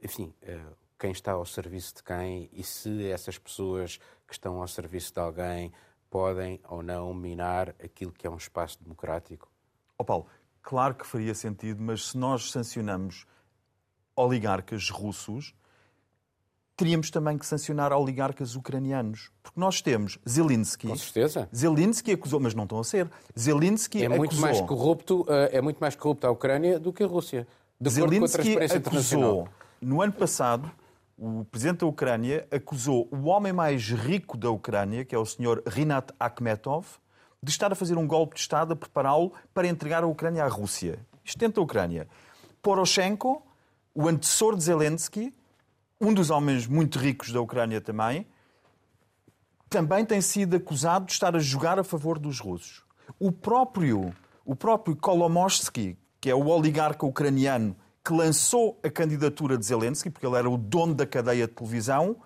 enfim, 0.00 0.32
uh, 0.44 0.76
quem 0.96 1.10
está 1.10 1.32
ao 1.32 1.44
serviço 1.44 1.96
de 1.96 2.04
quem 2.04 2.48
e 2.52 2.62
se 2.62 3.10
essas 3.10 3.36
pessoas 3.36 3.98
que 4.24 4.32
estão 4.32 4.60
ao 4.60 4.68
serviço 4.68 5.12
de 5.12 5.18
alguém 5.18 5.72
podem 6.08 6.60
ou 6.68 6.80
não 6.80 7.12
minar 7.12 7.70
aquilo 7.82 8.12
que 8.12 8.24
é 8.24 8.30
um 8.30 8.36
espaço 8.36 8.78
democrático. 8.80 9.50
Oh 9.98 10.04
Paulo, 10.04 10.26
claro 10.62 10.94
que 10.94 11.06
faria 11.06 11.34
sentido, 11.34 11.82
mas 11.82 12.10
se 12.10 12.18
nós 12.18 12.50
sancionamos 12.50 13.26
oligarcas 14.16 14.90
russos, 14.90 15.54
teríamos 16.76 17.10
também 17.10 17.38
que 17.38 17.46
sancionar 17.46 17.92
oligarcas 17.92 18.56
ucranianos. 18.56 19.30
Porque 19.42 19.58
nós 19.58 19.80
temos 19.80 20.18
Zelensky. 20.28 20.88
Com 20.88 20.96
certeza. 20.96 21.48
Zelensky 21.54 22.12
acusou, 22.12 22.40
mas 22.40 22.54
não 22.54 22.64
estão 22.64 22.78
a 22.78 22.84
ser. 22.84 23.10
Zelensky 23.38 24.04
é 24.04 24.08
muito 24.08 24.32
acusou... 24.32 24.42
mais 24.42 24.60
corrupto, 24.60 25.26
eh, 25.28 25.58
é 25.58 25.60
muito 25.60 25.78
mais 25.78 25.94
corrupto 25.94 26.26
a 26.26 26.30
Ucrânia 26.30 26.78
do 26.78 26.92
que 26.92 27.02
a 27.02 27.06
Rússia. 27.06 27.46
De 27.80 27.90
Zelensky 27.90 28.56
acusou, 28.58 29.48
no 29.80 30.00
ano 30.00 30.12
passado, 30.12 30.70
o 31.18 31.44
presidente 31.44 31.80
da 31.80 31.86
Ucrânia 31.86 32.46
acusou 32.50 33.08
o 33.10 33.24
homem 33.24 33.52
mais 33.52 33.88
rico 33.90 34.36
da 34.36 34.50
Ucrânia, 34.50 35.04
que 35.04 35.14
é 35.14 35.18
o 35.18 35.26
senhor 35.26 35.62
Rinat 35.66 36.10
Akhmetov, 36.18 36.86
de 37.42 37.50
estar 37.50 37.72
a 37.72 37.74
fazer 37.74 37.98
um 37.98 38.06
golpe 38.06 38.36
de 38.36 38.40
Estado, 38.40 38.72
a 38.72 38.76
prepará-lo 38.76 39.32
para 39.52 39.66
entregar 39.66 40.04
a 40.04 40.06
Ucrânia 40.06 40.44
à 40.44 40.48
Rússia. 40.48 41.00
Isto 41.24 41.38
dentro 41.38 41.56
da 41.56 41.62
Ucrânia. 41.62 42.06
Poroshenko, 42.62 43.42
o 43.92 44.06
antecessor 44.06 44.56
de 44.56 44.62
Zelensky, 44.62 45.34
um 46.00 46.14
dos 46.14 46.30
homens 46.30 46.68
muito 46.68 46.98
ricos 47.00 47.32
da 47.32 47.40
Ucrânia 47.40 47.80
também, 47.80 48.26
também 49.68 50.04
tem 50.04 50.20
sido 50.20 50.54
acusado 50.54 51.06
de 51.06 51.12
estar 51.12 51.34
a 51.34 51.40
jogar 51.40 51.78
a 51.78 51.84
favor 51.84 52.18
dos 52.18 52.38
russos. 52.38 52.84
O 53.18 53.32
próprio, 53.32 54.14
o 54.44 54.54
próprio 54.54 54.94
Kolomoisky, 54.94 55.98
que 56.20 56.30
é 56.30 56.34
o 56.34 56.46
oligarca 56.46 57.04
ucraniano 57.04 57.74
que 58.04 58.12
lançou 58.12 58.78
a 58.84 58.90
candidatura 58.90 59.56
de 59.58 59.64
Zelensky, 59.64 60.10
porque 60.10 60.26
ele 60.26 60.36
era 60.36 60.48
o 60.48 60.56
dono 60.56 60.94
da 60.94 61.06
cadeia 61.06 61.46
de 61.46 61.54
televisão, 61.54 62.16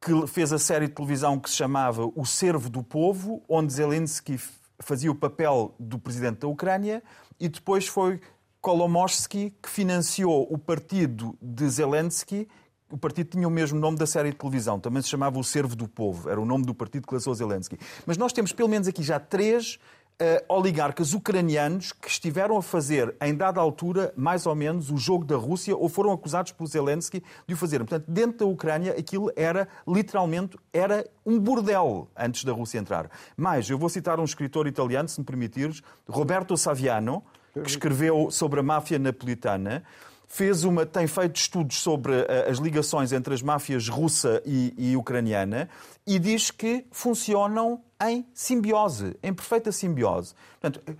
que 0.00 0.26
fez 0.26 0.52
a 0.52 0.58
série 0.58 0.86
de 0.86 0.94
televisão 0.94 1.38
que 1.38 1.50
se 1.50 1.56
chamava 1.56 2.10
O 2.14 2.24
Servo 2.24 2.68
do 2.68 2.82
Povo, 2.82 3.42
onde 3.48 3.72
Zelensky 3.72 4.38
fazia 4.80 5.10
o 5.10 5.14
papel 5.14 5.74
do 5.78 5.98
presidente 5.98 6.38
da 6.38 6.48
Ucrânia, 6.48 7.02
e 7.38 7.48
depois 7.48 7.86
foi 7.86 8.20
Kolomoisky 8.60 9.54
que 9.62 9.68
financiou 9.68 10.46
o 10.50 10.58
partido 10.58 11.36
de 11.40 11.68
Zelensky. 11.68 12.48
O 12.90 12.96
partido 12.96 13.30
tinha 13.30 13.46
o 13.46 13.50
mesmo 13.50 13.78
nome 13.78 13.98
da 13.98 14.06
série 14.06 14.30
de 14.30 14.36
televisão, 14.36 14.80
também 14.80 15.02
se 15.02 15.08
chamava 15.08 15.38
O 15.38 15.44
Servo 15.44 15.76
do 15.76 15.88
Povo, 15.88 16.30
era 16.30 16.40
o 16.40 16.44
nome 16.44 16.64
do 16.64 16.74
partido 16.74 17.06
que 17.06 17.14
lançou 17.14 17.34
Zelensky. 17.34 17.78
Mas 18.06 18.16
nós 18.16 18.32
temos 18.32 18.52
pelo 18.52 18.68
menos 18.68 18.88
aqui 18.88 19.02
já 19.02 19.20
três 19.20 19.78
uh, 20.20 20.54
oligarcas 20.54 21.12
ucranianos 21.12 21.92
que 21.92 22.08
estiveram 22.08 22.56
a 22.56 22.62
fazer, 22.62 23.14
em 23.20 23.34
dada 23.34 23.60
altura, 23.60 24.12
mais 24.16 24.46
ou 24.46 24.54
menos, 24.54 24.90
o 24.90 24.96
jogo 24.96 25.24
da 25.24 25.36
Rússia 25.36 25.76
ou 25.76 25.88
foram 25.88 26.12
acusados 26.12 26.52
por 26.52 26.66
Zelensky 26.66 27.22
de 27.46 27.54
o 27.54 27.56
fazer. 27.56 27.78
Portanto, 27.78 28.04
dentro 28.08 28.38
da 28.38 28.46
Ucrânia, 28.46 28.92
aquilo 28.92 29.30
era, 29.36 29.68
literalmente, 29.86 30.58
era 30.72 31.08
um 31.24 31.38
bordel 31.38 32.08
antes 32.16 32.44
da 32.44 32.52
Rússia 32.52 32.78
entrar. 32.78 33.10
Mas, 33.36 33.70
eu 33.70 33.78
vou 33.78 33.88
citar 33.88 34.18
um 34.18 34.24
escritor 34.24 34.66
italiano, 34.66 35.08
se 35.08 35.20
me 35.20 35.26
permitires, 35.26 35.82
Roberto 36.08 36.56
Saviano, 36.56 37.22
que 37.52 37.70
escreveu 37.70 38.30
sobre 38.30 38.60
a 38.60 38.62
máfia 38.62 38.98
napolitana, 38.98 39.82
fez 40.28 40.62
uma, 40.62 40.84
tem 40.84 41.06
feito 41.06 41.36
estudos 41.36 41.78
sobre 41.80 42.12
uh, 42.12 42.50
as 42.50 42.58
ligações 42.58 43.12
entre 43.12 43.32
as 43.34 43.42
máfias 43.42 43.88
russa 43.88 44.42
e, 44.44 44.74
e 44.76 44.96
ucraniana 44.96 45.68
e 46.06 46.18
diz 46.18 46.50
que 46.50 46.86
funcionam 46.92 47.80
em 48.00 48.24
simbiose, 48.34 49.16
em 49.22 49.32
perfeita 49.32 49.72
simbiose. 49.72 50.34
Portanto, 50.60 50.96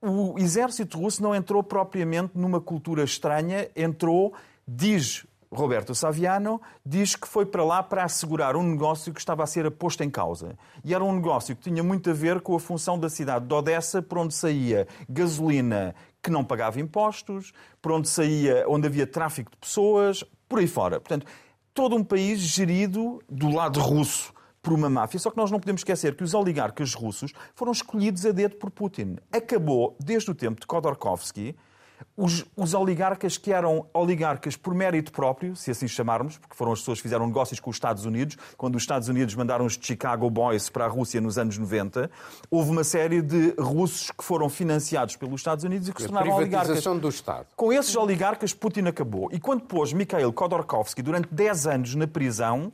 o 0.00 0.38
exército 0.38 0.98
russo 0.98 1.22
não 1.22 1.34
entrou 1.34 1.62
propriamente 1.62 2.32
numa 2.36 2.60
cultura 2.60 3.02
estranha, 3.02 3.68
entrou, 3.74 4.32
diz 4.66 5.26
Roberto 5.50 5.94
Saviano, 5.94 6.60
diz 6.84 7.16
que 7.16 7.26
foi 7.26 7.46
para 7.46 7.64
lá 7.64 7.82
para 7.82 8.04
assegurar 8.04 8.54
um 8.54 8.62
negócio 8.62 9.12
que 9.12 9.18
estava 9.18 9.42
a 9.42 9.46
ser 9.46 9.68
posto 9.70 10.04
em 10.04 10.10
causa. 10.10 10.56
E 10.84 10.94
era 10.94 11.02
um 11.02 11.14
negócio 11.14 11.56
que 11.56 11.62
tinha 11.62 11.82
muito 11.82 12.10
a 12.10 12.12
ver 12.12 12.40
com 12.40 12.54
a 12.54 12.60
função 12.60 12.98
da 12.98 13.08
cidade 13.08 13.46
de 13.46 13.54
Odessa, 13.54 14.02
por 14.02 14.18
onde 14.18 14.34
saía 14.34 14.86
gasolina 15.08 15.94
que 16.22 16.30
não 16.30 16.44
pagava 16.44 16.80
impostos, 16.80 17.52
por 17.80 17.92
onde 17.92 18.08
saía, 18.08 18.64
onde 18.68 18.86
havia 18.86 19.06
tráfico 19.06 19.50
de 19.50 19.56
pessoas, 19.56 20.24
por 20.48 20.58
aí 20.58 20.66
fora. 20.66 21.00
Portanto, 21.00 21.26
todo 21.72 21.94
um 21.94 22.04
país 22.04 22.40
gerido 22.40 23.22
do 23.28 23.50
lado 23.50 23.80
russo 23.80 24.32
por 24.62 24.72
uma 24.72 24.90
máfia. 24.90 25.18
Só 25.20 25.30
que 25.30 25.36
nós 25.36 25.50
não 25.50 25.60
podemos 25.60 25.80
esquecer 25.80 26.16
que 26.16 26.24
os 26.24 26.34
oligarcas 26.34 26.94
russos 26.94 27.32
foram 27.54 27.72
escolhidos 27.72 28.26
a 28.26 28.32
dedo 28.32 28.56
por 28.56 28.70
Putin. 28.70 29.16
Acabou, 29.32 29.96
desde 30.00 30.30
o 30.30 30.34
tempo 30.34 30.60
de 30.60 30.66
Khodorkovsky, 30.66 31.56
os, 32.16 32.44
os, 32.56 32.74
oligarcas 32.74 33.36
que 33.36 33.52
eram 33.52 33.86
oligarcas 33.92 34.56
por 34.56 34.74
mérito 34.74 35.12
próprio, 35.12 35.54
se 35.54 35.70
assim 35.70 35.86
chamarmos, 35.86 36.36
porque 36.38 36.56
foram 36.56 36.72
as 36.72 36.80
pessoas 36.80 36.98
que 36.98 37.02
fizeram 37.02 37.26
negócios 37.26 37.60
com 37.60 37.70
os 37.70 37.76
Estados 37.76 38.04
Unidos, 38.04 38.36
quando 38.56 38.76
os 38.76 38.82
Estados 38.82 39.08
Unidos 39.08 39.34
mandaram 39.34 39.64
os 39.64 39.78
Chicago 39.80 40.28
Boys 40.28 40.68
para 40.68 40.84
a 40.84 40.88
Rússia 40.88 41.20
nos 41.20 41.38
anos 41.38 41.56
90, 41.56 42.10
houve 42.50 42.70
uma 42.70 42.84
série 42.84 43.22
de 43.22 43.54
russos 43.58 44.10
que 44.10 44.24
foram 44.24 44.48
financiados 44.48 45.16
pelos 45.16 45.40
Estados 45.40 45.64
Unidos 45.64 45.88
e 45.88 45.92
que 45.92 46.02
se 46.02 46.08
tornaram 46.08 46.34
oligarcas. 46.34 46.84
do 46.84 47.08
Estado. 47.08 47.46
Com 47.54 47.72
esses 47.72 47.94
oligarcas, 47.94 48.52
Putin 48.52 48.86
acabou. 48.86 49.28
E 49.32 49.38
quando 49.38 49.62
pôs 49.62 49.92
Mikhail 49.92 50.32
Khodorkovsky 50.32 51.02
durante 51.02 51.28
10 51.32 51.66
anos 51.66 51.94
na 51.94 52.06
prisão, 52.06 52.72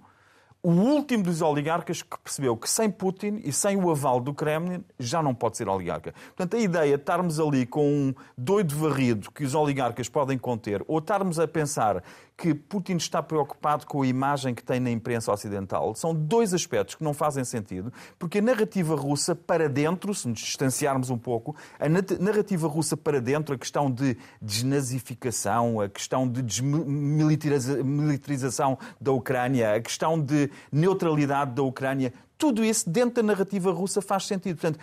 o 0.64 0.70
último 0.70 1.22
dos 1.22 1.42
oligarcas 1.42 2.00
que 2.00 2.18
percebeu 2.24 2.56
que 2.56 2.70
sem 2.70 2.90
Putin 2.90 3.38
e 3.44 3.52
sem 3.52 3.76
o 3.76 3.90
aval 3.90 4.18
do 4.18 4.32
Kremlin 4.32 4.82
já 4.98 5.22
não 5.22 5.34
pode 5.34 5.58
ser 5.58 5.68
oligarca. 5.68 6.14
Portanto, 6.34 6.56
a 6.56 6.58
ideia 6.58 6.96
de 6.96 7.02
estarmos 7.02 7.38
ali 7.38 7.66
com 7.66 7.86
um 7.86 8.14
doido 8.36 8.74
varrido 8.74 9.30
que 9.30 9.44
os 9.44 9.54
oligarcas 9.54 10.08
podem 10.08 10.38
conter, 10.38 10.82
ou 10.88 11.00
estarmos 11.00 11.38
a 11.38 11.46
pensar 11.46 12.02
que 12.36 12.52
Putin 12.52 12.96
está 12.96 13.22
preocupado 13.22 13.86
com 13.86 14.02
a 14.02 14.06
imagem 14.06 14.54
que 14.54 14.62
tem 14.62 14.78
na 14.80 14.90
imprensa 14.90 15.32
ocidental. 15.32 15.94
São 15.94 16.14
dois 16.14 16.52
aspectos 16.52 16.96
que 16.96 17.04
não 17.04 17.14
fazem 17.14 17.44
sentido, 17.44 17.92
porque 18.18 18.38
a 18.38 18.42
narrativa 18.42 18.96
russa 18.96 19.36
para 19.36 19.68
dentro, 19.68 20.12
se 20.12 20.26
nos 20.28 20.40
distanciarmos 20.40 21.10
um 21.10 21.18
pouco, 21.18 21.54
a 21.78 21.88
narrativa 21.88 22.66
russa 22.66 22.96
para 22.96 23.20
dentro, 23.20 23.54
a 23.54 23.58
questão 23.58 23.88
de 23.90 24.16
desnazificação, 24.42 25.80
a 25.80 25.88
questão 25.88 26.28
de 26.28 26.42
desmilitarização 26.42 28.76
da 29.00 29.12
Ucrânia, 29.12 29.76
a 29.76 29.80
questão 29.80 30.20
de 30.20 30.50
neutralidade 30.72 31.52
da 31.52 31.62
Ucrânia, 31.62 32.12
tudo 32.36 32.64
isso 32.64 32.90
dentro 32.90 33.22
da 33.22 33.22
narrativa 33.22 33.70
russa 33.70 34.02
faz 34.02 34.26
sentido. 34.26 34.60
Portanto, 34.60 34.80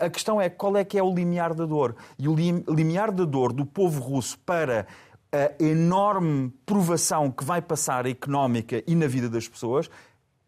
a 0.00 0.10
questão 0.10 0.40
é 0.40 0.50
qual 0.50 0.76
é 0.76 0.84
que 0.84 0.98
é 0.98 1.02
o 1.02 1.12
limiar 1.12 1.54
da 1.54 1.64
dor. 1.64 1.96
E 2.18 2.28
o 2.28 2.34
limiar 2.34 3.10
da 3.10 3.24
dor 3.24 3.52
do 3.52 3.64
povo 3.64 4.00
russo 4.00 4.38
para 4.40 4.86
a 5.32 5.62
enorme 5.62 6.52
provação 6.66 7.30
que 7.30 7.44
vai 7.44 7.62
passar 7.62 8.06
económica 8.06 8.82
e 8.86 8.94
na 8.94 9.06
vida 9.06 9.28
das 9.28 9.46
pessoas, 9.46 9.90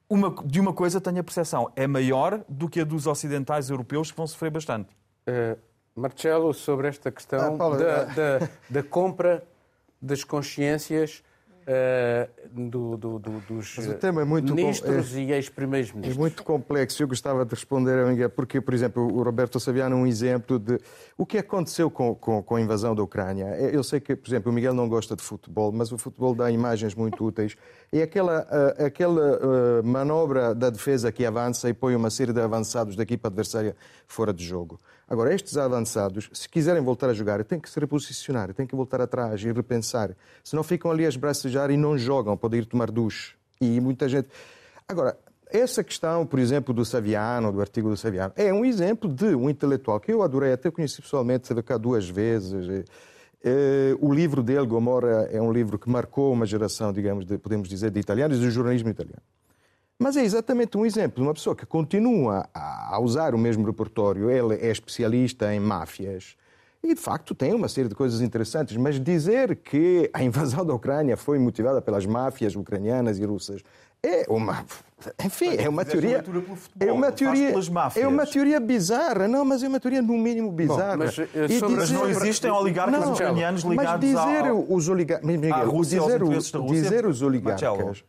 uma, 0.08 0.34
de 0.44 0.60
uma 0.60 0.72
coisa 0.72 1.00
tenho 1.00 1.20
a 1.20 1.24
percepção, 1.24 1.72
é 1.74 1.86
maior 1.86 2.44
do 2.48 2.68
que 2.68 2.80
a 2.80 2.84
dos 2.84 3.06
ocidentais 3.06 3.70
europeus 3.70 4.10
que 4.10 4.16
vão 4.16 4.26
sofrer 4.26 4.50
bastante. 4.50 4.90
Uh, 5.26 5.56
Marcelo, 5.94 6.52
sobre 6.52 6.88
esta 6.88 7.10
questão 7.10 7.54
ah, 7.54 7.58
Paulo, 7.58 7.78
da, 7.78 8.02
uh... 8.02 8.14
da, 8.14 8.48
da 8.68 8.82
compra 8.82 9.44
das 10.00 10.24
consciências 10.24 11.22
Uh, 11.62 12.28
do, 12.50 12.96
do, 12.96 13.18
do, 13.20 13.40
dos 13.42 13.78
é 13.78 14.24
ministros 14.24 15.14
é, 15.14 15.20
e 15.20 15.32
ex-primeiros 15.32 15.92
ministros. 15.92 16.16
É 16.16 16.18
muito 16.18 16.42
complexo. 16.42 17.00
Eu 17.00 17.06
gostava 17.06 17.44
de 17.44 17.54
responder 17.54 18.00
a 18.00 18.06
Miguel, 18.06 18.30
porque, 18.30 18.60
por 18.60 18.74
exemplo, 18.74 19.04
o 19.04 19.22
Roberto 19.22 19.60
Saviano 19.60 19.94
um 19.94 20.04
exemplo 20.04 20.58
de 20.58 20.80
o 21.22 21.26
que 21.26 21.38
aconteceu 21.38 21.88
com, 21.88 22.16
com, 22.16 22.42
com, 22.42 22.56
a 22.56 22.60
invasão 22.60 22.96
da 22.96 23.02
Ucrânia. 23.04 23.44
Eu 23.56 23.84
sei 23.84 24.00
que, 24.00 24.16
por 24.16 24.28
exemplo, 24.28 24.50
o 24.50 24.52
Miguel 24.52 24.74
não 24.74 24.88
gosta 24.88 25.14
de 25.14 25.22
futebol, 25.22 25.70
mas 25.70 25.92
o 25.92 25.96
futebol 25.96 26.34
dá 26.34 26.50
imagens 26.50 26.96
muito 26.96 27.24
úteis. 27.24 27.54
É 27.92 28.02
aquela, 28.02 28.40
uh, 28.42 28.84
aquela 28.84 29.38
uh, 29.38 29.86
manobra 29.86 30.52
da 30.52 30.68
defesa 30.68 31.12
que 31.12 31.24
avança 31.24 31.68
e 31.68 31.72
põe 31.72 31.94
uma 31.94 32.10
série 32.10 32.32
de 32.32 32.40
avançados 32.40 32.96
da 32.96 33.04
equipa 33.04 33.28
adversária 33.28 33.76
fora 34.08 34.32
de 34.32 34.44
jogo. 34.44 34.80
Agora, 35.08 35.32
estes 35.32 35.56
avançados, 35.56 36.28
se 36.32 36.48
quiserem 36.48 36.82
voltar 36.82 37.08
a 37.08 37.14
jogar, 37.14 37.44
têm 37.44 37.60
que 37.60 37.70
se 37.70 37.78
reposicionar, 37.78 38.52
têm 38.52 38.66
que 38.66 38.74
voltar 38.74 39.00
atrás 39.00 39.40
e 39.44 39.52
repensar. 39.52 40.16
Senão 40.42 40.64
ficam 40.64 40.90
ali 40.90 41.06
a 41.06 41.08
esbracejar 41.08 41.70
e 41.70 41.76
não 41.76 41.96
jogam, 41.96 42.36
podem 42.36 42.58
ir 42.58 42.66
tomar 42.66 42.90
duche. 42.90 43.36
E 43.60 43.80
muita 43.80 44.08
gente. 44.08 44.28
Agora, 44.88 45.16
essa 45.52 45.84
questão, 45.84 46.26
por 46.26 46.38
exemplo, 46.38 46.72
do 46.72 46.84
Saviano, 46.84 47.52
do 47.52 47.60
artigo 47.60 47.90
do 47.90 47.96
Saviano, 47.96 48.32
é 48.36 48.52
um 48.52 48.64
exemplo 48.64 49.12
de 49.12 49.34
um 49.34 49.50
intelectual 49.50 50.00
que 50.00 50.12
eu 50.12 50.22
adorei, 50.22 50.52
até 50.52 50.70
conheci 50.70 51.02
pessoalmente, 51.02 51.42
esteve 51.44 51.62
cá 51.62 51.76
duas 51.76 52.08
vezes. 52.08 52.84
É, 53.44 53.96
o 54.00 54.12
livro 54.12 54.42
dele, 54.42 54.66
Gomorra, 54.66 55.28
é 55.30 55.40
um 55.40 55.52
livro 55.52 55.78
que 55.78 55.90
marcou 55.90 56.32
uma 56.32 56.46
geração, 56.46 56.92
digamos, 56.92 57.26
de, 57.26 57.36
podemos 57.36 57.68
dizer, 57.68 57.90
de 57.90 58.00
italianos 58.00 58.38
e 58.38 58.40
do 58.40 58.50
jornalismo 58.50 58.88
italiano. 58.88 59.22
Mas 59.98 60.16
é 60.16 60.24
exatamente 60.24 60.76
um 60.76 60.86
exemplo 60.86 61.22
de 61.22 61.28
uma 61.28 61.34
pessoa 61.34 61.54
que 61.54 61.66
continua 61.66 62.48
a 62.54 62.98
usar 63.00 63.34
o 63.34 63.38
mesmo 63.38 63.64
repertório. 63.64 64.30
Ele 64.30 64.54
é 64.54 64.70
especialista 64.70 65.54
em 65.54 65.60
máfias 65.60 66.36
e, 66.82 66.94
de 66.94 67.00
facto, 67.00 67.34
tem 67.34 67.54
uma 67.54 67.68
série 67.68 67.88
de 67.88 67.94
coisas 67.94 68.20
interessantes. 68.20 68.76
Mas 68.76 68.98
dizer 68.98 69.56
que 69.56 70.10
a 70.12 70.22
invasão 70.24 70.66
da 70.66 70.74
Ucrânia 70.74 71.16
foi 71.16 71.38
motivada 71.38 71.80
pelas 71.80 72.04
máfias 72.04 72.56
ucranianas 72.56 73.18
e 73.18 73.24
russas 73.24 73.62
é 74.02 74.24
uma. 74.28 74.64
Enfim, 75.24 75.56
é 75.56 75.68
uma 75.68 75.84
teoria. 75.84 76.24
É 76.78 76.92
uma 76.92 77.12
teoria. 77.12 77.52
É 77.96 78.06
uma 78.06 78.26
teoria 78.26 78.60
bizarra. 78.60 79.28
Não, 79.28 79.44
mas 79.44 79.62
é 79.62 79.68
uma 79.68 79.80
teoria 79.80 80.02
no 80.02 80.14
mínimo 80.18 80.50
bizarra. 80.52 80.96
Mas, 80.96 81.16
não 81.90 82.08
existem 82.08 82.50
oligarcas 82.50 83.08
ucranianos 83.08 83.62
ligados 83.62 83.92
mas 83.92 84.00
dizer 84.00 84.52
os 84.68 84.88
oligarcas. 84.88 85.68
Rússia, 85.68 86.00
dizer, 86.00 86.60
dizer 86.66 87.06
os 87.06 87.22
oligarcas. 87.22 88.04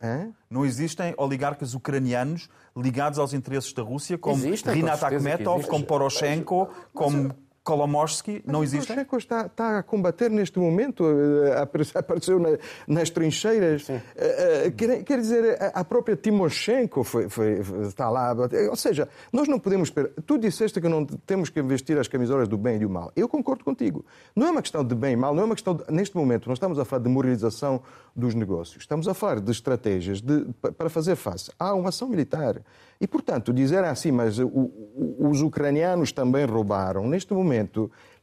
Não 0.50 0.64
existem 0.64 1.14
oligarcas 1.16 1.74
ucranianos 1.74 2.48
ligados 2.76 3.18
aos 3.18 3.32
interesses 3.32 3.72
da 3.72 3.82
Rússia, 3.82 4.18
como 4.18 4.44
existem, 4.44 4.74
Rinat 4.74 5.02
Akhmetov, 5.02 5.66
como 5.66 5.84
Poroshenko, 5.84 6.68
como 6.92 7.34
Kolomorsky 7.64 8.42
não 8.46 8.62
existe? 8.62 8.92
O 8.92 8.94
Checo 8.94 9.16
está, 9.16 9.46
está, 9.46 9.78
a 9.78 9.82
combater 9.82 10.30
neste 10.30 10.58
momento, 10.58 11.04
eh, 11.06 11.62
apareceu 11.98 12.38
na, 12.38 12.50
nas 12.86 13.08
trincheiras. 13.08 13.88
Uh, 13.88 14.70
quer, 14.76 15.02
quer, 15.02 15.18
dizer, 15.18 15.58
a 15.72 15.82
própria 15.82 16.14
Timoshenko 16.14 17.02
foi, 17.02 17.30
foi, 17.30 17.60
está 17.86 18.10
lá. 18.10 18.36
Ou 18.68 18.76
seja, 18.76 19.08
nós 19.32 19.48
não 19.48 19.58
podemos 19.58 19.88
esperar. 19.88 20.10
Tu 20.26 20.36
disseste 20.36 20.78
que 20.78 20.88
não 20.88 21.06
temos 21.06 21.48
que 21.48 21.62
vestir 21.62 21.98
as 21.98 22.06
camisolas 22.06 22.46
do 22.46 22.58
bem 22.58 22.76
e 22.76 22.80
do 22.80 22.90
mal. 22.90 23.10
Eu 23.16 23.26
concordo 23.26 23.64
contigo. 23.64 24.04
Não 24.36 24.46
é 24.46 24.50
uma 24.50 24.60
questão 24.60 24.84
de 24.84 24.94
bem 24.94 25.14
e 25.14 25.16
mal, 25.16 25.34
não 25.34 25.42
é 25.42 25.46
uma 25.46 25.54
questão. 25.54 25.74
De, 25.74 25.84
neste 25.90 26.14
momento, 26.14 26.46
não 26.46 26.54
estamos 26.54 26.78
a 26.78 26.84
falar 26.84 27.02
de 27.02 27.08
moralização 27.08 27.80
dos 28.14 28.34
negócios. 28.34 28.82
Estamos 28.82 29.08
a 29.08 29.14
falar 29.14 29.40
de 29.40 29.50
estratégias 29.50 30.20
de, 30.20 30.46
para 30.76 30.90
fazer 30.90 31.16
face 31.16 31.50
a 31.58 31.72
uma 31.72 31.88
ação 31.88 32.08
militar. 32.08 32.60
E, 33.00 33.06
portanto, 33.06 33.52
dizer 33.52 33.84
assim, 33.84 34.12
mas 34.12 34.38
o, 34.38 34.46
o, 34.46 35.28
os 35.28 35.42
ucranianos 35.42 36.12
também 36.12 36.44
roubaram, 36.44 37.08
neste 37.08 37.34
momento, 37.34 37.53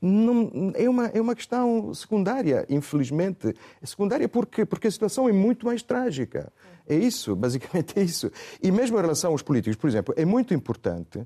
não, 0.02 0.72
é, 0.76 0.90
uma, 0.90 1.08
é 1.08 1.22
uma 1.22 1.36
questão 1.36 1.94
secundária, 1.94 2.66
infelizmente. 2.70 3.54
É 3.82 3.86
secundária 3.86 4.28
porque, 4.28 4.66
porque 4.66 4.88
a 4.88 4.92
situação 4.92 5.30
é 5.30 5.32
muito 5.32 5.66
mais 5.66 5.84
trágica. 5.84 6.52
É 6.88 6.96
isso, 6.96 7.36
basicamente 7.38 8.00
é 8.00 8.04
isso. 8.04 8.32
E 8.62 8.72
mesmo 8.72 8.98
em 8.98 9.02
relação 9.02 9.32
aos 9.32 9.42
políticos, 9.42 9.78
por 9.78 9.88
exemplo, 9.88 10.14
é 10.18 10.26
muito 10.26 10.54
importante 10.54 11.26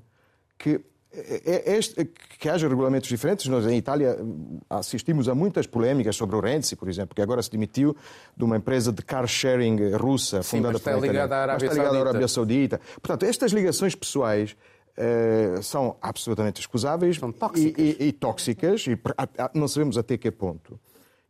que 0.58 0.80
é, 1.12 1.72
é 1.72 1.76
este, 1.78 2.04
que 2.38 2.48
haja 2.48 2.68
regulamentos 2.68 3.08
diferentes. 3.08 3.46
Nós, 3.46 3.66
em 3.66 3.78
Itália, 3.78 4.18
assistimos 4.68 5.28
a 5.28 5.34
muitas 5.34 5.66
polémicas 5.66 6.14
sobre 6.14 6.36
o 6.36 6.40
Renzi, 6.40 6.76
por 6.76 6.88
exemplo, 6.88 7.14
que 7.14 7.22
agora 7.22 7.42
se 7.42 7.50
demitiu 7.50 7.96
de 8.36 8.44
uma 8.44 8.58
empresa 8.58 8.92
de 8.92 9.02
car 9.02 9.26
sharing 9.26 9.92
russa, 9.94 10.42
Sim, 10.42 10.58
fundada 10.58 10.78
por 10.78 11.00
ligada 11.00 11.36
à 11.36 11.42
Arábia, 11.42 11.66
está 11.66 11.78
ligada 11.78 11.96
à 11.96 12.00
Arábia 12.02 12.28
Saudita. 12.28 12.80
Portanto, 13.00 13.24
estas 13.24 13.52
ligações 13.52 13.94
pessoais 13.94 14.54
eh, 14.96 15.60
são 15.62 15.96
absolutamente 16.00 16.60
escusáveis 16.60 17.18
são 17.18 17.32
tóxicas. 17.32 17.84
E, 17.84 17.96
e, 18.00 18.08
e 18.08 18.12
tóxicas, 18.12 18.86
e 18.86 18.98
não 19.54 19.68
sabemos 19.68 19.98
até 19.98 20.16
que 20.16 20.30
ponto. 20.30 20.78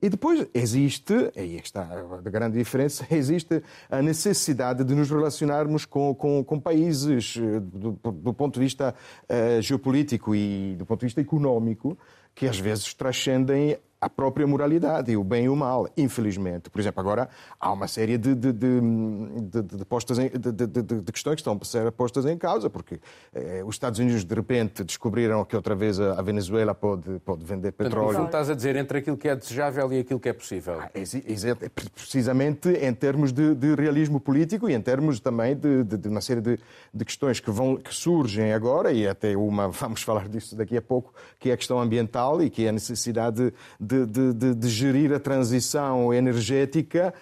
E 0.00 0.10
depois 0.10 0.46
existe, 0.52 1.14
aí 1.34 1.56
é 1.56 1.60
está 1.60 1.82
a 1.82 2.30
grande 2.30 2.58
diferença, 2.58 3.06
existe 3.10 3.62
a 3.90 4.02
necessidade 4.02 4.84
de 4.84 4.94
nos 4.94 5.10
relacionarmos 5.10 5.86
com, 5.86 6.14
com, 6.14 6.44
com 6.44 6.60
países 6.60 7.36
eh, 7.38 7.60
do, 7.60 7.92
do, 7.92 8.34
ponto 8.34 8.54
de 8.54 8.60
vista 8.60 8.94
uh, 9.24 9.62
geopolítico 9.62 10.34
e 10.34 10.76
do 10.76 10.84
ponto 10.84 11.00
de 11.00 11.06
vista 11.06 11.20
económico 11.20 11.96
que 12.34 12.46
às 12.46 12.58
vezes 12.58 12.92
transcendem 12.92 13.78
a 14.00 14.08
própria 14.10 14.46
moralidade, 14.46 15.10
e 15.10 15.16
o 15.16 15.24
bem 15.24 15.44
e 15.44 15.48
o 15.48 15.56
mal, 15.56 15.88
infelizmente. 15.96 16.68
Por 16.68 16.80
exemplo, 16.80 17.00
agora 17.00 17.28
há 17.58 17.72
uma 17.72 17.88
série 17.88 18.18
de, 18.18 18.34
de, 18.34 18.52
de, 18.52 19.62
de 19.62 19.84
postas 19.84 20.18
em, 20.18 20.28
de, 20.28 21.12
questões 21.12 21.36
que 21.36 21.40
estão 21.40 21.58
a 21.60 21.64
ser 21.64 21.90
postas 21.92 22.26
em 22.26 22.36
causa, 22.36 22.68
porque 22.68 23.00
eh, 23.34 23.62
os 23.64 23.74
Estados 23.74 23.98
Unidos 23.98 24.24
de 24.24 24.34
repente 24.34 24.84
descobriram 24.84 25.44
que 25.44 25.56
outra 25.56 25.74
vez 25.74 25.98
a, 25.98 26.20
Venezuela 26.20 26.74
pode, 26.74 27.18
pode 27.20 27.44
vender 27.44 27.72
petróleo. 27.72 28.06
Portanto, 28.06 28.26
estás 28.26 28.50
a 28.50 28.54
dizer 28.54 28.76
entre 28.76 28.98
aquilo 28.98 29.16
que 29.16 29.28
é 29.28 29.34
desejável 29.34 29.92
e 29.92 30.00
aquilo 30.00 30.20
que 30.20 30.28
é 30.28 30.32
possível. 30.32 30.80
Ah, 30.80 30.90
precisamente 31.94 32.68
em 32.68 32.92
termos 32.92 33.32
de, 33.32 33.74
realismo 33.76 34.20
político 34.20 34.68
e 34.68 34.74
em 34.74 34.80
termos 34.80 35.20
também 35.20 35.56
de, 35.56 36.08
uma 36.08 36.20
série 36.20 36.40
de, 36.40 37.04
questões 37.04 37.40
que, 37.40 37.50
vão, 37.50 37.76
que 37.76 37.94
surgem 37.94 38.52
agora, 38.52 38.92
e 38.92 39.06
até 39.06 39.36
uma, 39.36 39.68
vamos 39.68 40.02
falar 40.04 40.28
disso 40.28 40.54
daqui 40.54 40.76
a 40.76 40.82
pouco, 40.82 41.14
que 41.38 41.50
é 41.50 41.52
a 41.52 41.56
questão 41.56 41.80
ambiental 41.80 42.42
e 42.42 42.50
que 42.50 42.66
é 42.66 42.68
a 42.68 42.72
necessidade 42.72 43.52
de, 43.86 44.06
de, 44.06 44.32
de, 44.32 44.54
de 44.54 44.68
gerir 44.68 45.12
a 45.12 45.20
transição 45.20 46.12
energética 46.12 47.14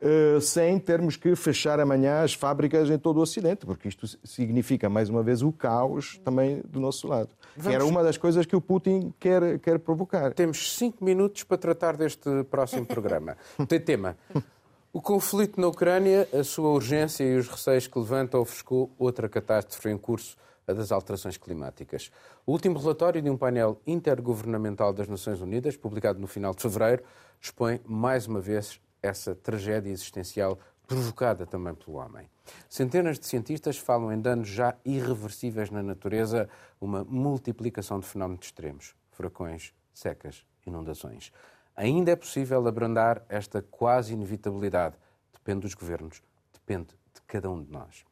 uh, 0.00 0.40
sem 0.40 0.78
termos 0.78 1.16
que 1.16 1.34
fechar 1.34 1.80
amanhã 1.80 2.22
as 2.22 2.34
fábricas 2.34 2.90
em 2.90 2.98
todo 2.98 3.18
o 3.18 3.20
Ocidente, 3.20 3.66
porque 3.66 3.88
isto 3.88 4.06
significa, 4.24 4.88
mais 4.88 5.08
uma 5.08 5.22
vez, 5.22 5.42
o 5.42 5.52
caos 5.52 6.20
também 6.24 6.62
do 6.68 6.80
nosso 6.80 7.06
lado. 7.08 7.30
Vamos... 7.56 7.74
Era 7.74 7.84
uma 7.84 8.02
das 8.02 8.16
coisas 8.16 8.46
que 8.46 8.56
o 8.56 8.60
Putin 8.60 9.12
quer, 9.18 9.58
quer 9.58 9.78
provocar. 9.78 10.32
Temos 10.32 10.76
cinco 10.76 11.04
minutos 11.04 11.44
para 11.44 11.58
tratar 11.58 11.96
deste 11.96 12.44
próximo 12.50 12.86
programa. 12.86 13.36
Tem 13.68 13.80
tema. 13.80 14.16
O 14.92 15.00
conflito 15.00 15.60
na 15.60 15.68
Ucrânia, 15.68 16.28
a 16.32 16.44
sua 16.44 16.68
urgência 16.70 17.24
e 17.24 17.36
os 17.36 17.48
receios 17.48 17.86
que 17.86 17.98
levanta 17.98 18.38
ofuscou 18.38 18.90
outra 18.98 19.28
catástrofe 19.28 19.88
em 19.88 19.96
curso, 19.96 20.36
a 20.66 20.72
das 20.72 20.92
alterações 20.92 21.36
climáticas. 21.36 22.10
O 22.46 22.52
último 22.52 22.78
relatório 22.78 23.20
de 23.20 23.28
um 23.28 23.36
painel 23.36 23.80
intergovernamental 23.86 24.92
das 24.92 25.08
Nações 25.08 25.40
Unidas, 25.40 25.76
publicado 25.76 26.18
no 26.18 26.26
final 26.26 26.54
de 26.54 26.62
fevereiro, 26.62 27.02
expõe 27.40 27.80
mais 27.84 28.26
uma 28.26 28.40
vez 28.40 28.80
essa 29.02 29.34
tragédia 29.34 29.90
existencial 29.90 30.58
provocada 30.86 31.46
também 31.46 31.74
pelo 31.74 31.96
homem. 31.96 32.28
Centenas 32.68 33.18
de 33.18 33.26
cientistas 33.26 33.78
falam 33.78 34.12
em 34.12 34.20
danos 34.20 34.48
já 34.48 34.76
irreversíveis 34.84 35.70
na 35.70 35.82
natureza, 35.82 36.48
uma 36.80 37.04
multiplicação 37.04 37.98
de 37.98 38.06
fenómenos 38.06 38.46
extremos, 38.46 38.94
furacões, 39.10 39.72
secas, 39.92 40.44
inundações. 40.66 41.32
Ainda 41.74 42.10
é 42.10 42.16
possível 42.16 42.66
abrandar 42.66 43.24
esta 43.28 43.62
quase 43.62 44.12
inevitabilidade. 44.12 44.96
Depende 45.32 45.60
dos 45.60 45.74
governos, 45.74 46.22
depende 46.52 46.88
de 47.14 47.22
cada 47.26 47.50
um 47.50 47.62
de 47.62 47.70
nós. 47.72 48.04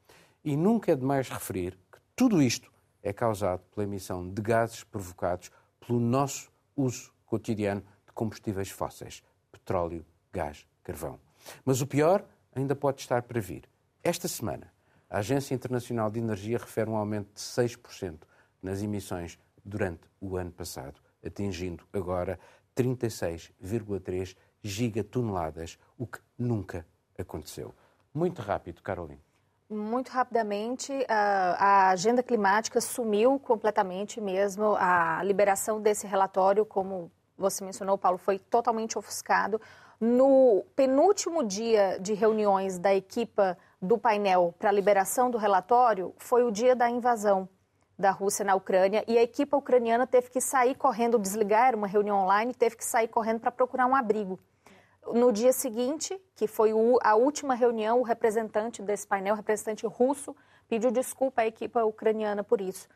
E 0.42 0.57
nunca 0.57 0.92
é 0.92 0.96
demais 0.96 1.28
referir 1.28 1.78
tudo 2.21 2.43
isto 2.43 2.71
é 3.03 3.14
causado 3.14 3.62
pela 3.75 3.85
emissão 3.85 4.29
de 4.29 4.43
gases 4.43 4.85
provocados 4.85 5.51
pelo 5.81 5.99
nosso 5.99 6.53
uso 6.77 7.14
cotidiano 7.25 7.81
de 8.07 8.12
combustíveis 8.12 8.68
fósseis, 8.68 9.23
petróleo, 9.51 10.05
gás, 10.31 10.68
carvão. 10.85 11.18
Mas 11.64 11.81
o 11.81 11.87
pior 11.87 12.23
ainda 12.55 12.77
pode 12.77 13.01
estar 13.01 13.23
para 13.23 13.41
vir. 13.41 13.66
Esta 14.03 14.29
semana, 14.29 14.71
a 15.09 15.21
Agência 15.21 15.55
Internacional 15.55 16.11
de 16.11 16.18
Energia 16.18 16.59
refere 16.59 16.91
um 16.91 16.97
aumento 16.97 17.33
de 17.33 17.41
6% 17.41 18.18
nas 18.62 18.83
emissões 18.83 19.39
durante 19.64 20.03
o 20.21 20.37
ano 20.37 20.53
passado, 20.53 21.01
atingindo 21.25 21.85
agora 21.91 22.39
36,3 22.77 24.37
gigatoneladas, 24.62 25.79
o 25.97 26.07
que 26.07 26.18
nunca 26.37 26.87
aconteceu. 27.18 27.75
Muito 28.12 28.43
rápido, 28.43 28.83
Carolina. 28.83 29.30
Muito 29.73 30.09
rapidamente, 30.09 30.93
a 31.09 31.91
agenda 31.91 32.25
climática 32.25 32.81
sumiu 32.81 33.39
completamente 33.39 34.21
mesmo. 34.21 34.75
A 34.77 35.23
liberação 35.23 35.81
desse 35.81 36.09
relatório, 36.09 36.66
como 36.66 37.09
você 37.39 37.64
mencionou, 37.64 37.97
Paulo, 37.97 38.18
foi 38.18 38.41
totalmente 38.41 38.99
ofuscado. 38.99 39.61
No 40.01 40.64
penúltimo 40.75 41.45
dia 41.45 41.99
de 42.01 42.14
reuniões 42.14 42.79
da 42.79 42.93
equipa 42.93 43.57
do 43.81 43.97
painel 43.97 44.53
para 44.59 44.71
a 44.71 44.73
liberação 44.73 45.31
do 45.31 45.39
relatório, 45.39 46.12
foi 46.18 46.43
o 46.43 46.51
dia 46.51 46.75
da 46.75 46.91
invasão 46.91 47.49
da 47.97 48.11
Rússia 48.11 48.45
na 48.45 48.57
Ucrânia 48.57 49.05
e 49.07 49.16
a 49.16 49.23
equipe 49.23 49.55
ucraniana 49.55 50.05
teve 50.05 50.31
que 50.31 50.41
sair 50.41 50.75
correndo, 50.75 51.16
desligar, 51.16 51.68
era 51.68 51.77
uma 51.77 51.87
reunião 51.87 52.16
online, 52.25 52.53
teve 52.53 52.75
que 52.75 52.85
sair 52.85 53.07
correndo 53.07 53.39
para 53.39 53.53
procurar 53.53 53.87
um 53.87 53.95
abrigo. 53.95 54.37
No 55.07 55.32
dia 55.32 55.53
seguinte, 55.53 56.20
que 56.36 56.46
foi 56.46 56.70
a 57.03 57.14
última 57.14 57.55
reunião, 57.55 58.01
o 58.01 58.03
representante 58.03 58.82
desse 58.82 59.07
painel, 59.07 59.34
o 59.34 59.36
representante 59.36 59.86
russo, 59.86 60.36
pediu 60.68 60.90
desculpa 60.90 61.42
à 61.42 61.46
equipe 61.46 61.78
ucraniana 61.80 62.44
por 62.44 62.61
isso. 62.61 62.88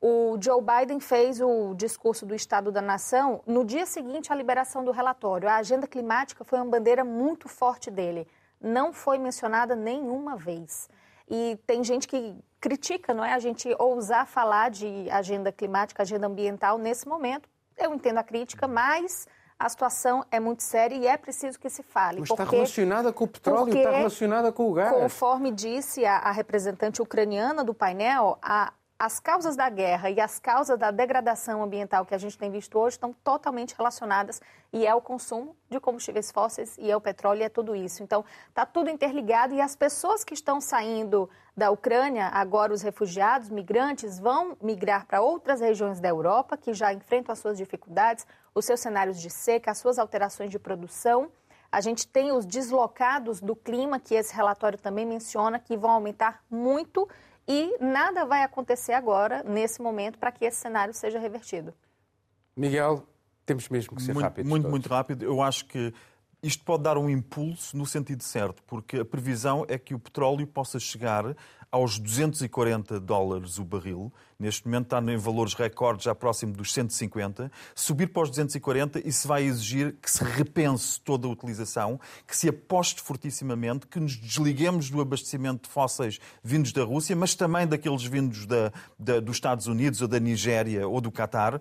O 0.00 0.38
Joe 0.40 0.62
Biden 0.62 1.00
fez 1.00 1.40
o 1.40 1.74
discurso 1.74 2.24
do 2.24 2.32
Estado 2.32 2.70
da 2.70 2.80
Nação 2.80 3.42
no 3.44 3.64
dia 3.64 3.84
seguinte 3.84 4.32
à 4.32 4.36
liberação 4.36 4.84
do 4.84 4.92
relatório. 4.92 5.48
A 5.48 5.56
agenda 5.56 5.88
climática 5.88 6.44
foi 6.44 6.60
uma 6.60 6.70
bandeira 6.70 7.04
muito 7.04 7.48
forte 7.48 7.90
dele. 7.90 8.28
Não 8.60 8.92
foi 8.92 9.18
mencionada 9.18 9.74
nenhuma 9.74 10.36
vez. 10.36 10.88
E 11.28 11.58
tem 11.66 11.82
gente 11.82 12.06
que 12.06 12.36
critica, 12.60 13.12
não 13.12 13.24
é, 13.24 13.34
a 13.34 13.38
gente 13.40 13.74
ousar 13.78 14.26
falar 14.26 14.70
de 14.70 15.10
agenda 15.10 15.50
climática, 15.50 16.02
agenda 16.02 16.28
ambiental 16.28 16.78
nesse 16.78 17.08
momento. 17.08 17.48
Eu 17.76 17.92
entendo 17.92 18.18
a 18.18 18.22
crítica, 18.22 18.68
mas 18.68 19.26
a 19.58 19.68
situação 19.68 20.24
é 20.30 20.38
muito 20.38 20.62
séria 20.62 20.94
e 20.94 21.06
é 21.06 21.16
preciso 21.16 21.58
que 21.58 21.68
se 21.68 21.82
fale. 21.82 22.20
Mas 22.20 22.28
porque, 22.28 22.42
está 22.42 22.54
relacionada 22.54 23.12
com 23.12 23.24
o 23.24 23.28
petróleo, 23.28 23.76
está 23.76 23.90
relacionada 23.90 24.52
com 24.52 24.70
o 24.70 24.72
gás. 24.72 24.94
Conforme 24.94 25.50
disse 25.50 26.04
a, 26.04 26.18
a 26.18 26.30
representante 26.30 27.02
ucraniana 27.02 27.64
do 27.64 27.74
painel, 27.74 28.38
a, 28.40 28.72
as 28.98 29.20
causas 29.20 29.54
da 29.54 29.68
guerra 29.70 30.10
e 30.10 30.20
as 30.20 30.40
causas 30.40 30.76
da 30.76 30.90
degradação 30.90 31.62
ambiental 31.62 32.04
que 32.04 32.16
a 32.16 32.18
gente 32.18 32.36
tem 32.36 32.50
visto 32.50 32.76
hoje 32.76 32.96
estão 32.96 33.12
totalmente 33.12 33.72
relacionadas 33.76 34.40
e 34.72 34.84
é 34.84 34.92
o 34.92 35.00
consumo 35.00 35.54
de 35.70 35.78
combustíveis 35.78 36.32
fósseis 36.32 36.76
e 36.76 36.90
é 36.90 36.96
o 36.96 37.00
petróleo 37.00 37.40
e 37.40 37.44
é 37.44 37.48
tudo 37.48 37.76
isso. 37.76 38.02
Então, 38.02 38.24
está 38.48 38.66
tudo 38.66 38.90
interligado 38.90 39.54
e 39.54 39.60
as 39.60 39.76
pessoas 39.76 40.24
que 40.24 40.34
estão 40.34 40.60
saindo 40.60 41.30
da 41.56 41.70
Ucrânia, 41.70 42.26
agora 42.26 42.72
os 42.72 42.82
refugiados, 42.82 43.48
migrantes, 43.50 44.18
vão 44.18 44.56
migrar 44.60 45.06
para 45.06 45.20
outras 45.20 45.60
regiões 45.60 46.00
da 46.00 46.08
Europa 46.08 46.56
que 46.56 46.74
já 46.74 46.92
enfrentam 46.92 47.32
as 47.32 47.38
suas 47.38 47.56
dificuldades, 47.56 48.26
os 48.52 48.64
seus 48.64 48.80
cenários 48.80 49.20
de 49.20 49.30
seca, 49.30 49.70
as 49.70 49.78
suas 49.78 49.96
alterações 50.00 50.50
de 50.50 50.58
produção. 50.58 51.30
A 51.70 51.80
gente 51.80 52.08
tem 52.08 52.32
os 52.32 52.44
deslocados 52.44 53.40
do 53.40 53.54
clima, 53.54 54.00
que 54.00 54.14
esse 54.16 54.34
relatório 54.34 54.78
também 54.78 55.06
menciona, 55.06 55.60
que 55.60 55.76
vão 55.76 55.90
aumentar 55.90 56.42
muito 56.50 57.08
e 57.48 57.78
nada 57.80 58.26
vai 58.26 58.42
acontecer 58.42 58.92
agora, 58.92 59.42
nesse 59.42 59.80
momento, 59.80 60.18
para 60.18 60.30
que 60.30 60.44
esse 60.44 60.58
cenário 60.58 60.92
seja 60.92 61.18
revertido. 61.18 61.72
Miguel, 62.54 63.08
temos 63.46 63.68
mesmo 63.70 63.96
que 63.96 64.02
ser 64.02 64.12
muito, 64.12 64.24
rápidos. 64.24 64.50
Muito, 64.50 64.62
todos. 64.64 64.70
muito 64.70 64.88
rápido. 64.88 65.24
Eu 65.24 65.40
acho 65.40 65.64
que 65.64 65.94
isto 66.42 66.62
pode 66.62 66.82
dar 66.82 66.98
um 66.98 67.08
impulso 67.08 67.76
no 67.76 67.86
sentido 67.86 68.22
certo, 68.22 68.62
porque 68.64 68.98
a 68.98 69.04
previsão 69.04 69.64
é 69.66 69.78
que 69.78 69.94
o 69.94 69.98
petróleo 69.98 70.46
possa 70.46 70.78
chegar 70.78 71.34
aos 71.70 71.98
240 71.98 72.98
dólares 73.00 73.58
o 73.58 73.64
barril. 73.64 74.12
Neste 74.38 74.66
momento 74.66 74.84
está 74.84 75.12
em 75.12 75.16
valores 75.16 75.54
recordes, 75.54 76.04
já 76.04 76.14
próximo 76.14 76.52
dos 76.52 76.72
150. 76.72 77.50
Subir 77.74 78.06
para 78.08 78.22
os 78.22 78.30
240, 78.30 79.06
isso 79.06 79.26
vai 79.26 79.42
exigir 79.42 79.96
que 80.00 80.10
se 80.10 80.22
repense 80.24 81.00
toda 81.00 81.26
a 81.26 81.30
utilização, 81.30 82.00
que 82.26 82.36
se 82.36 82.48
aposte 82.48 83.02
fortissimamente, 83.02 83.86
que 83.86 83.98
nos 83.98 84.16
desliguemos 84.16 84.90
do 84.90 85.00
abastecimento 85.00 85.68
de 85.68 85.68
fósseis 85.68 86.18
vindos 86.42 86.72
da 86.72 86.84
Rússia, 86.84 87.14
mas 87.16 87.34
também 87.34 87.66
daqueles 87.66 88.04
vindos 88.04 88.46
da, 88.46 88.72
da, 88.98 89.20
dos 89.20 89.36
Estados 89.36 89.66
Unidos 89.66 90.00
ou 90.00 90.08
da 90.08 90.20
Nigéria 90.20 90.86
ou 90.88 91.00
do 91.00 91.10
Catar 91.10 91.60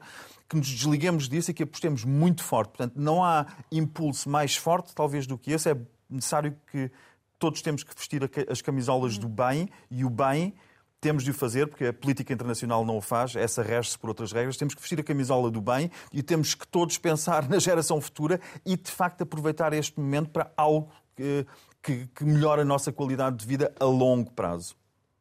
que 0.50 0.56
nos 0.56 0.70
desliguemos 0.70 1.28
disso 1.28 1.52
e 1.52 1.54
que 1.54 1.64
apostemos 1.64 2.06
muito 2.06 2.42
forte. 2.44 2.70
Portanto, 2.70 2.94
não 2.96 3.24
há 3.24 3.46
impulso 3.72 4.30
mais 4.30 4.56
forte, 4.56 4.96
talvez, 4.96 5.28
do 5.28 5.38
que 5.38 5.52
esse. 5.52 5.70
É 5.70 5.78
necessário 6.10 6.56
que 6.72 6.90
todos 7.40 7.62
temos 7.62 7.84
que 7.84 7.94
vestir 7.96 8.22
as 8.50 8.62
camisolas 8.62 9.18
do 9.18 9.28
bem 9.28 9.70
e 9.90 10.04
o 10.04 10.10
bem 10.10 10.54
temos 11.00 11.24
de 11.24 11.32
o 11.32 11.34
fazer, 11.34 11.68
porque 11.68 11.86
a 11.86 11.94
política 11.94 12.34
internacional 12.34 12.84
não 12.84 12.98
o 12.98 13.02
faz, 13.02 13.36
essa 13.36 13.62
rege-se 13.62 13.98
por 13.98 14.10
outras 14.10 14.32
regras. 14.32 14.58
Temos 14.58 14.74
que 14.74 14.82
vestir 14.82 15.00
a 15.00 15.04
camisola 15.04 15.52
do 15.52 15.62
bem 15.62 15.92
e 16.12 16.24
temos 16.24 16.56
que 16.56 16.68
todos 16.68 16.98
pensar 16.98 17.48
na 17.50 17.60
geração 17.60 18.02
futura 18.02 18.40
e, 18.66 18.76
de 18.76 18.92
facto, 18.92 19.22
aproveitar 19.22 19.74
este 19.74 20.00
momento 20.00 20.32
para 20.32 20.52
algo 20.58 20.92
que, 21.16 21.46
que, 21.84 22.08
que 22.08 22.24
melhore 22.24 22.62
a 22.62 22.66
nossa 22.66 22.92
qualidade 22.92 23.38
de 23.38 23.46
vida 23.46 23.74
a 23.80 23.86
longo 23.86 24.32
prazo. 24.32 24.76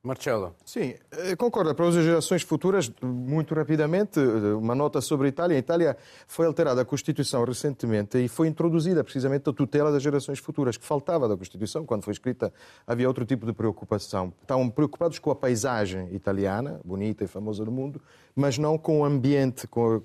Marcelo. 0.06 0.54
Sim, 0.64 0.94
eh, 1.10 1.34
concordo. 1.36 1.74
Para 1.74 1.88
as 1.88 1.94
gerações 1.94 2.42
futuras, 2.42 2.90
muito 3.02 3.54
rapidamente, 3.54 4.20
eh, 4.20 4.54
uma 4.54 4.74
nota 4.74 5.00
sobre 5.00 5.26
a 5.26 5.28
Itália. 5.28 5.56
A 5.56 5.58
Itália 5.58 5.96
foi 6.28 6.46
alterada 6.46 6.80
a 6.80 6.84
Constituição 6.84 7.44
recentemente 7.44 8.16
e 8.16 8.28
foi 8.28 8.46
introduzida 8.46 9.02
precisamente 9.02 9.50
a 9.50 9.52
tutela 9.52 9.90
das 9.90 10.02
gerações 10.02 10.38
futuras, 10.38 10.76
que 10.76 10.86
faltava 10.86 11.28
da 11.28 11.36
Constituição. 11.36 11.84
Quando 11.84 12.04
foi 12.04 12.12
escrita, 12.12 12.52
havia 12.86 13.08
outro 13.08 13.26
tipo 13.26 13.44
de 13.44 13.52
preocupação. 13.52 14.32
Estavam 14.40 14.70
preocupados 14.70 15.18
com 15.18 15.30
a 15.30 15.34
paisagem 15.34 16.14
italiana, 16.14 16.80
bonita 16.84 17.24
e 17.24 17.26
famosa 17.26 17.64
do 17.64 17.72
mundo, 17.72 18.00
mas 18.34 18.56
não 18.56 18.78
com 18.78 19.00
o 19.00 19.04
ambiente, 19.04 19.66
com 19.66 20.00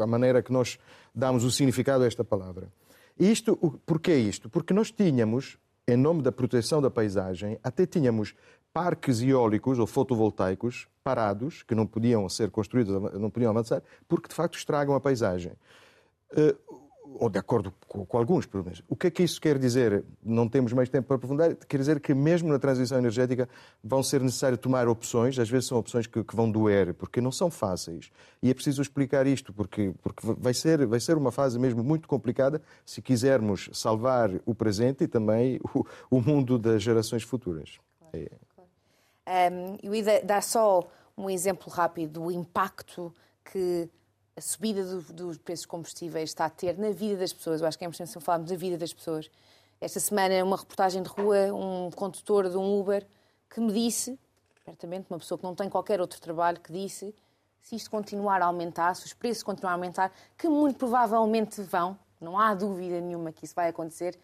a 0.00 0.06
maneira 0.06 0.42
que 0.42 0.52
nós 0.52 0.78
damos 1.14 1.44
o 1.44 1.50
significado 1.50 2.02
a 2.02 2.06
esta 2.06 2.24
palavra. 2.24 2.68
Isto, 3.18 3.56
porquê 3.86 4.16
isto? 4.16 4.48
Porque 4.48 4.74
nós 4.74 4.90
tínhamos 4.90 5.58
em 5.86 5.96
nome 5.96 6.22
da 6.22 6.32
proteção 6.32 6.80
da 6.80 6.90
paisagem, 6.90 7.58
até 7.62 7.86
tínhamos 7.86 8.34
parques 8.72 9.20
eólicos 9.22 9.78
ou 9.78 9.86
fotovoltaicos 9.86 10.88
parados, 11.02 11.62
que 11.62 11.74
não 11.74 11.86
podiam 11.86 12.28
ser 12.28 12.50
construídos, 12.50 12.94
não 13.12 13.30
podiam 13.30 13.50
avançar, 13.50 13.82
porque 14.08 14.28
de 14.28 14.34
facto 14.34 14.56
estragam 14.56 14.94
a 14.94 15.00
paisagem. 15.00 15.52
Ou 17.16 17.30
de 17.30 17.38
acordo 17.38 17.72
com, 17.86 18.04
com, 18.04 18.18
alguns, 18.18 18.44
pelo 18.46 18.64
menos. 18.64 18.82
O 18.88 18.96
que 18.96 19.06
é 19.06 19.10
que 19.10 19.22
isso 19.22 19.40
quer 19.40 19.58
dizer? 19.58 20.04
Não 20.22 20.48
temos 20.48 20.72
mais 20.72 20.88
tempo 20.88 21.06
para 21.06 21.16
aprofundar. 21.16 21.54
Quer 21.54 21.78
dizer 21.78 22.00
que 22.00 22.12
mesmo 22.12 22.48
na 22.48 22.58
transição 22.58 22.98
energética 22.98 23.48
vão 23.82 24.02
ser 24.02 24.20
necessário 24.20 24.58
tomar 24.58 24.88
opções, 24.88 25.38
às 25.38 25.48
vezes 25.48 25.68
são 25.68 25.78
opções 25.78 26.06
que, 26.06 26.24
que 26.24 26.34
vão 26.34 26.50
doer, 26.50 26.92
porque 26.94 27.20
não 27.20 27.30
são 27.30 27.50
fáceis. 27.50 28.10
E 28.42 28.50
é 28.50 28.54
preciso 28.54 28.82
explicar 28.82 29.26
isto, 29.26 29.52
porque, 29.52 29.94
porque 30.02 30.26
vai, 30.38 30.52
ser, 30.52 30.86
vai 30.86 31.00
ser 31.00 31.16
uma 31.16 31.30
fase 31.30 31.58
mesmo 31.58 31.84
muito 31.84 32.08
complicada 32.08 32.60
se 32.84 33.00
quisermos 33.00 33.70
salvar 33.72 34.30
o 34.44 34.54
presente 34.54 35.04
e 35.04 35.08
também 35.08 35.60
o, 35.74 35.84
o 36.10 36.20
mundo 36.20 36.58
das 36.58 36.82
gerações 36.82 37.22
futuras. 37.22 37.78
Claro. 37.98 38.28
É. 38.30 39.50
Um, 39.50 39.78
eu 39.82 39.94
ia 39.94 40.22
dar 40.22 40.42
só 40.42 40.82
um 41.16 41.30
exemplo 41.30 41.70
rápido 41.70 42.20
do 42.20 42.30
impacto 42.30 43.14
que 43.44 43.88
a 44.36 44.40
subida 44.40 44.84
do, 44.84 45.00
dos 45.12 45.38
preços 45.38 45.62
de 45.62 45.68
combustíveis 45.68 46.30
está 46.30 46.46
a 46.46 46.50
ter 46.50 46.76
na 46.78 46.90
vida 46.90 47.16
das 47.16 47.32
pessoas. 47.32 47.60
Eu 47.60 47.66
acho 47.66 47.78
que 47.78 47.84
é 47.84 47.88
importante 47.88 48.20
falarmos 48.20 48.50
da 48.50 48.56
vida 48.56 48.76
das 48.76 48.92
pessoas. 48.92 49.30
Esta 49.80 50.00
semana, 50.00 50.42
uma 50.44 50.56
reportagem 50.56 51.02
de 51.02 51.08
rua, 51.08 51.52
um 51.52 51.90
condutor 51.90 52.48
de 52.48 52.56
um 52.56 52.80
Uber 52.80 53.06
que 53.48 53.60
me 53.60 53.72
disse, 53.72 54.18
certamente 54.64 55.06
uma 55.10 55.18
pessoa 55.18 55.38
que 55.38 55.44
não 55.44 55.54
tem 55.54 55.68
qualquer 55.68 56.00
outro 56.00 56.20
trabalho, 56.20 56.58
que 56.60 56.72
disse 56.72 57.14
se 57.62 57.76
isto 57.76 57.90
continuar 57.90 58.42
a 58.42 58.46
aumentar, 58.46 58.94
se 58.94 59.06
os 59.06 59.14
preços 59.14 59.42
continuarem 59.42 59.74
a 59.74 59.78
aumentar, 59.78 60.12
que 60.36 60.48
muito 60.48 60.78
provavelmente 60.78 61.62
vão, 61.62 61.98
não 62.20 62.38
há 62.38 62.54
dúvida 62.54 63.00
nenhuma 63.00 63.32
que 63.32 63.44
isso 63.44 63.54
vai 63.54 63.68
acontecer, 63.68 64.18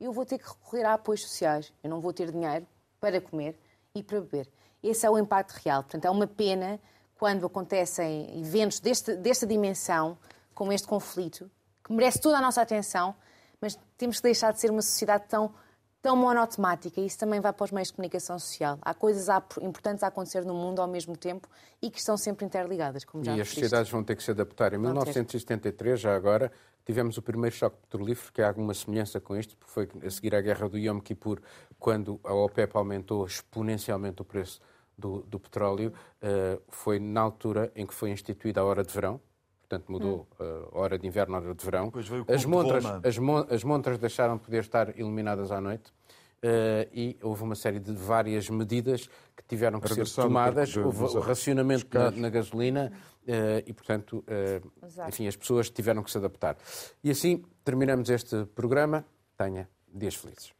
eu 0.00 0.12
vou 0.12 0.24
ter 0.24 0.38
que 0.38 0.48
recorrer 0.48 0.84
a 0.84 0.94
apoios 0.94 1.22
sociais. 1.22 1.72
Eu 1.82 1.90
não 1.90 2.00
vou 2.00 2.12
ter 2.12 2.30
dinheiro 2.30 2.66
para 3.00 3.20
comer 3.20 3.58
e 3.94 4.02
para 4.02 4.20
beber. 4.20 4.48
Esse 4.82 5.06
é 5.06 5.10
o 5.10 5.18
impacto 5.18 5.52
real. 5.62 5.82
Portanto, 5.82 6.04
é 6.04 6.10
uma 6.10 6.26
pena 6.26 6.78
quando 7.18 7.46
acontecem 7.46 8.40
eventos 8.40 8.80
deste, 8.80 9.16
desta 9.16 9.46
dimensão, 9.46 10.18
como 10.54 10.72
este 10.72 10.86
conflito, 10.86 11.50
que 11.84 11.92
merece 11.92 12.20
toda 12.20 12.38
a 12.38 12.40
nossa 12.40 12.60
atenção, 12.60 13.14
mas 13.60 13.78
temos 13.96 14.16
que 14.16 14.24
deixar 14.24 14.52
de 14.52 14.60
ser 14.60 14.70
uma 14.70 14.82
sociedade 14.82 15.24
tão, 15.28 15.54
tão 16.02 16.16
monotemática. 16.16 17.00
Isso 17.00 17.18
também 17.18 17.40
vai 17.40 17.52
para 17.52 17.64
os 17.64 17.70
meios 17.70 17.88
de 17.88 17.94
comunicação 17.94 18.38
social. 18.38 18.78
Há 18.82 18.92
coisas 18.92 19.28
importantes 19.62 20.02
a 20.02 20.08
acontecer 20.08 20.44
no 20.44 20.54
mundo 20.54 20.80
ao 20.80 20.88
mesmo 20.88 21.16
tempo 21.16 21.48
e 21.80 21.90
que 21.90 21.98
estão 21.98 22.16
sempre 22.16 22.44
interligadas, 22.44 23.04
como 23.04 23.24
já 23.24 23.34
E 23.36 23.40
as 23.40 23.48
sociedades 23.48 23.90
vão 23.90 24.04
ter 24.04 24.16
que 24.16 24.22
se 24.22 24.30
adaptar. 24.30 24.74
Em 24.74 24.78
1973, 24.78 25.98
já 25.98 26.14
agora, 26.14 26.52
tivemos 26.84 27.16
o 27.16 27.22
primeiro 27.22 27.54
choque 27.56 27.76
petrolífero, 27.78 28.32
que 28.32 28.42
há 28.42 28.48
alguma 28.48 28.74
semelhança 28.74 29.20
com 29.20 29.36
isto, 29.36 29.56
porque 29.56 29.72
foi 29.72 29.88
a 30.04 30.10
seguir 30.10 30.34
à 30.34 30.40
guerra 30.40 30.68
do 30.68 30.76
Yom 30.76 31.00
Kippur, 31.00 31.40
quando 31.78 32.20
a 32.24 32.34
OPEP 32.34 32.76
aumentou 32.76 33.24
exponencialmente 33.24 34.20
o 34.20 34.24
preço 34.24 34.60
do, 34.96 35.22
do 35.22 35.38
petróleo. 35.38 35.92
Uh, 36.22 36.60
foi 36.68 36.98
na 36.98 37.20
altura 37.20 37.70
em 37.74 37.86
que 37.86 37.94
foi 37.94 38.10
instituída 38.10 38.60
a 38.60 38.64
hora 38.64 38.82
de 38.82 38.92
verão, 38.92 39.20
portanto 39.60 39.90
mudou 39.90 40.26
hum. 40.38 40.44
uh, 40.44 40.68
hora 40.78 40.98
de 40.98 41.06
inverno, 41.06 41.36
hora 41.36 41.54
de 41.54 41.64
verão. 41.64 41.92
As 42.32 42.44
montras, 42.44 42.84
as, 43.04 43.18
mo 43.18 43.46
as 43.50 43.64
montras 43.64 43.98
deixaram 43.98 44.36
de 44.36 44.44
poder 44.44 44.60
estar 44.60 44.98
iluminadas 44.98 45.50
à 45.50 45.60
noite. 45.60 45.92
Uh, 46.36 46.86
e 46.92 47.16
houve 47.22 47.42
uma 47.42 47.54
série 47.54 47.80
de 47.80 47.92
várias 47.92 48.48
medidas 48.50 49.08
que 49.34 49.42
tiveram 49.48 49.80
que 49.80 49.88
ser 49.92 50.06
tomadas. 50.08 50.76
Houve 50.76 51.18
racionamento 51.18 51.86
na, 51.92 52.10
na, 52.10 52.28
gasolina 52.28 52.92
uh, 53.22 53.62
e, 53.66 53.72
portanto, 53.72 54.22
uh, 54.28 55.08
enfim, 55.08 55.26
as 55.26 55.34
pessoas 55.34 55.70
tiveram 55.70 56.02
que 56.02 56.10
se 56.10 56.18
adaptar. 56.18 56.56
E 57.02 57.10
assim 57.10 57.42
terminamos 57.64 58.10
este 58.10 58.44
programa. 58.54 59.04
Tenha 59.36 59.68
dias 59.92 60.14
felizes. 60.14 60.55